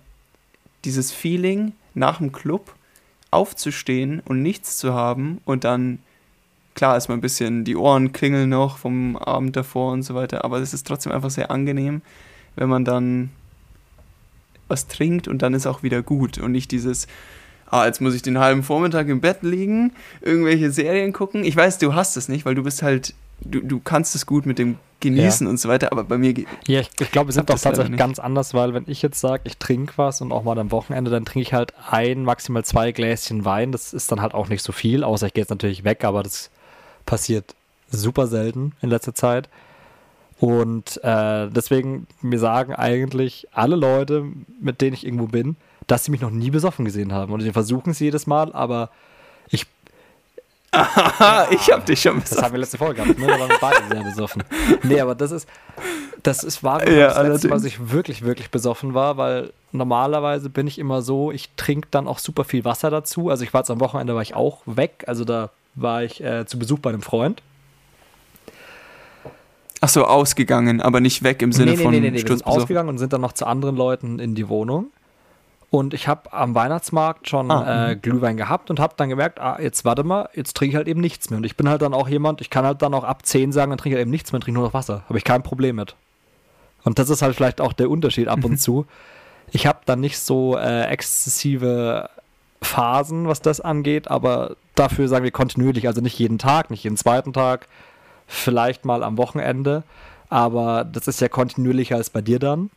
dieses 0.83 1.11
Feeling 1.11 1.73
nach 1.93 2.17
dem 2.17 2.31
Club 2.31 2.73
aufzustehen 3.31 4.21
und 4.25 4.41
nichts 4.41 4.77
zu 4.77 4.93
haben 4.93 5.41
und 5.45 5.63
dann 5.63 5.99
Klar 6.75 6.97
ist 6.97 7.07
mal 7.07 7.15
ein 7.15 7.21
bisschen, 7.21 7.63
die 7.63 7.75
Ohren 7.75 8.11
klingeln 8.11 8.49
noch 8.49 8.77
vom 8.77 9.15
Abend 9.15 9.55
davor 9.55 9.93
und 9.93 10.03
so 10.03 10.13
weiter, 10.13 10.43
aber 10.43 10.59
es 10.59 10.73
ist 10.73 10.85
trotzdem 10.85 11.11
einfach 11.11 11.29
sehr 11.29 11.49
angenehm, 11.49 12.01
wenn 12.55 12.69
man 12.69 12.85
dann 12.85 13.29
was 14.67 14.87
trinkt 14.87 15.27
und 15.27 15.41
dann 15.41 15.53
ist 15.53 15.67
auch 15.67 15.83
wieder 15.83 16.01
gut 16.01 16.37
und 16.37 16.51
nicht 16.51 16.71
dieses, 16.71 17.07
ah, 17.69 17.85
jetzt 17.85 18.01
muss 18.01 18.13
ich 18.13 18.21
den 18.21 18.39
halben 18.39 18.63
Vormittag 18.63 19.07
im 19.07 19.21
Bett 19.21 19.41
liegen, 19.41 19.93
irgendwelche 20.21 20.71
Serien 20.71 21.13
gucken. 21.13 21.43
Ich 21.43 21.55
weiß, 21.55 21.77
du 21.77 21.93
hast 21.95 22.17
es 22.17 22.27
nicht, 22.27 22.45
weil 22.45 22.55
du 22.55 22.63
bist 22.63 22.83
halt, 22.83 23.13
du, 23.41 23.61
du 23.61 23.79
kannst 23.79 24.15
es 24.15 24.25
gut 24.25 24.45
mit 24.45 24.59
dem 24.59 24.77
Genießen 25.01 25.45
ja. 25.45 25.51
und 25.51 25.59
so 25.59 25.69
weiter, 25.69 25.91
aber 25.91 26.03
bei 26.03 26.17
mir 26.17 26.33
geht 26.33 26.47
Ja, 26.67 26.79
ich, 26.79 26.89
ich 26.99 27.11
glaube, 27.11 27.29
wir 27.29 27.33
sind 27.33 27.49
doch 27.49 27.59
tatsächlich 27.59 27.97
ganz 27.97 28.17
anders, 28.17 28.53
weil 28.53 28.73
wenn 28.73 28.85
ich 28.87 29.01
jetzt 29.01 29.19
sage, 29.19 29.43
ich 29.45 29.57
trinke 29.57 29.93
was 29.97 30.21
und 30.21 30.31
auch 30.31 30.43
mal 30.43 30.57
am 30.57 30.71
Wochenende, 30.71 31.11
dann 31.11 31.25
trinke 31.25 31.41
ich 31.41 31.53
halt 31.53 31.73
ein, 31.89 32.23
maximal 32.23 32.63
zwei 32.65 32.91
Gläschen 32.91 33.45
Wein. 33.45 33.71
Das 33.71 33.93
ist 33.93 34.11
dann 34.11 34.21
halt 34.21 34.33
auch 34.33 34.47
nicht 34.47 34.63
so 34.63 34.71
viel, 34.71 35.03
außer 35.03 35.27
ich 35.27 35.33
gehe 35.33 35.43
jetzt 35.43 35.49
natürlich 35.49 35.83
weg, 35.83 36.03
aber 36.03 36.23
das 36.23 36.49
passiert 37.05 37.55
super 37.89 38.27
selten 38.27 38.73
in 38.81 38.89
letzter 38.89 39.13
Zeit. 39.13 39.49
Und 40.39 41.01
äh, 41.03 41.47
deswegen, 41.49 42.07
mir 42.21 42.39
sagen 42.39 42.73
eigentlich 42.75 43.47
alle 43.53 43.75
Leute, 43.75 44.25
mit 44.59 44.81
denen 44.81 44.93
ich 44.93 45.05
irgendwo 45.05 45.27
bin, 45.27 45.55
dass 45.87 46.03
sie 46.03 46.11
mich 46.11 46.21
noch 46.21 46.31
nie 46.31 46.49
besoffen 46.49 46.85
gesehen 46.85 47.13
haben. 47.13 47.31
Und 47.31 47.41
die 47.41 47.51
versuchen 47.51 47.91
es 47.91 47.99
jedes 47.99 48.27
Mal, 48.27 48.53
aber 48.53 48.89
ich. 49.49 49.65
Aha, 50.71 51.47
ich 51.51 51.71
hab 51.71 51.85
dich 51.85 52.01
schon 52.01 52.19
besoffen. 52.19 52.35
Das 52.35 52.43
haben 52.43 52.53
wir 52.53 52.59
letzte 52.59 52.77
Folge 52.77 53.01
gehabt, 53.01 53.17
ne? 53.17 53.27
Da 53.27 53.39
waren 53.39 53.49
wir 53.49 53.57
beide 53.61 53.87
sehr 53.89 54.03
besoffen. 54.03 54.43
Nee, 54.83 54.99
aber 54.99 55.15
das 55.15 55.31
ist. 55.31 55.47
Das 56.21 56.43
ist 56.43 56.63
war 56.63 56.85
ja, 56.89 57.13
das 57.13 57.27
letzte 57.27 57.47
Mal, 57.49 57.55
dass 57.55 57.65
ich 57.65 57.91
wirklich, 57.91 58.23
wirklich 58.23 58.49
besoffen 58.49 58.95
war, 58.95 59.15
weil 59.17 59.53
normalerweise 59.71 60.49
bin 60.49 60.65
ich 60.65 60.79
immer 60.79 61.03
so, 61.03 61.31
ich 61.31 61.51
trinke 61.55 61.87
dann 61.91 62.07
auch 62.07 62.17
super 62.17 62.43
viel 62.43 62.65
Wasser 62.65 62.89
dazu. 62.89 63.29
Also 63.29 63.43
ich 63.43 63.53
war 63.53 63.61
jetzt 63.61 63.69
am 63.69 63.79
Wochenende 63.79 64.15
war 64.15 64.23
ich 64.23 64.33
auch 64.33 64.61
weg, 64.65 65.03
also 65.05 65.23
da 65.23 65.51
war 65.75 66.03
ich 66.03 66.23
äh, 66.23 66.45
zu 66.45 66.57
Besuch 66.57 66.79
bei 66.79 66.89
einem 66.89 67.01
Freund. 67.01 67.41
Ach 69.81 69.89
so, 69.89 70.05
ausgegangen, 70.05 70.81
aber 70.81 70.99
nicht 70.99 71.23
weg 71.23 71.41
im 71.41 71.51
Sinne 71.51 71.71
nee, 71.71 71.77
nee, 71.77 71.83
von 71.83 71.91
nee, 71.91 71.99
nee, 71.99 72.11
nee. 72.11 72.21
Wir 72.21 72.27
sind 72.27 72.47
ausgegangen 72.47 72.89
und 72.89 72.97
sind 72.97 73.13
dann 73.13 73.21
noch 73.21 73.33
zu 73.33 73.45
anderen 73.45 73.75
Leuten 73.75 74.19
in 74.19 74.33
die 74.33 74.49
Wohnung. 74.49 74.87
Und 75.69 75.93
ich 75.93 76.07
habe 76.07 76.31
am 76.31 76.55
Weihnachtsmarkt 76.55 77.27
schon 77.27 77.51
Ah, 77.51 77.91
äh, 77.91 77.95
Glühwein 77.95 78.37
gehabt 78.37 78.69
und 78.69 78.79
habe 78.79 78.93
dann 78.97 79.09
gemerkt, 79.09 79.39
ah, 79.41 79.59
jetzt 79.61 79.83
warte 79.83 80.03
mal, 80.03 80.29
jetzt 80.33 80.55
trinke 80.55 80.71
ich 80.71 80.75
halt 80.77 80.87
eben 80.87 81.01
nichts 81.01 81.29
mehr. 81.29 81.37
Und 81.37 81.43
ich 81.43 81.57
bin 81.57 81.67
halt 81.67 81.81
dann 81.81 81.93
auch 81.93 82.07
jemand, 82.07 82.39
ich 82.39 82.49
kann 82.49 82.65
halt 82.65 82.81
dann 82.81 82.93
auch 82.93 83.03
ab 83.03 83.25
10 83.25 83.51
sagen, 83.51 83.71
dann 83.71 83.77
trinke 83.77 83.95
ich 83.95 83.97
halt 83.97 84.03
eben 84.03 84.11
nichts 84.11 84.31
mehr, 84.31 84.39
trinke 84.39 84.59
nur 84.59 84.67
noch 84.67 84.73
Wasser. 84.73 85.03
Habe 85.09 85.17
ich 85.17 85.23
kein 85.23 85.43
Problem 85.43 85.75
mit. 85.75 85.95
Und 86.83 86.97
das 86.97 87.09
ist 87.09 87.21
halt 87.21 87.35
vielleicht 87.35 87.59
auch 87.59 87.73
der 87.73 87.89
Unterschied 87.89 88.27
ab 88.29 88.45
und 88.45 88.57
zu. 88.61 88.85
Ich 89.51 89.67
habe 89.67 89.79
dann 89.85 89.99
nicht 89.99 90.17
so 90.17 90.57
äh, 90.57 90.85
exzessive 90.85 92.09
Phasen, 92.61 93.27
was 93.27 93.41
das 93.41 93.59
angeht, 93.59 94.09
aber 94.09 94.55
dafür 94.75 95.07
sagen 95.07 95.23
wir 95.23 95.31
kontinuierlich, 95.31 95.87
also 95.87 96.01
nicht 96.01 96.19
jeden 96.19 96.37
Tag, 96.37 96.69
nicht 96.69 96.83
jeden 96.83 96.97
zweiten 96.97 97.33
Tag, 97.33 97.67
vielleicht 98.27 98.85
mal 98.85 99.03
am 99.03 99.17
Wochenende, 99.17 99.83
aber 100.29 100.83
das 100.83 101.07
ist 101.07 101.21
ja 101.21 101.29
kontinuierlicher 101.29 101.95
als 101.95 102.09
bei 102.09 102.21
dir 102.21 102.39
dann. 102.39 102.69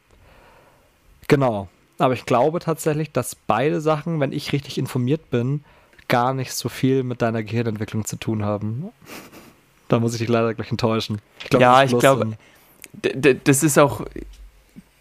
Genau. 1.26 1.68
Aber 1.98 2.14
ich 2.14 2.26
glaube 2.26 2.60
tatsächlich, 2.60 3.12
dass 3.12 3.34
beide 3.34 3.80
Sachen, 3.80 4.20
wenn 4.20 4.32
ich 4.32 4.52
richtig 4.52 4.78
informiert 4.78 5.30
bin, 5.30 5.64
gar 6.06 6.32
nicht 6.32 6.52
so 6.52 6.68
viel 6.68 7.02
mit 7.02 7.22
deiner 7.22 7.42
Gehirnentwicklung 7.42 8.04
zu 8.04 8.16
tun 8.16 8.44
haben. 8.44 8.88
Da 9.88 9.98
muss 9.98 10.14
ich 10.14 10.20
dich 10.20 10.28
leider 10.28 10.54
gleich 10.54 10.70
enttäuschen. 10.70 11.20
Ich 11.40 11.50
glaub, 11.50 11.60
Ja, 11.60 11.82
ich 11.82 11.96
glaube, 11.98 12.36
das 13.44 13.62
ist 13.62 13.78
auch, 13.78 14.06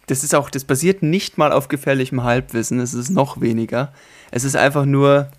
das 0.06 0.24
ist 0.24 0.34
auch, 0.34 0.50
das 0.50 0.64
basiert 0.64 1.02
nicht 1.02 1.38
mal 1.38 1.52
auf 1.52 1.68
gefährlichem 1.68 2.24
Halbwissen, 2.24 2.80
es 2.80 2.94
ist 2.94 3.10
noch 3.10 3.40
weniger. 3.40 3.92
Es 4.30 4.44
ist 4.44 4.56
einfach 4.56 4.84
nur, 4.84 5.30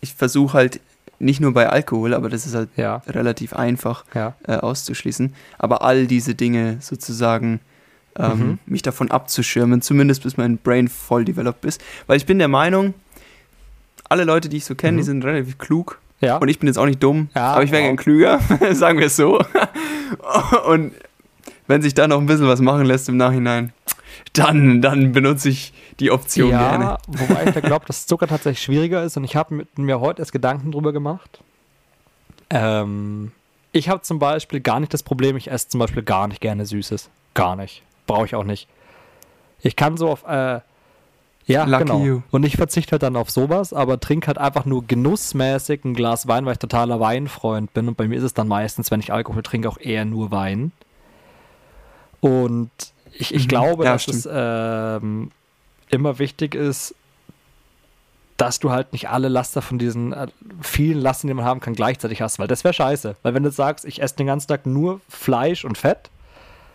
ich 0.00 0.14
versuche 0.14 0.54
halt, 0.54 0.80
nicht 1.20 1.40
nur 1.40 1.52
bei 1.52 1.68
Alkohol, 1.68 2.14
aber 2.14 2.28
das 2.28 2.46
ist 2.46 2.54
halt 2.54 2.68
Ja, 2.76 3.02
relativ 3.08 3.52
einfach 3.52 4.04
ja. 4.14 4.34
äh, 4.46 4.52
auszuschließen, 4.54 5.34
aber 5.58 5.82
all 5.82 6.06
diese 6.06 6.34
Dinge 6.36 6.76
sozusagen 6.80 7.60
ähm, 8.16 8.38
Mhm. 8.38 8.58
mich 8.66 8.82
davon 8.82 9.10
abzuschirmen, 9.10 9.80
zumindest 9.82 10.22
bis 10.24 10.36
mein 10.36 10.58
Brain 10.58 10.88
voll 10.88 11.24
developed 11.24 11.64
ist. 11.64 11.80
Weil 12.06 12.16
ich 12.18 12.26
bin 12.26 12.38
der 12.38 12.48
Meinung, 12.48 12.94
alle 14.08 14.24
Leute, 14.24 14.48
die 14.48 14.56
ich 14.58 14.64
so 14.64 14.74
kenne, 14.74 14.92
Mhm. 14.94 14.96
die 14.98 15.02
sind 15.04 15.24
relativ 15.24 15.58
klug 15.58 16.00
Ja, 16.20 16.36
und 16.38 16.48
ich 16.48 16.58
bin 16.58 16.66
jetzt 16.68 16.78
auch 16.78 16.86
nicht 16.86 17.02
dumm, 17.02 17.28
aber 17.34 17.62
ich 17.64 17.70
wäre 17.72 17.82
gern 17.84 17.96
klüger, 17.96 18.40
sagen 18.72 18.98
wir 18.98 19.06
es 19.06 19.16
so. 19.16 19.40
Und 20.68 20.92
wenn 21.66 21.82
sich 21.82 21.94
da 21.94 22.08
noch 22.08 22.18
ein 22.18 22.26
bisschen 22.26 22.48
was 22.48 22.60
machen 22.60 22.86
lässt 22.86 23.08
im 23.08 23.16
Nachhinein, 23.16 23.72
dann, 24.32 24.82
dann 24.82 25.12
benutze 25.12 25.48
ich 25.48 25.72
die 26.00 26.10
Option 26.10 26.50
ja 26.50 26.70
gerne. 26.70 26.98
wobei 27.06 27.46
ich 27.46 27.54
da 27.54 27.60
glaube, 27.60 27.84
dass 27.86 28.06
Zucker 28.06 28.26
tatsächlich 28.26 28.62
schwieriger 28.62 29.02
ist 29.02 29.16
und 29.16 29.24
ich 29.24 29.36
habe 29.36 29.66
mir 29.76 30.00
heute 30.00 30.22
erst 30.22 30.32
Gedanken 30.32 30.72
drüber 30.72 30.92
gemacht. 30.92 31.40
Ähm, 32.50 33.32
ich 33.72 33.88
habe 33.88 34.02
zum 34.02 34.18
Beispiel 34.18 34.60
gar 34.60 34.80
nicht 34.80 34.94
das 34.94 35.02
Problem, 35.02 35.36
ich 35.36 35.50
esse 35.50 35.68
zum 35.68 35.80
Beispiel 35.80 36.02
gar 36.02 36.28
nicht 36.28 36.40
gerne 36.40 36.66
Süßes. 36.66 37.10
Gar 37.34 37.56
nicht. 37.56 37.82
Brauche 38.06 38.26
ich 38.26 38.34
auch 38.34 38.44
nicht. 38.44 38.68
Ich 39.60 39.76
kann 39.76 39.96
so 39.96 40.08
auf, 40.08 40.24
äh, 40.24 40.60
ja, 41.48 41.64
Lucky 41.64 41.84
genau. 41.84 42.04
you. 42.04 42.22
Und 42.30 42.44
ich 42.44 42.56
verzichte 42.56 42.92
halt 42.92 43.02
dann 43.02 43.16
auf 43.16 43.30
sowas, 43.30 43.72
aber 43.72 43.98
trinke 43.98 44.28
halt 44.28 44.38
einfach 44.38 44.66
nur 44.66 44.86
genussmäßig 44.86 45.84
ein 45.84 45.94
Glas 45.94 46.28
Wein, 46.28 46.44
weil 46.44 46.52
ich 46.52 46.58
totaler 46.58 47.00
Weinfreund 47.00 47.72
bin. 47.72 47.88
Und 47.88 47.96
bei 47.96 48.06
mir 48.06 48.16
ist 48.16 48.24
es 48.24 48.34
dann 48.34 48.48
meistens, 48.48 48.90
wenn 48.90 49.00
ich 49.00 49.12
Alkohol 49.12 49.42
trinke, 49.42 49.68
auch 49.68 49.78
eher 49.78 50.04
nur 50.04 50.30
Wein. 50.30 50.72
Und 52.20 52.70
ich, 53.12 53.34
ich 53.34 53.44
Mhm. 53.44 53.48
glaube, 53.48 53.84
Ja, 53.84 53.92
dass 53.92 54.02
stimmt. 54.02 54.18
es 54.18 54.28
ähm, 54.30 55.30
immer 55.90 56.18
wichtig 56.18 56.54
ist, 56.54 56.94
dass 58.36 58.60
du 58.60 58.70
halt 58.70 58.92
nicht 58.92 59.08
alle 59.08 59.28
Laster 59.28 59.62
von 59.62 59.78
diesen 59.78 60.12
äh, 60.12 60.28
vielen 60.60 61.00
Lasten, 61.00 61.26
die 61.26 61.34
man 61.34 61.44
haben 61.44 61.60
kann, 61.60 61.74
gleichzeitig 61.74 62.22
hast, 62.22 62.38
weil 62.38 62.46
das 62.46 62.62
wäre 62.62 62.72
scheiße. 62.74 63.16
Weil 63.22 63.34
wenn 63.34 63.42
du 63.42 63.50
sagst, 63.50 63.84
ich 63.84 64.00
esse 64.00 64.16
den 64.16 64.26
ganzen 64.28 64.46
Tag 64.48 64.64
nur 64.66 65.00
Fleisch 65.08 65.64
und 65.64 65.76
Fett 65.76 66.10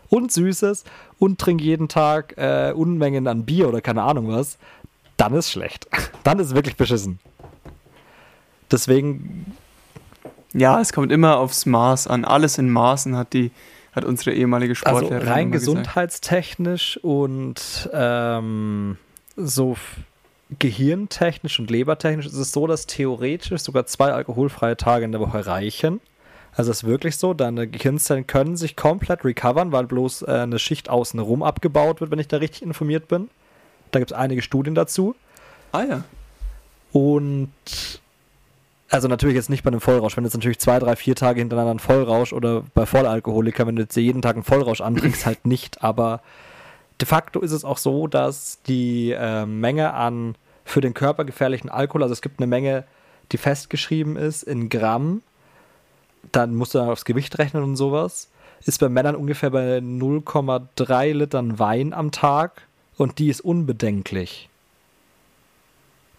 und 0.09 0.31
Süßes 0.31 0.83
und 1.19 1.39
trinke 1.39 1.63
jeden 1.63 1.87
Tag 1.87 2.33
äh, 2.37 2.73
Unmengen 2.75 3.27
an 3.27 3.45
Bier 3.45 3.69
oder 3.69 3.79
keine 3.81 4.03
Ahnung 4.03 4.27
was, 4.27 4.57
dann 5.15 5.33
ist 5.33 5.51
schlecht. 5.51 5.87
Dann 6.23 6.39
ist 6.39 6.53
wirklich 6.55 6.75
beschissen. 6.75 7.19
Deswegen, 8.71 9.55
Ja, 10.53 10.79
es 10.81 10.91
kommt 10.93 11.11
immer 11.11 11.37
aufs 11.37 11.65
Maß 11.65 12.07
an. 12.07 12.25
Alles 12.25 12.57
in 12.57 12.69
Maßen 12.69 13.15
hat 13.15 13.33
die, 13.33 13.51
hat 13.93 14.05
unsere 14.05 14.33
ehemalige 14.33 14.71
also 14.71 14.97
Sportlehrerin 14.99 15.27
rein 15.27 15.41
immer 15.43 15.51
gesagt. 15.51 15.65
gesundheitstechnisch 15.65 16.99
und 17.01 17.89
ähm, 17.93 18.97
so 19.35 19.77
gehirntechnisch 20.59 21.59
und 21.59 21.69
lebertechnisch 21.71 22.25
ist 22.25 22.33
es 22.33 22.51
so, 22.51 22.67
dass 22.67 22.85
theoretisch 22.85 23.61
sogar 23.61 23.85
zwei 23.85 24.11
alkoholfreie 24.11 24.77
Tage 24.77 25.05
in 25.05 25.11
der 25.11 25.21
Woche 25.21 25.45
reichen. 25.45 25.99
Also 26.55 26.71
es 26.71 26.77
ist 26.77 26.83
wirklich 26.83 27.17
so, 27.17 27.33
deine 27.33 27.67
Gehirnzellen 27.67 28.27
können 28.27 28.57
sich 28.57 28.75
komplett 28.75 29.25
recovern, 29.25 29.71
weil 29.71 29.85
bloß 29.85 30.23
äh, 30.23 30.31
eine 30.31 30.59
Schicht 30.59 30.89
außenrum 30.89 31.41
abgebaut 31.41 31.99
wird, 31.99 32.11
wenn 32.11 32.19
ich 32.19 32.27
da 32.27 32.37
richtig 32.37 32.61
informiert 32.61 33.07
bin. 33.07 33.29
Da 33.91 33.99
gibt 33.99 34.11
es 34.11 34.17
einige 34.17 34.41
Studien 34.41 34.75
dazu. 34.75 35.15
Ah 35.71 35.83
ja. 35.83 36.03
Und 36.91 37.49
also 38.93 39.07
natürlich 39.07 39.35
jetzt 39.35 39.49
nicht 39.49 39.63
bei 39.63 39.69
einem 39.69 39.81
Vollrausch. 39.81 40.15
Wenn 40.15 40.23
du 40.23 40.27
jetzt 40.27 40.35
natürlich 40.35 40.59
zwei, 40.59 40.77
drei, 40.77 40.95
vier 40.95 41.15
Tage 41.15 41.39
hintereinander 41.39 41.71
einen 41.71 41.79
Vollrausch 41.79 42.31
oder 42.31 42.63
bei 42.75 42.85
Vollalkoholiker, 42.85 43.65
wenn 43.65 43.75
du 43.75 43.81
jetzt 43.81 43.95
jeden 43.95 44.21
Tag 44.21 44.35
einen 44.35 44.43
Vollrausch 44.43 44.81
antrinkst, 44.81 45.25
halt 45.25 45.47
nicht. 45.47 45.83
Aber 45.83 46.21
de 47.01 47.07
facto 47.07 47.39
ist 47.39 47.53
es 47.53 47.65
auch 47.65 47.79
so, 47.79 48.05
dass 48.05 48.61
die 48.67 49.11
äh, 49.11 49.47
Menge 49.47 49.95
an 49.95 50.35
für 50.63 50.79
den 50.79 50.93
Körper 50.93 51.25
gefährlichen 51.25 51.69
Alkohol, 51.69 52.03
also 52.03 52.13
es 52.13 52.21
gibt 52.21 52.39
eine 52.39 52.45
Menge, 52.45 52.83
die 53.31 53.37
festgeschrieben 53.37 54.15
ist 54.15 54.43
in 54.43 54.69
Gramm, 54.69 55.23
dann 56.31 56.53
musst 56.53 56.75
du 56.75 56.77
dann 56.77 56.89
aufs 56.89 57.03
Gewicht 57.03 57.39
rechnen 57.39 57.63
und 57.63 57.75
sowas, 57.75 58.29
ist 58.63 58.79
bei 58.79 58.89
Männern 58.89 59.15
ungefähr 59.15 59.49
bei 59.49 59.79
0,3 59.79 61.13
Litern 61.13 61.57
Wein 61.57 61.93
am 61.93 62.11
Tag 62.11 62.67
und 62.95 63.17
die 63.17 63.29
ist 63.29 63.41
unbedenklich. 63.41 64.49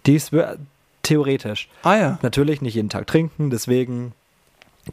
Die 0.06 0.16
ist 0.16 0.32
theoretisch. 1.04 1.68
Ah 1.82 1.96
ja. 1.96 2.18
Natürlich 2.22 2.60
nicht 2.60 2.74
jeden 2.74 2.88
Tag 2.88 3.06
trinken, 3.06 3.50
deswegen 3.50 4.12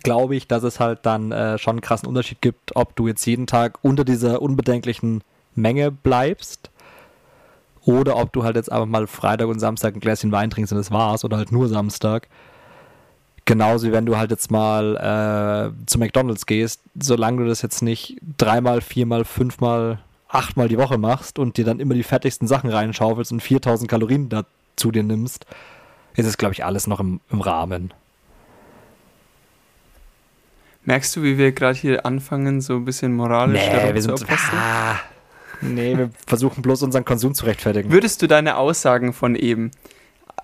glaube 0.03 0.35
ich, 0.35 0.47
dass 0.47 0.63
es 0.63 0.79
halt 0.79 0.99
dann 1.03 1.31
äh, 1.31 1.57
schon 1.57 1.71
einen 1.71 1.81
krassen 1.81 2.07
Unterschied 2.07 2.41
gibt, 2.41 2.75
ob 2.75 2.95
du 2.95 3.07
jetzt 3.07 3.25
jeden 3.25 3.47
Tag 3.47 3.79
unter 3.81 4.05
dieser 4.05 4.41
unbedenklichen 4.41 5.23
Menge 5.55 5.91
bleibst 5.91 6.69
oder 7.85 8.15
ob 8.17 8.31
du 8.31 8.43
halt 8.43 8.55
jetzt 8.55 8.71
einfach 8.71 8.85
mal 8.85 9.07
Freitag 9.07 9.47
und 9.47 9.59
Samstag 9.59 9.95
ein 9.95 9.99
Gläschen 9.99 10.31
Wein 10.31 10.49
trinkst 10.49 10.71
und 10.71 10.77
das 10.77 10.91
war's 10.91 11.25
oder 11.25 11.37
halt 11.37 11.51
nur 11.51 11.67
Samstag. 11.67 12.27
Genauso 13.45 13.87
wie 13.87 13.91
wenn 13.91 14.05
du 14.05 14.17
halt 14.17 14.31
jetzt 14.31 14.51
mal 14.51 14.95
äh, 14.95 15.85
zu 15.87 15.97
McDonalds 15.97 16.45
gehst, 16.45 16.81
solange 16.99 17.41
du 17.41 17.47
das 17.47 17.61
jetzt 17.63 17.81
nicht 17.81 18.17
dreimal, 18.37 18.81
viermal, 18.81 19.25
fünfmal, 19.25 19.99
achtmal 20.29 20.67
die 20.67 20.77
Woche 20.77 20.97
machst 20.97 21.39
und 21.39 21.57
dir 21.57 21.65
dann 21.65 21.79
immer 21.79 21.95
die 21.95 22.03
fettigsten 22.03 22.47
Sachen 22.47 22.69
reinschaufelst 22.69 23.31
und 23.31 23.41
4000 23.41 23.89
Kalorien 23.89 24.29
dazu 24.29 24.91
dir 24.91 25.03
nimmst, 25.03 25.45
ist 26.15 26.25
es, 26.25 26.37
glaube 26.37 26.53
ich, 26.53 26.63
alles 26.65 26.87
noch 26.87 26.99
im, 26.99 27.19
im 27.31 27.41
Rahmen. 27.41 27.93
Merkst 30.83 31.15
du, 31.15 31.21
wie 31.23 31.37
wir 31.37 31.51
gerade 31.51 31.77
hier 31.77 32.05
anfangen, 32.05 32.59
so 32.61 32.75
ein 32.75 32.85
bisschen 32.85 33.13
moralisch 33.13 33.69
darum 33.69 33.93
wir 33.93 34.01
zu 34.01 34.17
sind. 34.17 34.23
aposteln? 34.23 34.59
Ah, 34.59 34.99
nee, 35.61 35.95
wir 35.95 36.09
versuchen 36.25 36.61
bloß 36.63 36.81
unseren 36.83 37.05
Konsum 37.05 37.35
zu 37.35 37.45
rechtfertigen. 37.45 37.91
Würdest 37.91 38.21
du 38.21 38.27
deine 38.27 38.57
Aussagen 38.57 39.13
von 39.13 39.35
eben, 39.35 39.71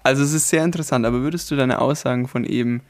also 0.03 0.23
es 0.23 0.33
ist 0.33 0.49
sehr 0.49 0.63
interessant, 0.63 1.05
aber 1.05 1.21
würdest 1.21 1.49
du 1.49 1.55
deine 1.55 1.79
Aussagen 1.81 2.27
von 2.27 2.43
eben 2.43 2.81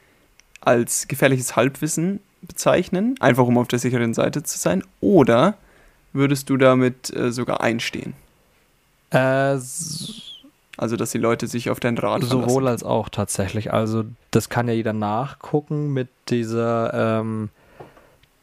als 0.60 1.08
gefährliches 1.08 1.56
Halbwissen 1.56 2.20
bezeichnen, 2.42 3.14
einfach 3.20 3.44
um 3.46 3.56
auf 3.56 3.68
der 3.68 3.78
sicheren 3.78 4.12
Seite 4.12 4.42
zu 4.42 4.58
sein, 4.58 4.84
oder 5.00 5.56
würdest 6.12 6.50
du 6.50 6.58
damit 6.58 7.14
äh, 7.16 7.32
sogar 7.32 7.62
einstehen? 7.62 8.12
Äh, 9.10 9.54
s- 9.54 10.27
Also, 10.78 10.96
dass 10.96 11.10
die 11.10 11.18
Leute 11.18 11.46
sich 11.48 11.68
auf 11.70 11.80
deinen 11.80 11.98
Rat 11.98 12.22
sowohl 12.22 12.40
verlassen. 12.54 12.66
als 12.68 12.82
auch 12.84 13.08
tatsächlich. 13.10 13.72
Also, 13.72 14.04
das 14.30 14.48
kann 14.48 14.68
ja 14.68 14.74
jeder 14.74 14.92
nachgucken 14.94 15.92
mit 15.92 16.08
dieser 16.28 17.18
ähm, 17.20 17.50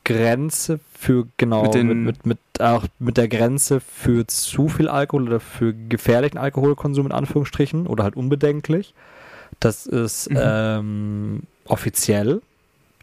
Grenze 0.04 0.80
für, 0.94 1.26
genau, 1.38 1.64
Mit 1.64 1.74
mit, 1.74 1.82
den- 1.84 2.04
mit, 2.04 2.26
mit, 2.26 2.38
auch 2.60 2.84
mit 3.00 3.18
der 3.18 3.28
Grenze 3.28 3.80
für 3.80 4.28
zu 4.28 4.68
viel 4.68 4.88
Alkohol 4.88 5.24
oder 5.28 5.40
für 5.40 5.74
gefährlichen 5.74 6.38
Alkoholkonsum 6.38 7.08
in 7.08 7.12
Anführungsstrichen 7.12 7.88
oder 7.88 8.04
halt 8.04 8.16
unbedenklich. 8.16 8.94
Das 9.60 9.88
ist 9.88 10.30
Mhm. 10.30 10.38
ähm, 10.40 11.42
offiziell 11.66 12.42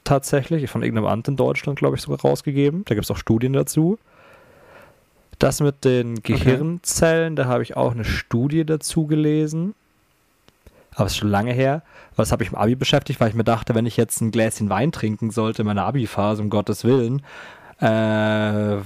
tatsächlich 0.05 0.71
von 0.71 0.83
irgendeinem 0.83 1.07
Amt 1.07 1.29
in 1.29 1.37
Deutschland, 1.37 1.79
glaube 1.79 1.97
ich, 1.97 2.03
sogar 2.03 2.21
rausgegeben. 2.21 2.85
Da 2.85 2.95
gibt 2.95 3.05
es 3.05 3.11
auch 3.11 3.17
Studien 3.17 3.53
dazu. 3.53 3.99
Das 5.39 5.61
mit 5.61 5.85
den 5.85 6.23
Gehirnzellen, 6.23 7.37
da 7.37 7.47
habe 7.47 7.63
ich 7.63 7.77
auch 7.77 7.93
eine 7.93 8.05
Studie 8.05 8.65
dazu 8.65 9.07
gelesen. 9.07 9.75
Aber 10.95 11.07
es 11.07 11.13
ist 11.13 11.19
schon 11.19 11.31
lange 11.31 11.53
her. 11.53 11.83
Das 12.17 12.33
habe 12.33 12.43
ich 12.45 12.51
im 12.51 12.57
Abi 12.57 12.75
beschäftigt, 12.75 13.21
weil 13.21 13.31
ich 13.31 13.35
mir 13.35 13.45
dachte, 13.45 13.75
wenn 13.75 13.87
ich 13.87 13.97
jetzt 13.97 14.21
ein 14.21 14.31
Gläschen 14.31 14.69
Wein 14.69 14.93
trinken 14.93 15.31
sollte 15.31 15.63
in 15.63 15.67
meiner 15.67 15.85
Abi-Phase, 15.85 16.43
um 16.43 16.51
Gottes 16.51 16.85
Willen, 16.85 17.23
äh, 17.81 18.77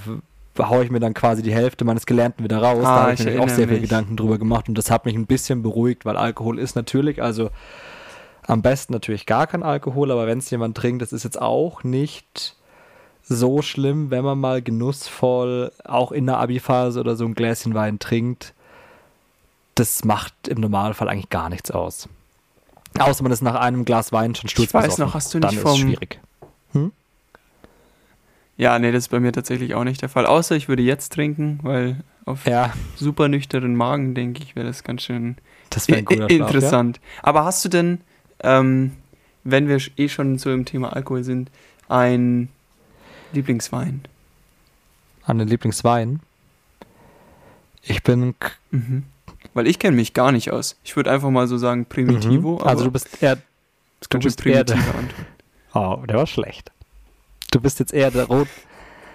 haue 0.57 0.83
ich 0.83 0.89
mir 0.89 0.99
dann 0.99 1.13
quasi 1.13 1.41
die 1.43 1.53
Hälfte 1.53 1.85
meines 1.85 2.05
Gelernten 2.05 2.43
wieder 2.43 2.57
raus. 2.57 2.79
Ah, 2.79 2.95
da 2.95 3.01
habe 3.03 3.13
ich 3.13 3.19
ich 3.19 3.25
mir 3.25 3.41
auch 3.41 3.49
sehr 3.49 3.67
viel 3.67 3.79
mich. 3.79 3.89
Gedanken 3.89 4.17
drüber 4.17 4.37
gemacht 4.37 4.69
und 4.69 4.77
das 4.77 4.89
hat 4.89 5.05
mich 5.05 5.15
ein 5.15 5.27
bisschen 5.27 5.61
beruhigt, 5.61 6.05
weil 6.05 6.17
Alkohol 6.17 6.59
ist 6.59 6.75
natürlich, 6.75 7.21
also 7.21 7.49
am 8.47 8.61
besten 8.61 8.93
natürlich 8.93 9.25
gar 9.25 9.45
kein 9.45 9.61
Alkohol, 9.61 10.11
aber 10.11 10.25
wenn 10.25 10.39
es 10.39 10.49
jemand 10.49 10.77
trinkt, 10.77 11.01
das 11.01 11.13
ist 11.13 11.23
jetzt 11.23 11.39
auch 11.39 11.83
nicht 11.83 12.55
so 13.29 13.61
schlimm, 13.61 14.09
wenn 14.09 14.23
man 14.23 14.39
mal 14.39 14.61
genussvoll 14.61 15.71
auch 15.83 16.11
in 16.11 16.25
der 16.25 16.37
Abi-Phase 16.37 16.99
oder 16.99 17.15
so 17.15 17.25
ein 17.25 17.33
Gläschen 17.35 17.73
Wein 17.73 17.99
trinkt. 17.99 18.53
das 19.75 20.03
macht 20.05 20.33
im 20.47 20.59
Normalfall 20.59 21.07
eigentlich 21.09 21.29
gar 21.29 21.49
nichts 21.49 21.69
aus. 21.71 22.09
Außer 22.97 23.21
man 23.21 23.31
ist 23.31 23.41
nach 23.43 23.55
einem 23.55 23.85
Glas 23.85 24.11
Wein 24.11 24.33
schon 24.33 24.49
sturzbesoffen. 24.49 24.85
Ich 24.85 24.91
weiß 24.93 24.97
noch, 24.97 25.13
hast 25.13 25.33
du 25.33 25.39
Dann 25.39 25.49
nicht 25.51 25.57
ist 25.57 25.61
vom- 25.63 25.79
schwierig. 25.81 26.19
Ja, 28.59 28.79
nee, 28.79 28.91
das 28.91 29.03
ist 29.03 29.09
bei 29.09 29.19
mir 29.19 29.31
tatsächlich 29.31 29.75
auch 29.75 29.83
nicht 29.83 30.01
der 30.01 30.09
Fall. 30.09 30.25
Außer 30.25 30.55
ich 30.55 30.67
würde 30.67 30.81
jetzt 30.81 31.13
trinken, 31.13 31.59
weil 31.61 31.97
auf 32.25 32.45
Ja, 32.47 32.73
super 32.95 33.27
nüchternen 33.27 33.75
Magen, 33.75 34.15
denke 34.15 34.41
ich, 34.41 34.55
wäre 34.55 34.65
das 34.65 34.83
ganz 34.83 35.03
schön 35.03 35.37
das 35.69 35.87
wäre 35.87 35.99
ein 35.99 36.05
cooler 36.05 36.27
Schlaf, 36.29 36.49
interessant. 36.49 36.99
Aber 37.21 37.45
hast 37.45 37.63
du 37.65 37.69
denn, 37.69 38.01
ähm, 38.41 38.93
wenn 39.43 39.67
wir 39.67 39.79
eh 39.97 40.09
schon 40.09 40.39
so 40.39 40.51
im 40.51 40.65
Thema 40.65 40.93
Alkohol 40.93 41.23
sind, 41.23 41.51
ein 41.87 42.49
Lieblingswein? 43.37 44.01
An 45.23 45.37
den 45.37 45.47
Lieblingswein. 45.47 46.21
Ich 47.83 48.03
bin 48.03 48.33
Mhm. 48.71 49.03
Weil 49.53 49.67
ich 49.67 49.79
kenne 49.79 49.95
mich 49.95 50.13
gar 50.13 50.31
nicht 50.31 50.51
aus. 50.51 50.75
Ich 50.83 50.95
würde 50.95 51.11
einfach 51.11 51.29
mal 51.29 51.47
so 51.47 51.57
sagen 51.57 51.85
Primitivo. 51.85 52.55
Mhm. 52.55 52.67
Also 52.67 52.85
du 52.85 52.91
bist 52.91 53.21
eher. 53.21 53.37
das 53.99 54.09
Du 54.09 54.19
bist 54.19 54.45
eher 54.45 54.63
der. 54.63 54.77
Oh, 55.73 56.03
der 56.07 56.17
war 56.17 56.27
schlecht. 56.27 56.71
Du 57.51 57.59
bist 57.61 57.79
jetzt 57.79 57.93
eher 57.93 58.11
der 58.11 58.25
Rot. 58.25 58.47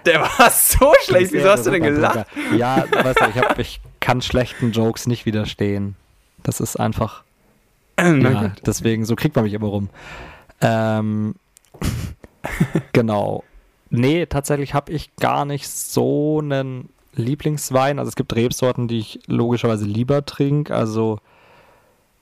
Der 0.06 0.20
war 0.20 0.50
so 0.50 0.92
schlecht. 1.04 1.32
Wieso 1.32 1.48
hast 1.48 1.66
du 1.66 1.70
denn 1.70 1.82
gelacht? 1.82 2.26
Ja, 2.56 2.84
weißt 2.90 3.20
du, 3.20 3.24
ich, 3.28 3.36
hab, 3.36 3.58
ich 3.58 3.80
kann 4.00 4.22
schlechten 4.22 4.72
Jokes 4.72 5.06
nicht 5.06 5.26
widerstehen. 5.26 5.96
Das 6.42 6.60
ist 6.60 6.76
einfach. 6.76 7.24
Ja, 8.00 8.52
deswegen, 8.66 9.04
so 9.04 9.14
kriegt 9.14 9.36
man 9.36 9.44
mich 9.44 9.54
immer 9.54 9.68
rum. 9.68 9.88
Ähm, 10.60 11.34
genau. 12.92 13.44
Nee, 13.93 14.26
tatsächlich 14.26 14.74
habe 14.74 14.90
ich 14.93 15.14
gar 15.16 15.45
nicht 15.45 15.68
so 15.68 16.40
einen 16.40 16.88
Lieblingswein. 17.14 17.99
Also 17.99 18.09
es 18.09 18.16
gibt 18.16 18.34
Rebsorten, 18.34 18.88
die 18.88 18.99
ich 18.99 19.20
logischerweise 19.26 19.84
lieber 19.84 20.24
trinke. 20.24 20.74
Also 20.74 21.18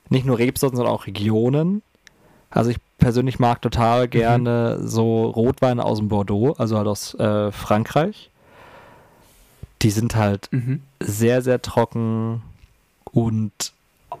nicht 0.09 0.25
nur 0.25 0.37
Rebsorten, 0.37 0.75
sondern 0.75 0.93
auch 0.93 1.07
Regionen. 1.07 1.81
Also 2.49 2.69
ich 2.71 2.77
persönlich 2.97 3.39
mag 3.39 3.61
total 3.61 4.09
gerne 4.09 4.79
so 4.85 5.25
Rotweine 5.27 5.85
aus 5.85 5.99
dem 5.99 6.09
Bordeaux, 6.09 6.53
also 6.57 6.77
halt 6.77 6.87
aus 6.87 7.13
äh, 7.15 7.51
Frankreich. 7.51 8.29
Die 9.81 9.91
sind 9.91 10.15
halt 10.15 10.49
Mhm. 10.51 10.81
sehr, 10.99 11.41
sehr 11.41 11.61
trocken 11.61 12.41
und 13.05 13.71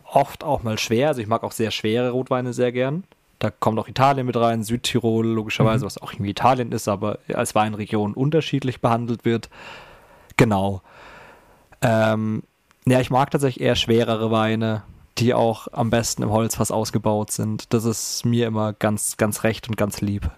oft 0.05 0.43
auch 0.45 0.63
mal 0.63 0.79
schwer. 0.79 1.09
Also 1.09 1.21
ich 1.21 1.27
mag 1.27 1.43
auch 1.43 1.51
sehr 1.51 1.71
schwere 1.71 2.11
Rotweine 2.11 2.53
sehr 2.53 2.71
gern. 2.71 3.03
Da 3.41 3.49
kommt 3.49 3.79
auch 3.79 3.87
Italien 3.87 4.27
mit 4.27 4.37
rein, 4.37 4.63
Südtirol 4.63 5.25
logischerweise, 5.25 5.83
Mhm. 5.83 5.87
was 5.87 5.97
auch 5.99 6.13
irgendwie 6.13 6.29
Italien 6.29 6.71
ist, 6.71 6.87
aber 6.87 7.17
als 7.33 7.55
Weinregion 7.55 8.13
unterschiedlich 8.13 8.81
behandelt 8.81 9.25
wird. 9.25 9.49
Genau. 10.37 10.81
Ähm, 11.81 12.43
ja, 12.85 12.99
ich 12.99 13.09
mag 13.09 13.31
tatsächlich 13.31 13.63
eher 13.65 13.75
schwerere 13.75 14.29
Weine, 14.29 14.83
die 15.17 15.33
auch 15.33 15.67
am 15.71 15.89
besten 15.89 16.21
im 16.21 16.29
Holzfass 16.29 16.69
ausgebaut 16.69 17.31
sind. 17.31 17.73
Das 17.73 17.83
ist 17.83 18.25
mir 18.25 18.45
immer 18.45 18.73
ganz, 18.73 19.17
ganz 19.17 19.43
recht 19.43 19.67
und 19.67 19.75
ganz 19.75 20.01
lieb. 20.01 20.29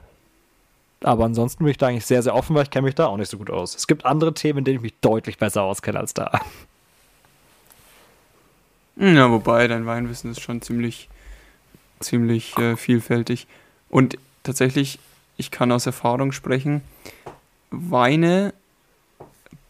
Aber 1.03 1.25
ansonsten 1.25 1.65
bin 1.65 1.71
ich 1.71 1.77
da 1.77 1.87
eigentlich 1.87 2.05
sehr, 2.05 2.23
sehr 2.23 2.33
offen, 2.33 2.55
weil 2.55 2.63
ich 2.63 2.69
kenne 2.69 2.85
mich 2.85 2.95
da 2.95 3.07
auch 3.07 3.17
nicht 3.17 3.29
so 3.29 3.37
gut 3.37 3.49
aus. 3.49 3.75
Es 3.75 3.87
gibt 3.87 4.05
andere 4.05 4.33
Themen, 4.33 4.59
in 4.59 4.63
denen 4.65 4.77
ich 4.77 4.81
mich 4.83 4.93
deutlich 5.01 5.37
besser 5.37 5.63
auskenne 5.63 5.99
als 5.99 6.13
da. 6.13 6.39
Ja, 8.95 9.29
wobei, 9.31 9.67
dein 9.67 9.85
Weinwissen 9.85 10.31
ist 10.31 10.39
schon 10.41 10.61
ziemlich, 10.61 11.09
ziemlich 12.03 12.57
äh, 12.57 12.75
vielfältig. 12.75 13.47
Und 13.89 14.17
tatsächlich, 14.43 14.99
ich 15.37 15.51
kann 15.51 15.71
aus 15.71 15.85
Erfahrung 15.85 16.31
sprechen, 16.31 16.81
Weine 17.71 18.53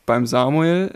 beim 0.05 0.25
Samuel, 0.25 0.93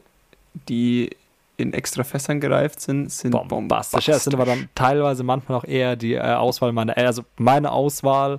die 0.67 1.09
in 1.57 1.73
extra 1.73 2.03
Fässern 2.03 2.39
gereift 2.39 2.79
sind, 2.81 3.11
sind 3.11 3.31
bombastisch. 3.31 4.07
Ja, 4.07 4.15
es 4.15 4.25
sind 4.25 4.33
aber 4.33 4.45
dann 4.45 4.69
teilweise 4.75 5.23
manchmal 5.23 5.57
auch 5.57 5.63
eher 5.63 5.95
die 5.95 6.13
äh, 6.13 6.21
Auswahl 6.21 6.71
meiner 6.71 6.95
Eltern, 6.95 7.07
also 7.07 7.23
meine 7.37 7.71
Auswahl, 7.71 8.37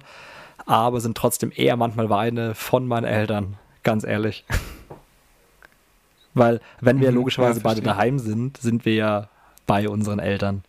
aber 0.66 1.00
sind 1.00 1.16
trotzdem 1.16 1.50
eher 1.54 1.76
manchmal 1.76 2.10
Weine 2.10 2.54
von 2.54 2.86
meinen 2.86 3.04
Eltern, 3.04 3.56
ganz 3.82 4.04
ehrlich. 4.04 4.44
Weil, 6.34 6.60
wenn 6.80 7.00
wir 7.00 7.10
Mhm, 7.10 7.16
logischerweise 7.16 7.58
ja, 7.58 7.64
beide 7.64 7.80
daheim 7.80 8.18
sind, 8.20 8.58
sind 8.58 8.84
wir 8.84 8.94
ja 8.94 9.28
bei 9.66 9.88
unseren 9.88 10.20
Eltern. 10.20 10.62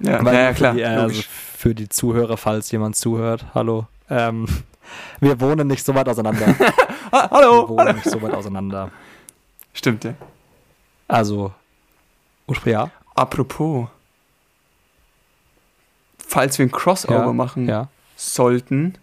Ja, 0.00 0.24
Weil 0.24 0.34
ja, 0.34 0.40
ja 0.40 0.48
für 0.48 0.54
klar. 0.54 0.74
Die, 0.74 0.80
äh, 0.80 0.86
also 0.86 1.22
für 1.22 1.74
die 1.74 1.88
Zuhörer, 1.88 2.36
falls 2.36 2.70
jemand 2.70 2.96
zuhört, 2.96 3.46
hallo. 3.54 3.86
Ähm, 4.08 4.46
wir 5.20 5.40
wohnen 5.40 5.66
nicht 5.66 5.84
so 5.84 5.94
weit 5.94 6.08
auseinander. 6.08 6.54
ah, 7.10 7.28
Wir 7.28 7.30
hallo, 7.30 7.68
wohnen 7.68 7.78
hallo. 7.80 7.92
nicht 7.94 8.08
so 8.10 8.20
weit 8.22 8.32
auseinander. 8.34 8.90
Stimmt, 9.74 10.04
ja. 10.04 10.14
Also, 11.08 11.52
ursprünglich 12.46 12.74
ja. 12.80 12.90
Apropos, 13.14 13.88
falls 16.18 16.58
wir 16.58 16.66
ein 16.66 16.70
Crossover 16.70 17.26
ja, 17.26 17.32
machen 17.32 17.66
Ja. 17.68 17.88
sollten, 18.16 18.94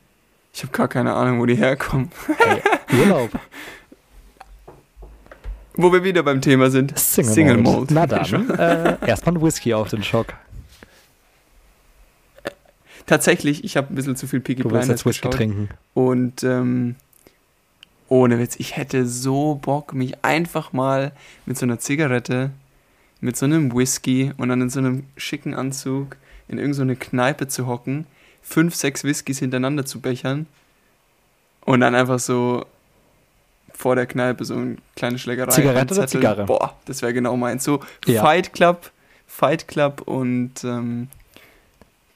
ich 0.54 0.64
habe 0.64 0.72
gar 0.72 0.88
keine 0.88 1.14
Ahnung, 1.14 1.42
wo 1.42 1.46
die 1.46 1.56
herkommen. 1.56 2.10
Hey, 2.38 2.62
Urlaub. 2.98 3.30
Wo 5.74 5.92
wir 5.92 6.04
wieder 6.06 6.24
beim 6.24 6.40
Thema 6.40 6.70
sind. 6.70 6.98
Single, 6.98 7.34
Single. 7.34 7.58
Malt. 7.58 7.92
Na 7.92 8.08
dann, 8.08 8.50
äh, 8.52 8.98
erstmal 9.06 9.36
ein 9.36 9.42
Whisky 9.42 9.74
auf 9.74 9.90
den 9.90 10.02
Schock. 10.04 10.28
Tatsächlich, 13.06 13.64
ich 13.64 13.78
habe 13.78 13.94
ein 13.94 13.96
bisschen 13.96 14.16
zu 14.16 14.28
viel 14.28 14.40
Peaky 14.40 14.64
Du 14.64 14.70
Blinders 14.70 14.88
jetzt 14.90 15.04
geschaut. 15.04 15.34
trinken. 15.34 15.70
Und 15.94 16.44
ähm, 16.44 16.96
ohne 18.10 18.40
Witz, 18.40 18.56
ich 18.58 18.78
hätte 18.78 19.06
so 19.08 19.56
Bock, 19.56 19.94
mich 19.94 20.24
einfach 20.24 20.74
mal 20.74 21.12
mit 21.46 21.58
so 21.58 21.66
einer 21.66 21.80
Zigarette, 21.80 22.52
mit 23.22 23.38
so 23.38 23.46
einem 23.46 23.74
Whisky 23.76 24.32
und 24.38 24.50
dann 24.50 24.62
in 24.62 24.70
so 24.70 24.80
einem 24.80 25.04
schicken 25.18 25.54
Anzug 25.54 26.18
in 26.48 26.58
irgendeine 26.60 26.94
so 26.94 27.00
Kneipe 27.00 27.48
zu 27.48 27.66
hocken, 27.68 28.06
fünf, 28.44 28.76
sechs 28.76 29.04
Whiskys 29.04 29.40
hintereinander 29.40 29.86
zu 29.86 30.00
bechern 30.00 30.46
und 31.62 31.80
dann 31.80 31.96
einfach 31.96 32.20
so 32.20 32.66
vor 33.74 33.96
der 33.96 34.06
Kneipe 34.06 34.46
so 34.46 34.56
eine 34.56 34.78
kleine 34.96 35.18
Schlägerei. 35.20 35.52
Zigarette 35.52 35.96
oder. 35.96 36.08
Zigarre? 36.08 36.46
Boah, 36.46 36.76
das 36.86 37.02
wäre 37.02 37.14
genau 37.14 37.36
meins. 37.36 37.64
So 37.64 37.82
Ja. 38.06 38.22
Fight 38.22 38.54
Club, 38.54 38.92
Fight 39.28 39.68
Club 39.68 40.02
und 40.06 40.64
ähm, 40.64 41.08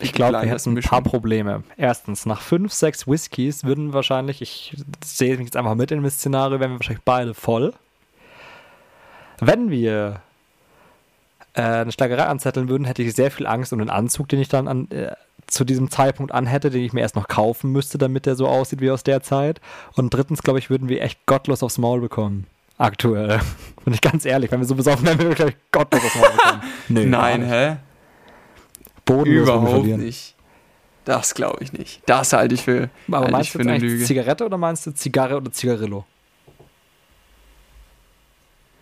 Ich 0.02 0.14
glaube, 0.14 0.41
wir 0.41 0.50
hätten 0.50 0.78
ein 0.78 0.82
paar. 0.82 1.02
Probleme. 1.02 1.64
Erstens, 1.76 2.26
nach 2.26 2.41
fünf, 2.41 2.72
sechs 2.72 3.08
Whiskys 3.08 3.64
würden 3.64 3.93
wahrscheinlich, 3.93 4.41
ich 4.41 4.78
sehe 5.04 5.36
mich 5.38 5.47
jetzt 5.47 5.58
einfach 5.58 5.76
mit 5.76 5.91
in 5.91 6.04
das 6.04 6.16
Szenario, 6.16 6.60
wären 6.60 6.72
wir 6.72 6.80
wahrscheinlich 6.80 7.04
beide 7.04 7.34
voll. 7.34 7.74
Wenn 9.39 9.70
wir 9.70 10.22
äh, 11.54 11.62
eine 11.62 11.91
Schlagerei 11.91 12.26
anzetteln 12.26 12.70
würden, 12.70 12.86
hätte 12.86 13.02
ich 13.02 13.14
sehr 13.14 13.32
viel 13.32 13.47
Angst 13.47 13.74
um 13.74 13.80
den 13.80 13.89
Anzug, 13.89 14.30
den 14.30 14.39
ich 14.39 14.47
dann 14.50 14.68
an, 14.68 14.89
äh, 14.91 15.12
zu 15.47 15.66
diesem 15.66 15.89
Zeitpunkt 15.89 16.32
anhätte, 16.32 16.70
den 16.70 16.84
ich 16.84 16.93
mir 16.93 17.02
erst 17.02 17.16
noch 17.16 17.28
kaufen 17.28 17.72
müsste, 17.72 17.97
damit 17.97 18.26
der 18.26 18.36
so 18.36 18.47
aussieht 18.47 18.82
wie 18.82 18.91
aus 18.91 19.04
der 19.04 19.22
Zeit. 19.22 19.60
Und 19.93 20.14
drittens, 20.14 20.43
glaube 20.43 20.60
ich, 20.60 20.70
würden 20.70 20.89
wir 20.89 21.02
echt 21.02 21.26
gottlos 21.26 21.64
aufs 21.64 21.78
Maul 21.78 22.02
bekommen. 22.02 22.45
Aktuell. 22.78 23.39
Bin 23.84 23.93
ich 23.93 24.02
ganz 24.02 24.26
ehrlich, 24.26 24.52
wenn 24.52 24.60
wir 24.60 24.68
so 24.68 24.76
besoffen 24.76 25.06
wären, 25.06 25.18
würden 25.18 25.30
wir, 25.30 25.36
glaube 25.36 25.52
ich, 25.52 25.58
gottlos 25.72 26.06
aufs 26.06 26.16
Maul 26.16 26.32
bekommen. 26.32 26.62
Nö, 26.89 27.06
Nein, 27.06 27.43
hä? 27.43 27.78
Bodenlos 29.16 29.47
Überhaupt 29.47 29.86
nicht. 29.86 30.36
Das 31.05 31.34
glaube 31.34 31.64
ich 31.64 31.74
nicht. 31.74 32.01
Das 32.05 32.34
halte 32.34 32.53
ich 32.55 32.62
für, 32.64 32.89
Aber 33.07 33.18
halte 33.18 33.28
ich 33.28 33.32
meinst 33.34 33.55
du 33.55 33.60
eine 33.60 33.78
Lüge. 33.80 34.03
Zigarette 34.05 34.45
oder 34.45 34.57
meinst 34.57 34.86
du 34.86 34.91
Zigarre 34.93 35.38
oder 35.38 35.51
Zigarillo? 35.51 36.05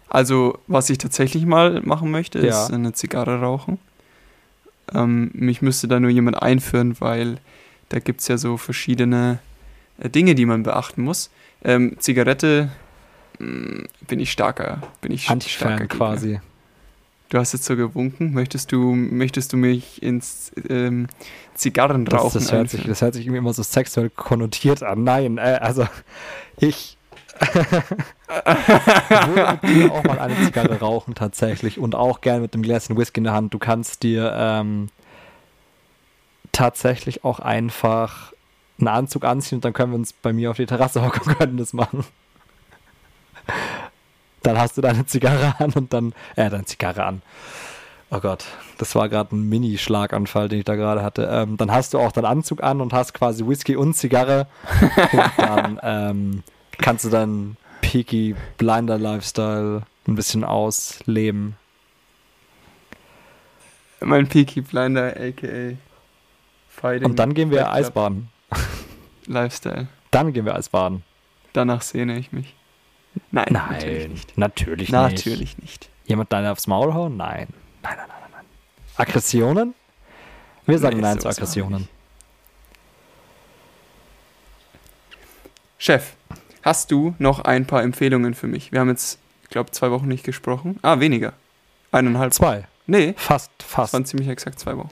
Also, 0.09 0.57
was 0.67 0.89
ich 0.89 0.97
tatsächlich 0.97 1.45
mal 1.45 1.82
machen 1.82 2.11
möchte, 2.11 2.39
Ja. 2.45 2.63
ist 2.63 2.71
eine 2.73 2.93
Zigarre 2.93 3.39
rauchen. 3.41 3.78
Ähm, 4.93 5.32
mich 5.34 5.61
müsste 5.61 5.88
da 5.88 5.99
nur 5.99 6.09
jemand 6.09 6.41
einführen, 6.41 6.95
weil 6.99 7.39
da 7.89 7.99
gibt 7.99 8.21
es 8.21 8.28
ja 8.30 8.38
so 8.38 8.55
verschiedene 8.57 9.39
äh, 9.99 10.09
Dinge, 10.09 10.34
die 10.36 10.45
man 10.45 10.63
beachten 10.63 11.01
muss. 11.01 11.30
Ähm, 11.63 11.97
Zigarette 11.99 12.69
mh, 13.39 13.86
bin 14.07 14.19
ich 14.21 14.32
starker, 14.32 14.82
bin 15.01 15.11
ich 15.11 15.23
starker 15.25 15.34
Anti-Fan 15.34 15.78
Gegner. 15.80 15.88
quasi. 15.97 16.39
Du 17.30 17.38
hast 17.38 17.51
jetzt 17.53 17.65
so 17.65 17.75
gewunken. 17.75 18.34
Möchtest 18.34 18.71
du, 18.71 18.95
möchtest 18.95 19.51
du 19.53 19.57
mich 19.57 20.01
ins 20.01 20.51
ähm, 20.69 21.07
Zigarrenrauchen 21.55 22.34
Das, 22.34 22.43
das, 22.43 22.51
hört 22.51 22.69
sich, 22.69 22.84
das 22.86 23.01
hört 23.01 23.15
sich 23.15 23.25
irgendwie 23.25 23.39
immer 23.39 23.53
so 23.53 23.63
sexuell 23.63 24.09
konnotiert 24.09 24.84
an. 24.84 25.03
Nein, 25.03 25.38
äh, 25.38 25.59
also 25.61 25.88
ich 26.57 26.97
würde 29.61 29.91
auch 29.91 30.03
mal 30.03 30.19
eine 30.19 30.36
Zigarre 30.45 30.80
rauchen 30.80 31.15
tatsächlich 31.15 31.80
und 31.80 31.95
auch 31.95 32.21
gern 32.21 32.41
mit 32.41 32.53
einem 32.53 32.63
Gläschen 32.63 32.97
Whisky 32.97 33.19
in 33.19 33.25
der 33.25 33.34
Hand. 33.34 33.53
Du 33.53 33.59
kannst 33.59 34.03
dir 34.03 34.34
ähm, 34.36 34.88
tatsächlich 36.51 37.23
auch 37.23 37.39
einfach 37.39 38.34
einen 38.80 38.88
Anzug 38.88 39.25
anziehen 39.25 39.57
und 39.57 39.65
dann 39.65 39.73
können 39.73 39.91
wir 39.91 39.97
uns 39.97 40.13
bei 40.13 40.34
mir 40.34 40.51
auf 40.51 40.57
die 40.57 40.65
Terrasse 40.65 41.03
hocken 41.03 41.21
und 41.28 41.38
können 41.38 41.57
das 41.57 41.73
machen. 41.73 42.05
Dann 44.43 44.57
hast 44.57 44.77
du 44.77 44.81
deine 44.81 45.05
Zigarre 45.05 45.55
an 45.59 45.73
und 45.73 45.93
dann, 45.93 46.13
äh, 46.35 46.49
deine 46.49 46.65
Zigarre 46.65 47.03
an. 47.03 47.21
Oh 48.09 48.19
Gott, 48.19 48.45
das 48.77 48.95
war 48.95 49.09
gerade 49.09 49.35
ein 49.35 49.49
Mini-Schlaganfall, 49.49 50.47
den 50.47 50.59
ich 50.59 50.65
da 50.65 50.75
gerade 50.75 51.03
hatte. 51.03 51.27
Ähm, 51.29 51.57
dann 51.57 51.71
hast 51.71 51.93
du 51.93 51.99
auch 51.99 52.13
deinen 52.13 52.25
Anzug 52.25 52.63
an 52.63 52.79
und 52.79 52.93
hast 52.93 53.13
quasi 53.13 53.45
Whisky 53.45 53.75
und 53.75 53.95
Zigarre. 53.95 54.47
und 55.11 55.31
dann 55.38 55.79
ähm, 55.83 56.43
kannst 56.77 57.03
du 57.03 57.09
dann 57.09 57.57
Peaky 57.81 58.35
Blinder 58.57 58.97
Lifestyle 58.97 59.83
ein 60.07 60.15
bisschen 60.15 60.45
ausleben. 60.45 61.57
Mein 63.99 64.27
Peaky 64.27 64.61
Blinder, 64.61 65.13
aka 65.17 65.75
Fighting. 66.69 67.09
Und 67.09 67.17
dann 67.19 67.33
gehen 67.33 67.51
wir 67.51 67.71
Eisbaden. 67.71 68.29
Lifestyle. 69.25 69.88
Dann 70.11 70.31
gehen 70.31 70.45
wir 70.45 70.55
Eisbaden. 70.55 71.03
Danach 71.53 71.81
sehne 71.81 72.17
ich 72.17 72.31
mich. 72.31 72.57
Nein, 73.32 73.47
Nein 73.49 73.70
natürlich 73.72 74.09
nicht. 74.09 74.38
Natürlich, 74.38 74.89
natürlich 74.89 75.57
nicht. 75.57 75.89
Jemand 76.05 76.32
deine 76.32 76.51
aufs 76.51 76.68
Maul 76.68 76.93
hauen? 76.93 77.18
Nein. 77.18 77.47
Nein, 77.84 77.93
nein, 77.97 78.07
nein, 78.07 78.30
nein. 78.32 78.45
Aggressionen? 78.95 79.74
Wir 80.65 80.80
sagen 80.80 80.97
nee, 80.97 81.01
Nein 81.01 81.20
zu 81.20 81.30
Aggressionen. 81.30 81.88
Chef, 85.78 86.13
hast 86.63 86.91
du 86.91 87.15
noch 87.20 87.39
ein 87.39 87.65
paar 87.65 87.84
Empfehlungen 87.84 88.34
für 88.34 88.47
mich? 88.47 88.72
Wir 88.72 88.80
haben 88.80 88.89
jetzt, 88.89 89.20
ich 89.43 89.49
glaube, 89.49 89.72
zwei 89.72 89.91
Wochen 89.91 90.07
nicht 90.07 90.24
gesprochen. 90.24 90.80
Ah, 90.82 90.99
weniger. 90.99 91.34
Eineinhalb. 91.91 92.34
Zwei. 92.34 92.68
Nee. 92.88 93.13
Fast, 93.18 93.51
fast. 93.59 93.89
Das 93.89 93.93
waren 93.93 94.05
ziemlich 94.05 94.28
exakt 94.28 94.59
zwei 94.59 94.76
Wochen. 94.78 94.89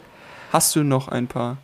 Hast 0.51 0.75
du 0.75 0.83
noch 0.83 1.07
ein 1.07 1.27
paar? 1.27 1.57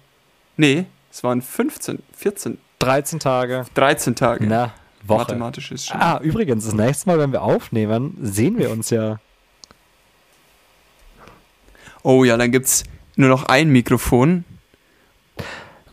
Nee, 0.58 0.86
es 1.12 1.24
waren 1.24 1.42
15, 1.42 2.02
14. 2.16 2.58
13 2.80 3.20
Tage. 3.20 3.66
13 3.76 4.16
Tage. 4.16 4.46
Na, 4.48 4.74
Woche. 5.04 5.20
Mathematisch 5.20 5.72
ist 5.72 5.88
schon. 5.88 6.00
Ah, 6.00 6.20
übrigens, 6.22 6.66
das 6.66 6.74
nächste 6.74 7.10
Mal, 7.10 7.20
wenn 7.20 7.32
wir 7.32 7.42
aufnehmen, 7.42 8.18
sehen 8.22 8.58
wir 8.58 8.72
uns 8.72 8.90
ja. 8.90 9.20
Oh 12.04 12.24
ja, 12.24 12.38
dann 12.38 12.52
gibt 12.52 12.66
es 12.66 12.84
nur 13.16 13.30
noch 13.30 13.46
ein 13.46 13.70
Mikrofon. 13.70 14.44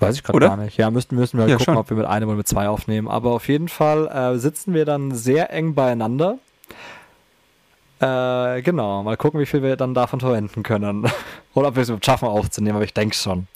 Weiß 0.00 0.14
ich 0.14 0.22
gerade 0.22 0.38
gar 0.38 0.56
nicht. 0.56 0.76
Ja, 0.76 0.90
müssten, 0.90 1.16
müssen 1.16 1.38
wir 1.38 1.42
halt 1.42 1.50
ja, 1.50 1.56
gucken, 1.56 1.74
schon. 1.74 1.80
ob 1.80 1.90
wir 1.90 1.96
mit 1.96 2.06
einem 2.06 2.28
oder 2.28 2.36
mit 2.36 2.48
zwei 2.48 2.68
aufnehmen. 2.68 3.08
Aber 3.08 3.32
auf 3.32 3.48
jeden 3.48 3.68
Fall 3.68 4.06
äh, 4.06 4.38
sitzen 4.38 4.72
wir 4.74 4.84
dann 4.84 5.14
sehr 5.14 5.52
eng 5.52 5.74
beieinander. 5.74 6.38
Äh, 8.00 8.62
genau, 8.62 9.02
mal 9.02 9.16
gucken, 9.16 9.40
wie 9.40 9.46
viel 9.46 9.62
wir 9.62 9.76
dann 9.76 9.94
davon 9.94 10.20
verwenden 10.20 10.62
können. 10.62 11.10
oder 11.54 11.68
ob 11.68 11.76
wir 11.76 11.82
es 11.82 11.92
schaffen 12.04 12.28
aufzunehmen, 12.28 12.76
aber 12.76 12.84
ich 12.84 12.94
denke 12.94 13.16
schon. 13.16 13.48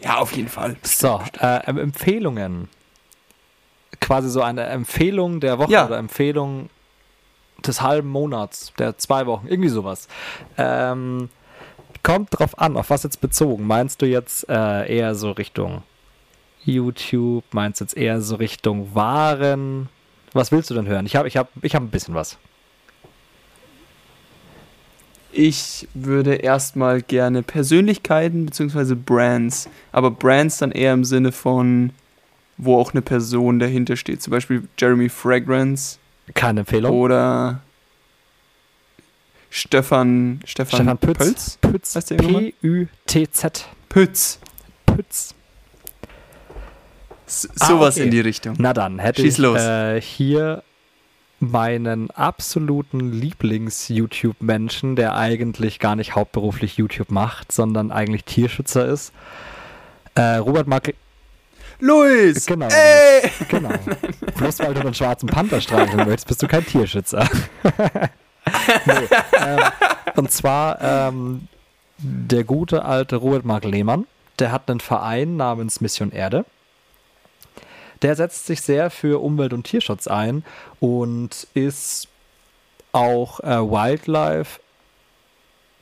Ja, 0.00 0.18
auf 0.18 0.32
jeden 0.32 0.48
Fall. 0.48 0.76
So, 0.82 1.20
äh, 1.40 1.64
Empfehlungen. 1.66 2.68
Quasi 4.00 4.30
so 4.30 4.42
eine 4.42 4.64
Empfehlung 4.64 5.40
der 5.40 5.58
Woche 5.58 5.72
ja. 5.72 5.86
oder 5.86 5.98
Empfehlung 5.98 6.70
des 7.66 7.82
halben 7.82 8.08
Monats, 8.08 8.72
der 8.78 8.96
zwei 8.98 9.26
Wochen, 9.26 9.48
irgendwie 9.48 9.68
sowas. 9.68 10.06
Ähm, 10.56 11.28
kommt 12.02 12.38
drauf 12.38 12.58
an, 12.58 12.76
auf 12.76 12.90
was 12.90 13.02
jetzt 13.02 13.20
bezogen. 13.20 13.66
Meinst 13.66 14.00
du 14.00 14.06
jetzt 14.06 14.48
äh, 14.48 14.96
eher 14.96 15.14
so 15.14 15.32
Richtung 15.32 15.82
YouTube? 16.64 17.44
Meinst 17.52 17.80
du 17.80 17.84
jetzt 17.84 17.96
eher 17.96 18.20
so 18.20 18.36
Richtung 18.36 18.94
Waren? 18.94 19.88
Was 20.32 20.52
willst 20.52 20.70
du 20.70 20.74
denn 20.74 20.86
hören? 20.86 21.06
Ich 21.06 21.16
habe 21.16 21.26
ich 21.26 21.36
hab, 21.36 21.48
ich 21.62 21.74
hab 21.74 21.82
ein 21.82 21.90
bisschen 21.90 22.14
was. 22.14 22.38
Ich 25.30 25.86
würde 25.94 26.36
erstmal 26.36 27.02
gerne 27.02 27.42
Persönlichkeiten 27.42 28.46
bzw. 28.46 28.94
Brands, 28.94 29.68
aber 29.92 30.10
Brands 30.10 30.58
dann 30.58 30.72
eher 30.72 30.94
im 30.94 31.04
Sinne 31.04 31.32
von, 31.32 31.90
wo 32.56 32.78
auch 32.78 32.92
eine 32.92 33.02
Person 33.02 33.58
dahinter 33.58 33.96
steht. 33.96 34.22
Zum 34.22 34.30
Beispiel 34.30 34.66
Jeremy 34.78 35.08
Fragrance. 35.08 35.98
Keine 36.34 36.60
Empfehlung. 36.60 36.92
Oder 36.92 37.60
Stefan, 39.50 40.40
Stefan, 40.44 40.80
Stefan 40.80 40.98
Pütz. 40.98 41.58
Pütz. 41.60 41.94
P-Ü-T-Z. 42.08 43.68
Pütz. 43.88 44.38
Pütz. 44.86 45.34
S 47.26 47.42
sowas 47.54 47.96
ah, 47.96 47.98
okay. 47.98 48.04
in 48.04 48.10
die 48.10 48.20
Richtung. 48.20 48.54
Na 48.58 48.72
dann, 48.72 48.98
hätte 48.98 49.22
Schieß 49.22 49.34
ich 49.34 49.38
los. 49.38 49.60
Äh, 49.60 50.00
hier 50.00 50.62
meinen 51.40 52.10
absoluten 52.10 53.12
Lieblings-YouTube-Menschen, 53.12 54.96
der 54.96 55.16
eigentlich 55.16 55.78
gar 55.78 55.96
nicht 55.96 56.14
hauptberuflich 56.14 56.76
YouTube 56.76 57.10
macht, 57.10 57.52
sondern 57.52 57.92
eigentlich 57.92 58.24
Tierschützer 58.24 58.86
ist. 58.86 59.12
Äh, 60.14 60.36
Robert 60.36 60.66
Mark. 60.66 60.94
Luis! 61.80 62.46
Genau. 62.46 62.66
Ey! 62.66 63.30
Genau. 63.48 63.70
Bloß 64.36 64.58
weil 64.60 64.74
du 64.74 64.80
einen 64.80 64.94
schwarzen 64.94 65.28
Panther 65.28 65.60
streicheln 65.60 66.08
möchtest, 66.08 66.26
bist 66.26 66.42
du 66.42 66.48
kein 66.48 66.66
Tierschützer. 66.66 67.28
nee, 68.86 68.92
ähm, 69.38 69.60
und 70.16 70.32
zwar 70.32 70.80
ähm, 70.80 71.46
der 71.98 72.42
gute 72.42 72.84
alte 72.84 73.16
Robert 73.16 73.44
Mark 73.44 73.64
Lehmann, 73.64 74.06
der 74.40 74.50
hat 74.50 74.68
einen 74.68 74.80
Verein 74.80 75.36
namens 75.36 75.80
Mission 75.80 76.10
Erde. 76.10 76.44
Der 78.02 78.14
setzt 78.14 78.46
sich 78.46 78.60
sehr 78.62 78.90
für 78.90 79.22
Umwelt- 79.22 79.52
und 79.52 79.64
Tierschutz 79.64 80.06
ein 80.06 80.44
und 80.80 81.46
ist 81.54 82.08
auch 82.92 83.40
äh, 83.40 83.58
Wildlife 83.58 84.60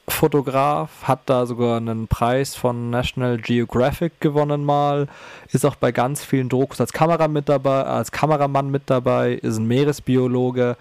Fotograf, 0.08 1.02
hat 1.02 1.20
da 1.26 1.46
sogar 1.46 1.78
einen 1.78 2.06
Preis 2.06 2.54
von 2.54 2.90
National 2.90 3.38
Geographic 3.38 4.20
gewonnen 4.20 4.64
mal, 4.64 5.08
ist 5.52 5.66
auch 5.66 5.74
bei 5.74 5.90
ganz 5.90 6.24
vielen 6.24 6.48
Dokus 6.48 6.80
als 6.80 6.92
Kamera 6.92 7.26
mit 7.28 7.48
dabei, 7.48 7.82
als 7.84 8.12
Kameramann 8.12 8.70
mit 8.70 8.84
dabei, 8.86 9.32
ist 9.32 9.58
ein 9.58 9.66
Meeresbiologe 9.66 10.76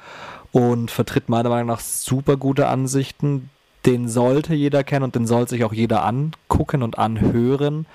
und 0.51 0.91
vertritt 0.91 1.27
meiner 1.27 1.49
Meinung 1.49 1.67
nach 1.67 1.79
super 1.79 2.37
gute 2.37 2.67
Ansichten. 2.67 3.49
Den 3.85 4.07
sollte 4.07 4.53
jeder 4.53 4.83
kennen 4.83 5.03
und 5.03 5.15
den 5.15 5.27
soll 5.27 5.47
sich 5.47 5.63
auch 5.63 5.73
jeder 5.73 6.05
angucken 6.05 6.83
und 6.83 6.97
anhören 6.97 7.87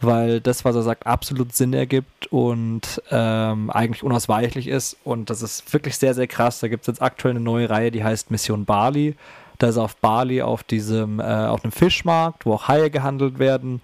weil 0.00 0.40
das, 0.40 0.64
was 0.64 0.76
er 0.76 0.82
sagt, 0.82 1.06
absolut 1.06 1.54
Sinn 1.54 1.72
ergibt 1.72 2.26
und 2.28 3.02
ähm, 3.10 3.70
eigentlich 3.70 4.02
unausweichlich 4.02 4.68
ist. 4.68 4.96
Und 5.04 5.30
das 5.30 5.42
ist 5.42 5.72
wirklich 5.72 5.96
sehr, 5.96 6.14
sehr 6.14 6.26
krass. 6.26 6.60
Da 6.60 6.68
gibt 6.68 6.82
es 6.82 6.86
jetzt 6.86 7.02
aktuell 7.02 7.32
eine 7.32 7.40
neue 7.40 7.70
Reihe, 7.70 7.90
die 7.90 8.04
heißt 8.04 8.30
Mission 8.30 8.64
Bali. 8.64 9.14
Da 9.58 9.68
ist 9.68 9.76
er 9.76 9.84
auf 9.84 9.96
Bali 9.96 10.42
auf 10.42 10.62
diesem, 10.62 11.20
äh, 11.20 11.22
auf 11.22 11.64
einem 11.64 11.72
Fischmarkt, 11.72 12.46
wo 12.46 12.54
auch 12.54 12.68
Haie 12.68 12.90
gehandelt 12.90 13.38
werden, 13.38 13.80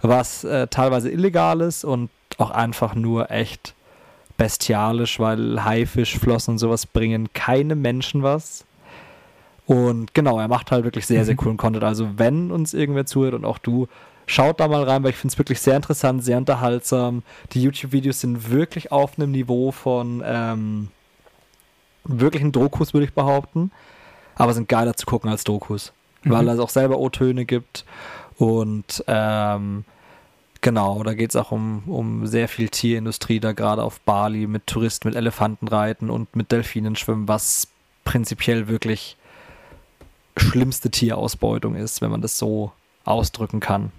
was 0.00 0.44
äh, 0.44 0.68
teilweise 0.68 1.10
illegal 1.10 1.60
ist 1.60 1.84
und 1.84 2.10
auch 2.38 2.50
einfach 2.50 2.94
nur 2.94 3.30
echt 3.30 3.74
bestialisch, 4.36 5.20
weil 5.20 5.64
Haifischflossen 5.64 6.52
und 6.52 6.58
sowas 6.58 6.86
bringen 6.86 7.28
keine 7.34 7.74
Menschen 7.74 8.22
was. 8.22 8.64
Und 9.66 10.14
genau, 10.14 10.40
er 10.40 10.48
macht 10.48 10.72
halt 10.72 10.84
wirklich 10.84 11.06
sehr, 11.06 11.24
sehr 11.24 11.34
mhm. 11.34 11.38
coolen 11.38 11.56
Content. 11.56 11.84
Also 11.84 12.08
wenn 12.16 12.50
uns 12.50 12.74
irgendwer 12.74 13.06
zuhört 13.06 13.34
und 13.34 13.44
auch 13.44 13.58
du, 13.58 13.86
Schaut 14.26 14.60
da 14.60 14.68
mal 14.68 14.84
rein, 14.84 15.02
weil 15.02 15.10
ich 15.10 15.16
finde 15.16 15.32
es 15.32 15.38
wirklich 15.38 15.60
sehr 15.60 15.76
interessant, 15.76 16.24
sehr 16.24 16.38
unterhaltsam. 16.38 17.22
Die 17.52 17.62
YouTube-Videos 17.62 18.20
sind 18.20 18.50
wirklich 18.50 18.92
auf 18.92 19.18
einem 19.18 19.32
Niveau 19.32 19.72
von 19.72 20.22
ähm, 20.24 20.88
wirklichen 22.04 22.52
Dokus, 22.52 22.94
würde 22.94 23.04
ich 23.04 23.14
behaupten. 23.14 23.70
Aber 24.34 24.54
sind 24.54 24.68
geiler 24.68 24.96
zu 24.96 25.06
gucken 25.06 25.30
als 25.30 25.44
Dokus. 25.44 25.92
Mhm. 26.22 26.30
Weil 26.30 26.48
es 26.48 26.58
auch 26.58 26.70
selber 26.70 26.98
O-Töne 26.98 27.44
gibt. 27.44 27.84
Und 28.38 29.04
ähm, 29.06 29.84
genau, 30.60 31.02
da 31.02 31.14
geht 31.14 31.30
es 31.30 31.36
auch 31.36 31.52
um, 31.52 31.82
um 31.86 32.26
sehr 32.26 32.48
viel 32.48 32.68
Tierindustrie, 32.68 33.40
da 33.40 33.52
gerade 33.52 33.82
auf 33.82 34.00
Bali 34.00 34.46
mit 34.46 34.66
Touristen, 34.66 35.08
mit 35.08 35.16
Elefantenreiten 35.16 36.10
und 36.10 36.34
mit 36.34 36.50
Delfinen 36.50 36.96
schwimmen, 36.96 37.28
was 37.28 37.68
prinzipiell 38.04 38.68
wirklich 38.68 39.16
schlimmste 40.36 40.90
Tierausbeutung 40.90 41.74
ist, 41.74 42.00
wenn 42.00 42.10
man 42.10 42.22
das 42.22 42.38
so 42.38 42.72
ausdrücken 43.04 43.60
kann. 43.60 43.92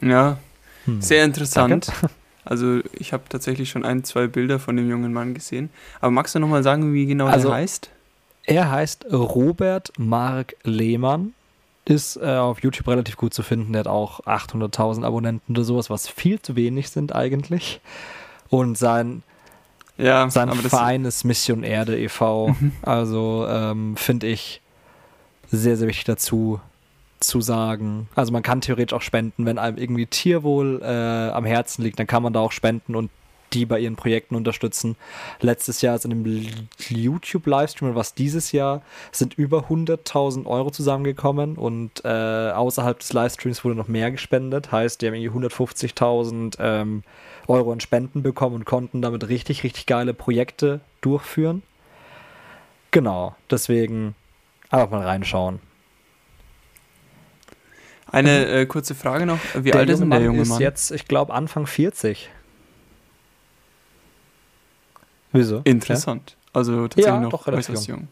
Ja, 0.00 0.38
hm. 0.84 1.00
sehr 1.00 1.24
interessant. 1.24 1.88
Danke. 1.88 2.10
Also 2.44 2.80
ich 2.94 3.12
habe 3.12 3.24
tatsächlich 3.28 3.68
schon 3.68 3.84
ein, 3.84 4.04
zwei 4.04 4.26
Bilder 4.26 4.58
von 4.58 4.74
dem 4.74 4.88
jungen 4.88 5.12
Mann 5.12 5.34
gesehen. 5.34 5.68
Aber 6.00 6.10
magst 6.10 6.34
du 6.34 6.38
nochmal 6.38 6.62
sagen, 6.62 6.94
wie 6.94 7.04
genau 7.04 7.26
also, 7.26 7.48
er 7.48 7.56
heißt? 7.56 7.90
Er 8.44 8.70
heißt 8.70 9.04
Robert 9.12 9.92
Mark 9.98 10.56
Lehmann. 10.64 11.34
Ist 11.84 12.16
äh, 12.16 12.36
auf 12.36 12.62
YouTube 12.62 12.88
relativ 12.88 13.18
gut 13.18 13.34
zu 13.34 13.42
finden. 13.42 13.74
Der 13.74 13.80
hat 13.80 13.86
auch 13.86 14.20
800.000 14.20 15.04
Abonnenten 15.04 15.54
oder 15.54 15.64
sowas, 15.64 15.90
was 15.90 16.08
viel 16.08 16.40
zu 16.40 16.56
wenig 16.56 16.88
sind 16.88 17.14
eigentlich. 17.14 17.82
Und 18.48 18.78
sein, 18.78 19.22
ja, 19.98 20.30
sein 20.30 20.50
Verein 20.54 21.04
ist 21.04 21.24
Mission 21.24 21.64
Erde 21.64 21.98
e.V. 21.98 22.48
Mhm. 22.48 22.72
Also 22.80 23.46
ähm, 23.46 23.94
finde 23.98 24.26
ich 24.26 24.62
sehr, 25.50 25.76
sehr 25.76 25.88
wichtig 25.88 26.04
dazu, 26.04 26.60
zu 27.20 27.40
sagen. 27.40 28.08
Also 28.14 28.32
man 28.32 28.42
kann 28.42 28.60
theoretisch 28.60 28.94
auch 28.94 29.02
spenden, 29.02 29.46
wenn 29.46 29.58
einem 29.58 29.78
irgendwie 29.78 30.06
Tierwohl 30.06 30.80
äh, 30.82 31.30
am 31.30 31.44
Herzen 31.44 31.82
liegt, 31.82 31.98
dann 31.98 32.06
kann 32.06 32.22
man 32.22 32.32
da 32.32 32.40
auch 32.40 32.52
spenden 32.52 32.94
und 32.94 33.10
die 33.52 33.66
bei 33.66 33.78
ihren 33.80 33.96
Projekten 33.96 34.34
unterstützen. 34.34 34.96
Letztes 35.40 35.80
Jahr 35.80 35.96
ist 35.96 36.04
in 36.04 36.12
einem 36.12 36.68
YouTube-Livestream 36.88 37.94
was 37.94 38.14
dieses 38.14 38.52
Jahr 38.52 38.82
sind 39.12 39.34
über 39.34 39.68
100.000 39.68 40.46
Euro 40.46 40.70
zusammengekommen 40.70 41.56
und 41.56 42.04
äh, 42.04 42.08
außerhalb 42.50 42.98
des 42.98 43.12
Livestreams 43.12 43.64
wurde 43.64 43.76
noch 43.76 43.88
mehr 43.88 44.10
gespendet. 44.10 44.72
Heißt, 44.72 45.00
die 45.00 45.06
haben 45.06 45.14
irgendwie 45.14 45.48
150.000 45.48 46.56
ähm, 46.58 47.02
Euro 47.46 47.72
in 47.72 47.80
Spenden 47.80 48.22
bekommen 48.22 48.56
und 48.56 48.64
konnten 48.66 49.00
damit 49.00 49.28
richtig, 49.28 49.64
richtig 49.64 49.86
geile 49.86 50.14
Projekte 50.14 50.80
durchführen. 51.00 51.62
Genau, 52.90 53.34
deswegen 53.50 54.14
einfach 54.70 54.90
mal 54.90 55.06
reinschauen. 55.06 55.60
Eine 58.10 58.46
äh, 58.46 58.66
kurze 58.66 58.94
Frage 58.94 59.26
noch. 59.26 59.38
Wie 59.54 59.70
der 59.70 59.80
alt 59.80 59.90
ist 59.90 60.00
denn 60.00 60.10
der 60.10 60.22
junge 60.22 60.38
Mann? 60.44 60.52
ist 60.56 60.58
jetzt, 60.60 60.90
ich 60.92 61.06
glaube, 61.06 61.32
Anfang 61.34 61.66
40. 61.66 62.30
Wieso? 65.32 65.60
Interessant. 65.64 66.36
Also 66.52 66.82
tatsächlich 66.88 67.06
Ja, 67.14 67.20
noch 67.20 67.30
doch, 67.30 67.46
relativ 67.46 67.70
äußerst 67.70 67.88
jung. 67.88 68.08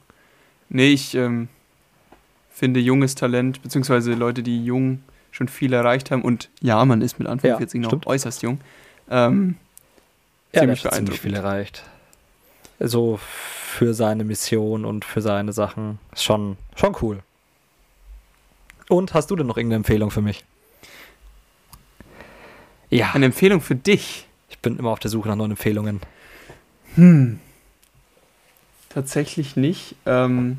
Nee, 0.68 0.88
ich 0.88 1.14
ähm, 1.14 1.48
finde 2.50 2.80
junges 2.80 3.14
Talent, 3.14 3.62
beziehungsweise 3.62 4.12
Leute, 4.14 4.42
die 4.42 4.64
jung 4.64 5.02
schon 5.30 5.48
viel 5.48 5.72
erreicht 5.72 6.10
haben 6.10 6.22
und 6.22 6.50
ja, 6.60 6.84
man 6.84 7.00
ist 7.02 7.18
mit 7.18 7.28
Anfang 7.28 7.50
Ja, 7.50 7.56
40 7.56 7.80
noch 7.82 7.90
stimmt. 7.90 8.06
äußerst 8.06 8.42
jung. 8.42 8.60
Ähm, 9.10 9.56
Ja, 10.52 10.60
ziemlich 10.60 10.82
der 10.82 10.90
hat 10.90 10.96
ziemlich 10.98 11.20
viel 11.20 11.34
erreicht. 11.34 11.84
So 12.78 13.18
für 13.18 13.94
seine 13.94 14.24
Mission 14.24 14.84
und 14.84 15.04
für 15.04 15.22
seine 15.22 15.52
Sachen. 15.52 15.98
Ist 16.12 16.24
schon, 16.24 16.56
schon 16.74 16.94
cool. 17.00 17.22
Und 18.88 19.14
hast 19.14 19.30
du 19.30 19.36
denn 19.36 19.46
noch 19.46 19.56
irgendeine 19.56 19.76
Empfehlung 19.78 20.10
für 20.10 20.22
mich? 20.22 20.44
Ja, 22.90 23.12
Eine 23.14 23.26
Empfehlung 23.26 23.60
für 23.60 23.74
dich. 23.74 24.26
ich 24.48 24.58
bin 24.60 24.78
immer 24.78 24.90
auf 24.90 25.00
der 25.00 25.10
Suche 25.10 25.28
nach 25.28 25.36
neuen 25.36 25.50
Empfehlungen. 25.52 26.00
Hm. 26.94 27.40
Tatsächlich 28.90 29.56
nicht. 29.56 29.96
Ähm, 30.06 30.58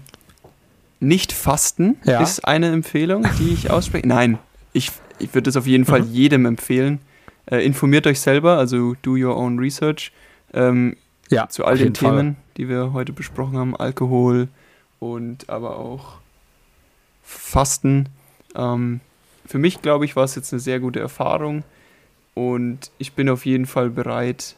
nicht 0.99 1.31
fasten 1.31 1.97
Ja. 2.03 2.21
ist 2.21 2.45
eine 2.45 2.71
Empfehlung, 2.71 3.25
die 3.39 3.53
ich 3.53 3.71
ausspreche. 3.71 4.07
Nein, 4.07 4.37
ich, 4.73 4.91
ich 5.19 5.33
würde 5.33 5.49
es 5.49 5.55
auf 5.55 5.65
jeden 5.65 5.85
Fall 5.85 6.01
Mhm. 6.01 6.11
jedem 6.13 6.45
empfehlen. 6.45 6.99
Äh, 7.49 7.65
informiert 7.65 8.05
euch 8.07 8.19
selber, 8.19 8.57
also 8.57 8.95
do 9.01 9.11
your 9.13 9.37
own 9.37 9.57
research. 9.57 10.11
Ähm, 10.53 10.97
Ja, 11.29 11.47
zu 11.49 11.63
all 11.65 11.75
den 11.77 11.85
jeden 11.85 11.95
Fall. 11.95 12.09
Themen, 12.17 12.35
die 12.57 12.67
wir 12.67 12.91
heute 12.93 13.13
besprochen 13.13 13.57
haben, 13.57 13.75
Alkohol 13.75 14.49
und 14.99 15.49
aber 15.49 15.77
auch 15.77 16.17
Fasten. 17.23 18.09
Ähm, 18.55 18.99
für 19.45 19.57
mich, 19.59 19.81
glaube 19.81 20.05
ich, 20.05 20.15
war 20.15 20.23
es 20.23 20.35
jetzt 20.35 20.51
eine 20.53 20.59
sehr 20.59 20.79
gute 20.79 20.99
Erfahrung 20.99 21.63
und 22.33 22.91
ich 22.97 23.13
bin 23.13 23.29
auf 23.29 23.45
jeden 23.45 23.65
Fall 23.65 23.89
bereit, 23.89 24.55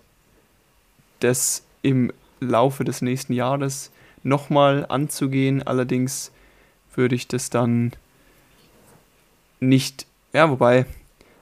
das 1.20 1.64
im 1.82 2.12
Laufe 2.40 2.84
des 2.84 3.02
nächsten 3.02 3.34
Jahres 3.34 3.92
nochmal 4.24 4.86
anzugehen. 4.90 5.64
Allerdings 5.64 6.32
würde 6.96 7.16
ich 7.16 7.28
das 7.28 7.50
dann 7.50 7.94
nicht, 9.60 10.08
ja, 10.34 10.50
wobei, 10.50 10.86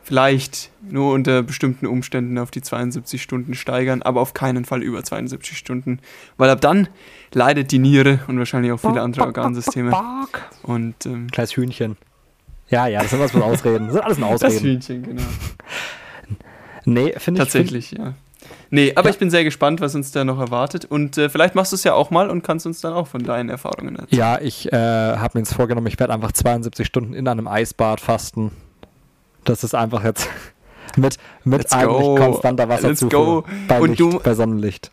vielleicht 0.04 0.72
nur 0.82 1.14
unter 1.14 1.44
bestimmten 1.44 1.86
Umständen 1.86 2.38
auf 2.38 2.50
die 2.50 2.62
72 2.62 3.22
Stunden 3.22 3.56
steigern, 3.56 4.02
aber 4.02 4.22
auf 4.22 4.34
keinen 4.34 4.64
Fall 4.64 4.82
über 4.82 5.04
72 5.04 5.58
Stunden, 5.58 6.00
weil 6.38 6.50
ab 6.50 6.62
dann 6.62 6.88
leidet 7.34 7.72
die 7.72 7.80
Niere 7.80 8.22
und 8.28 8.38
wahrscheinlich 8.38 8.72
auch 8.72 8.80
viele 8.80 9.02
andere 9.02 9.26
Organsysteme. 9.26 9.92
Und 10.64 11.06
ähm, 11.06 11.28
Kleines 11.30 11.58
Hühnchen. 11.58 11.98
Ja, 12.70 12.88
ja, 12.88 13.02
das 13.02 13.12
sind 13.12 13.20
was 13.20 13.34
mit 13.34 13.44
Ausreden. 13.44 13.86
Das 13.88 13.94
sind 13.96 14.04
alles 14.04 14.18
nur 14.18 14.30
das 14.32 14.44
Ausreden. 14.44 14.64
Hühnchen, 14.66 15.04
genau. 15.04 15.22
Nee, 16.86 17.14
finde 17.18 17.42
ich. 17.42 17.48
Tatsächlich, 17.48 17.92
ja. 17.92 18.14
Nee, 18.70 18.92
aber 18.96 19.08
Ja. 19.10 19.14
ich 19.14 19.20
bin 19.20 19.30
sehr 19.30 19.44
gespannt, 19.44 19.80
was 19.82 19.96
uns 19.96 20.12
da 20.12 20.24
noch 20.26 20.40
erwartet. 20.40 20.86
Und 20.86 21.18
äh, 21.18 21.30
vielleicht 21.30 21.56
machst 21.56 21.72
du 21.72 21.76
es 21.76 21.84
ja 21.84 21.94
auch 21.94 22.12
mal 22.12 22.30
und 22.30 22.44
kannst 22.44 22.66
uns 22.66 22.82
dann 22.82 22.94
auch 22.94 23.08
von 23.08 23.24
deinen 23.24 23.50
Erfahrungen 23.50 23.96
erzählen. 23.96 24.20
Ja, 24.20 24.40
ich 24.42 24.72
äh, 24.72 24.76
habe 24.76 25.38
mir 25.38 25.42
jetzt 25.42 25.54
vorgenommen, 25.54 25.88
ich 25.88 26.00
werde 26.00 26.14
einfach 26.14 26.32
72 26.34 26.86
Stunden 26.86 27.14
in 27.14 27.28
einem 27.28 27.48
Eisbad 27.48 28.02
fasten. 28.02 28.52
Das 29.46 29.64
ist 29.64 29.74
einfach 29.74 30.04
jetzt 30.04 30.30
mit, 30.98 31.18
mit 31.46 31.60
Let's 31.60 31.72
eigentlich 31.74 31.98
go. 32.02 32.16
konstanter 32.16 32.66
Let's 32.68 32.84
Wasserzufuhr 32.84 33.44
go. 33.44 33.48
bei, 33.68 33.80
Und 33.80 33.90
Licht, 33.90 34.02
du- 34.02 34.20
bei 34.20 34.34
Sonnenlicht. 34.34 34.92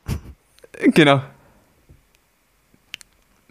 Genau. 0.95 1.20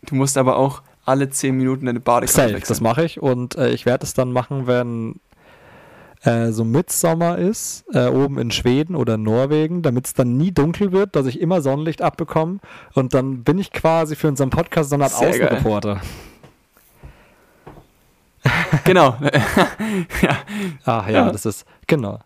Du 0.06 0.16
musst 0.16 0.38
aber 0.38 0.58
auch 0.58 0.82
alle 1.06 1.30
10 1.30 1.56
Minuten 1.56 1.86
deine 1.86 2.00
Badekarte 2.00 2.54
Safe, 2.54 2.66
das 2.68 2.82
mache 2.82 3.06
ich 3.06 3.22
und 3.22 3.56
äh, 3.56 3.72
ich 3.72 3.86
werde 3.86 4.06
es 4.06 4.14
dann 4.14 4.32
machen, 4.32 4.68
wenn 4.68 5.20
äh, 6.24 6.52
so 6.52 6.64
Mitsommer 6.64 7.38
ist, 7.38 7.86
äh, 7.94 8.08
oben 8.08 8.38
in 8.38 8.52
Schweden 8.52 8.96
oder 8.96 9.18
Norwegen, 9.18 9.82
damit 9.82 10.08
es 10.08 10.14
dann 10.14 10.38
nie 10.38 10.52
dunkel 10.52 10.92
wird, 10.92 11.16
dass 11.16 11.26
ich 11.26 11.42
immer 11.42 11.62
Sonnenlicht 11.62 12.02
abbekomme 12.02 12.60
und 12.94 13.14
dann 13.14 13.44
bin 13.44 13.58
ich 13.60 13.72
quasi 13.72 14.16
für 14.16 14.28
unseren 14.30 14.50
Podcast 14.50 14.90
so 14.90 14.96
eine 14.96 15.06
Art. 15.06 15.14
Außenreporter. 15.14 16.02
Genau. 18.84 19.16
ja. 20.22 20.38
Ach 20.86 21.08
ja, 21.08 21.14
Ja. 21.14 21.32
das 21.32 21.46
ist, 21.46 21.66
genau. 21.88 22.20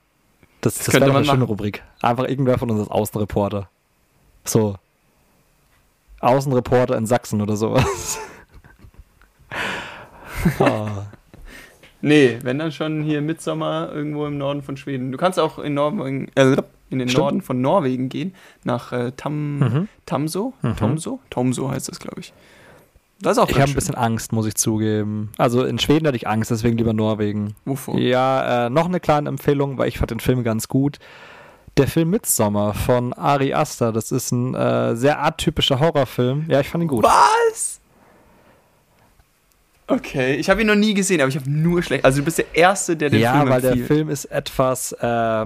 Das, 0.62 0.76
das, 0.76 0.88
könnte 0.88 1.08
wäre 1.08 1.18
eine 1.18 1.26
schöne 1.26 1.40
machen. 1.40 1.50
Rubrik. 1.50 1.84
Einfach 2.02 2.28
irgendwer 2.28 2.58
von 2.58 2.72
uns 2.72 2.80
als 2.80 2.90
Außenreporter. 2.90 3.70
So. 4.44 4.76
Außenreporter 6.20 6.98
in 6.98 7.06
Sachsen 7.06 7.42
oder 7.42 7.56
sowas. 7.56 8.20
oh. 10.60 10.88
Nee, 12.02 12.38
wenn 12.44 12.60
dann 12.60 12.72
schon 12.72 13.02
hier 13.02 13.22
Mitsommer 13.22 13.90
irgendwo 13.92 14.26
im 14.28 14.38
Norden 14.38 14.62
von 14.62 14.78
Schweden. 14.78 15.12
Du 15.12 15.18
kannst 15.18 15.40
auch 15.40 15.58
in, 15.60 15.74
Norwegen, 15.74 16.28
äh, 16.36 16.56
in 16.90 17.00
den 17.00 17.10
Stimmt. 17.10 17.24
Norden 17.24 17.42
von 17.42 17.60
Norwegen 17.62 18.10
gehen, 18.10 18.36
nach 18.64 18.92
äh, 18.92 19.12
Tam, 19.18 19.60
Mhm. 19.60 19.88
Tamso. 20.06 20.54
Mhm. 20.62 20.76
Tomso? 20.78 21.20
Tomso 21.30 21.72
heißt 21.72 21.90
das, 21.90 22.00
glaube 22.00 22.20
ich. 22.22 22.34
Das 23.20 23.32
ist 23.38 23.44
auch 23.44 23.50
Ich 23.50 23.60
habe 23.60 23.72
ein 23.72 23.74
bisschen 23.74 23.96
Angst, 23.96 24.32
muss 24.32 24.46
ich 24.46 24.54
zugeben. 24.54 25.32
Also 25.40 25.66
in 25.66 25.80
Schweden 25.80 26.06
hatte 26.06 26.18
ich 26.18 26.28
Angst, 26.28 26.52
deswegen 26.52 26.78
lieber 26.78 26.94
Norwegen. 26.94 27.56
Wovor? 27.66 27.98
Ja, 27.98 28.68
äh, 28.68 28.70
noch 28.70 28.86
eine 28.86 29.00
kleine 29.00 29.28
Empfehlung, 29.30 29.80
weil 29.80 29.88
ich 29.88 29.98
fand 29.98 30.12
den 30.12 30.20
Film 30.20 30.44
ganz 30.44 30.68
gut. 30.68 31.00
Der 31.78 31.88
Film 31.88 32.12
Midsommar 32.12 32.76
von 32.76 33.14
Ari 33.14 33.54
Aster, 33.56 33.92
das 33.92 34.12
ist 34.12 34.32
ein 34.32 34.54
äh, 34.54 34.96
sehr 34.96 35.24
atypischer 35.24 35.80
Horrorfilm. 35.80 36.46
Ja, 36.48 36.60
ich 36.60 36.70
fand 36.70 36.84
ihn 36.84 36.88
gut. 36.88 37.04
Was? 37.04 37.80
Okay, 39.88 40.36
ich 40.36 40.50
habe 40.50 40.62
ihn 40.62 40.68
noch 40.68 40.76
nie 40.76 40.94
gesehen, 40.94 41.22
aber 41.22 41.30
ich 41.30 41.38
habe 41.38 41.50
nur 41.50 41.82
schlecht. 41.82 42.04
Also 42.04 42.20
du 42.20 42.26
bist 42.26 42.38
der 42.38 42.54
Erste, 42.54 42.98
der 42.98 43.10
den 43.10 43.22
ja, 43.22 43.38
Film 43.38 43.50
weil 43.50 43.62
der. 43.62 43.78
Film 43.78 44.10
ist 44.10 44.26
etwas, 44.26 44.92
äh, 44.92 45.46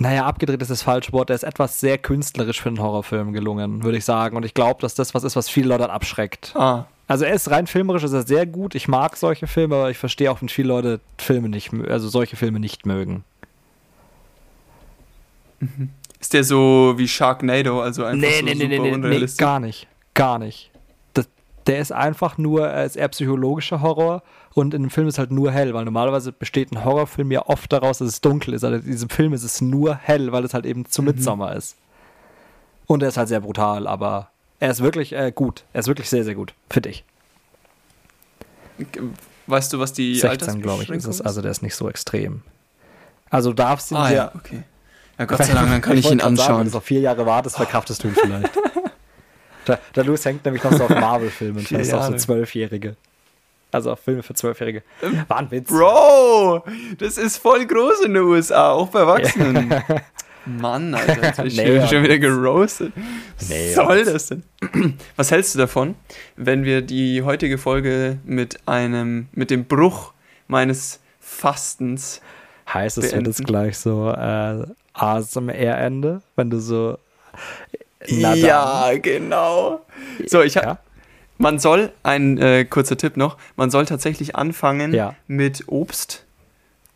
naja, 0.00 0.24
abgedreht 0.24 0.62
ist 0.62 0.70
das 0.70 0.82
falsche 0.82 1.12
Wort, 1.12 1.28
der 1.28 1.36
ist 1.36 1.42
etwas 1.42 1.78
sehr 1.78 1.98
künstlerisch 1.98 2.60
für 2.60 2.70
einen 2.70 2.80
Horrorfilm 2.80 3.32
gelungen, 3.32 3.82
würde 3.82 3.98
ich 3.98 4.04
sagen. 4.04 4.36
Und 4.36 4.44
ich 4.44 4.54
glaube, 4.54 4.80
dass 4.80 4.94
das 4.94 5.12
was 5.12 5.24
ist, 5.24 5.36
was 5.36 5.50
viele 5.50 5.68
Leute 5.68 5.90
abschreckt. 5.90 6.54
Ah, 6.56 6.86
Also 7.06 7.26
er 7.26 7.34
ist 7.34 7.50
rein 7.50 7.66
filmerisch, 7.66 8.02
ist 8.02 8.14
er 8.14 8.26
sehr 8.26 8.46
gut. 8.46 8.74
Ich 8.74 8.88
mag 8.88 9.16
solche 9.16 9.46
Filme, 9.46 9.74
aber 9.74 9.90
ich 9.90 9.98
verstehe 9.98 10.30
auch, 10.30 10.40
wenn 10.40 10.48
viele 10.48 10.68
Leute 10.68 11.00
Filme 11.18 11.50
nicht, 11.50 11.70
also 11.88 12.08
solche 12.08 12.36
Filme 12.36 12.60
nicht 12.60 12.86
mögen. 12.86 13.24
ist 16.18 16.32
der 16.32 16.44
so 16.44 16.94
wie 16.96 17.08
Sharknado, 17.08 17.82
also 17.82 18.04
einfach 18.04 18.30
so 18.30 18.46
super 18.46 18.82
unrealistisch? 18.82 19.38
gar 19.38 19.60
nicht. 19.60 19.86
Gar 20.14 20.38
nicht. 20.38 20.67
Der 21.68 21.78
ist 21.78 21.92
einfach 21.92 22.38
nur, 22.38 22.66
er 22.66 22.84
ist 22.84 22.96
eher 22.96 23.08
psychologischer 23.08 23.82
Horror 23.82 24.22
und 24.54 24.74
in 24.74 24.82
dem 24.82 24.90
Film 24.90 25.06
ist 25.06 25.18
halt 25.18 25.30
nur 25.30 25.52
hell, 25.52 25.74
weil 25.74 25.84
normalerweise 25.84 26.32
besteht 26.32 26.72
ein 26.72 26.84
Horrorfilm 26.84 27.30
ja 27.30 27.46
oft 27.46 27.72
daraus, 27.72 27.98
dass 27.98 28.08
es 28.08 28.20
dunkel 28.20 28.54
ist. 28.54 28.64
Also 28.64 28.78
in 28.78 28.84
diesem 28.90 29.10
Film 29.10 29.34
ist 29.34 29.44
es 29.44 29.60
nur 29.60 29.94
hell, 29.94 30.32
weil 30.32 30.44
es 30.44 30.54
halt 30.54 30.66
eben 30.66 30.86
zu 30.86 31.02
Midsommer 31.02 31.54
ist. 31.54 31.76
Und 32.86 33.02
er 33.02 33.10
ist 33.10 33.18
halt 33.18 33.28
sehr 33.28 33.40
brutal, 33.40 33.86
aber 33.86 34.30
er 34.60 34.70
ist 34.70 34.82
wirklich 34.82 35.12
äh, 35.12 35.30
gut. 35.32 35.64
Er 35.74 35.80
ist 35.80 35.86
wirklich 35.86 36.08
sehr, 36.08 36.24
sehr 36.24 36.34
gut, 36.34 36.54
finde 36.70 36.88
ich. 36.88 37.04
Weißt 39.46 39.72
du, 39.72 39.78
was 39.78 39.92
die 39.92 40.14
16, 40.14 40.62
glaube 40.62 40.82
ich, 40.84 40.90
ist 40.90 41.06
es. 41.06 41.20
Also 41.20 41.42
der 41.42 41.50
ist 41.50 41.62
nicht 41.62 41.74
so 41.74 41.88
extrem. 41.88 42.42
Also 43.30 43.50
du 43.50 43.56
darfst 43.56 43.90
ihn 43.90 43.96
Ah 43.98 44.10
ja, 44.10 44.32
okay. 44.34 44.62
Ja, 45.18 45.24
Gott 45.26 45.44
sei 45.44 45.52
Dank, 45.52 45.68
dann 45.68 45.80
kann 45.82 45.96
ich, 45.98 46.04
ihn 46.06 46.10
wollte 46.10 46.22
gerade 46.22 46.36
Sagen, 46.36 46.48
wenn 46.48 46.54
anschauen. 46.54 46.70
du 46.70 46.76
noch 46.78 46.82
vier 46.82 47.00
Jahre 47.00 47.26
wartest, 47.26 47.56
verkraftest 47.56 48.02
du 48.04 48.08
ihn 48.08 48.14
vielleicht. 48.14 48.58
der, 49.68 49.80
der 49.94 50.04
Louis 50.04 50.24
hängt 50.24 50.44
nämlich 50.44 50.64
noch 50.64 50.72
so 50.72 50.84
auf 50.84 50.90
Marvel-Filmen, 50.90 51.60
Vier 51.60 51.78
fast 51.78 51.94
auf 51.94 52.06
so. 52.06 52.16
Zwölfjährige. 52.16 52.96
Also 53.70 53.92
auf 53.92 54.00
Filme 54.00 54.22
für 54.22 54.34
Zwölfjährige. 54.34 54.82
War 55.28 55.38
ein 55.38 55.50
Witz. 55.50 55.68
Bro, 55.68 56.64
das 56.98 57.18
ist 57.18 57.36
voll 57.36 57.66
groß 57.66 58.00
in 58.06 58.14
den 58.14 58.22
USA, 58.22 58.72
auch 58.72 58.88
bei 58.88 59.00
Erwachsenen. 59.00 59.74
Mann, 60.46 60.94
Alter, 60.94 61.22
jetzt 61.22 61.36
bin 61.36 61.46
ich 61.46 61.56
Nee, 61.58 61.86
schon 61.86 62.02
wieder 62.02 62.18
geroastet. 62.18 62.92
Was 63.38 63.48
Nee, 63.50 63.72
soll 63.74 64.04
das 64.04 64.28
denn? 64.28 64.42
Was 65.16 65.30
hältst 65.30 65.54
du 65.54 65.58
davon, 65.58 65.94
wenn 66.36 66.64
wir 66.64 66.80
die 66.80 67.22
heutige 67.22 67.58
Folge 67.58 68.18
mit 68.24 68.66
einem, 68.66 69.28
mit 69.32 69.50
dem 69.50 69.66
Bruch 69.66 70.14
meines 70.46 71.00
Fastens 71.20 72.22
Heißt 72.72 72.98
es, 72.98 73.12
wird 73.12 73.26
jetzt 73.26 73.44
gleich 73.44 73.78
so 73.78 74.10
äh, 74.10 74.64
ASMR-Ende, 74.92 76.22
wenn 76.36 76.50
du 76.50 76.60
so. 76.60 76.98
Na 78.08 78.30
dann. 78.30 78.38
ja, 78.38 78.90
genau. 79.00 79.84
So, 80.26 80.42
ich 80.42 80.56
habe 80.56 80.66
Ja? 80.66 80.78
Man 81.40 81.58
soll, 81.60 81.92
ein 82.02 82.36
äh, 82.38 82.64
kurzer 82.64 82.96
Tipp 82.96 83.16
noch, 83.16 83.36
man 83.56 83.70
soll 83.70 83.86
tatsächlich 83.86 84.34
anfangen 84.34 84.92
Ja. 84.92 85.14
mit 85.28 85.64
Obst, 85.68 86.24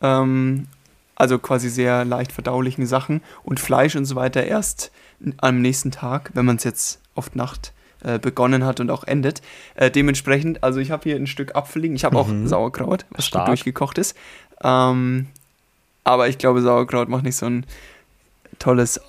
ähm, 0.00 0.66
also 1.14 1.38
quasi 1.38 1.68
sehr 1.68 2.04
leicht 2.04 2.32
verdaulichen 2.32 2.86
Sachen 2.86 3.22
und 3.44 3.60
Fleisch 3.60 3.94
und 3.94 4.04
so 4.04 4.16
weiter 4.16 4.42
erst 4.44 4.90
am 5.38 5.60
nächsten 5.60 5.92
Tag, 5.92 6.30
wenn 6.34 6.44
man 6.44 6.56
es 6.56 6.64
jetzt 6.64 7.00
auf 7.14 7.36
Nacht 7.36 7.72
äh, 8.02 8.18
begonnen 8.18 8.64
hat 8.64 8.80
und 8.80 8.90
auch 8.90 9.04
endet. 9.04 9.42
Äh, 9.76 9.92
dementsprechend, 9.92 10.64
also 10.64 10.80
ich 10.80 10.90
habe 10.90 11.04
hier 11.04 11.14
ein 11.14 11.28
Stück 11.28 11.54
Apfel 11.54 11.82
liegen, 11.82 11.94
ich 11.94 12.04
habe 12.04 12.16
Mhm. 12.16 12.20
auch 12.44 12.48
Sauerkraut, 12.48 13.04
was 13.10 13.24
Stark. 13.26 13.46
durchgekocht 13.46 13.98
ist. 13.98 14.16
Ähm, 14.64 15.28
aber 16.02 16.26
ich 16.26 16.38
glaube, 16.38 16.62
Sauerkraut 16.62 17.08
macht 17.08 17.22
nicht 17.22 17.36
so 17.36 17.46
ein 17.46 17.64
tolles 18.58 19.06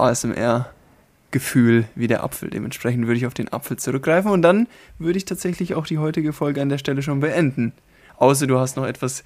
Gefühl 1.33 1.85
wie 1.95 2.07
der 2.07 2.23
Apfel. 2.23 2.49
Dementsprechend 2.49 3.07
würde 3.07 3.17
ich 3.17 3.25
auf 3.25 3.33
den 3.33 3.51
Apfel 3.51 3.75
zurückgreifen 3.75 4.31
und 4.31 4.41
dann 4.41 4.67
würde 4.99 5.17
ich 5.17 5.25
tatsächlich 5.25 5.75
auch 5.75 5.85
die 5.85 5.97
heutige 5.97 6.31
Folge 6.31 6.61
an 6.61 6.69
der 6.69 6.77
Stelle 6.77 7.01
schon 7.01 7.19
beenden. 7.19 7.73
Außer 8.17 8.47
du 8.47 8.57
hast 8.57 8.77
noch 8.77 8.85
etwas 8.85 9.25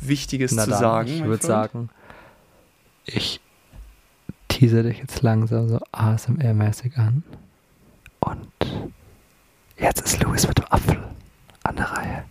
Wichtiges 0.00 0.52
Na 0.52 0.64
zu 0.64 0.70
dann, 0.70 0.78
sagen. 0.78 1.08
Ich 1.08 1.24
würde 1.24 1.44
sagen, 1.44 1.88
ich 3.04 3.40
tease 4.48 4.82
dich 4.84 4.98
jetzt 4.98 5.22
langsam 5.22 5.68
so 5.68 5.80
ASMR-mäßig 5.92 6.96
an. 6.96 7.24
Und 8.20 8.48
jetzt 9.78 10.00
ist 10.02 10.22
Louis 10.22 10.46
mit 10.46 10.58
dem 10.58 10.66
Apfel 10.70 10.98
an 11.64 11.76
der 11.76 11.90
Reihe. 11.90 12.24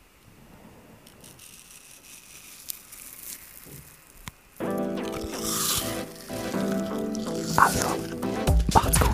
Also, 7.58 7.88
macht's 8.74 9.00
gut. 9.00 9.05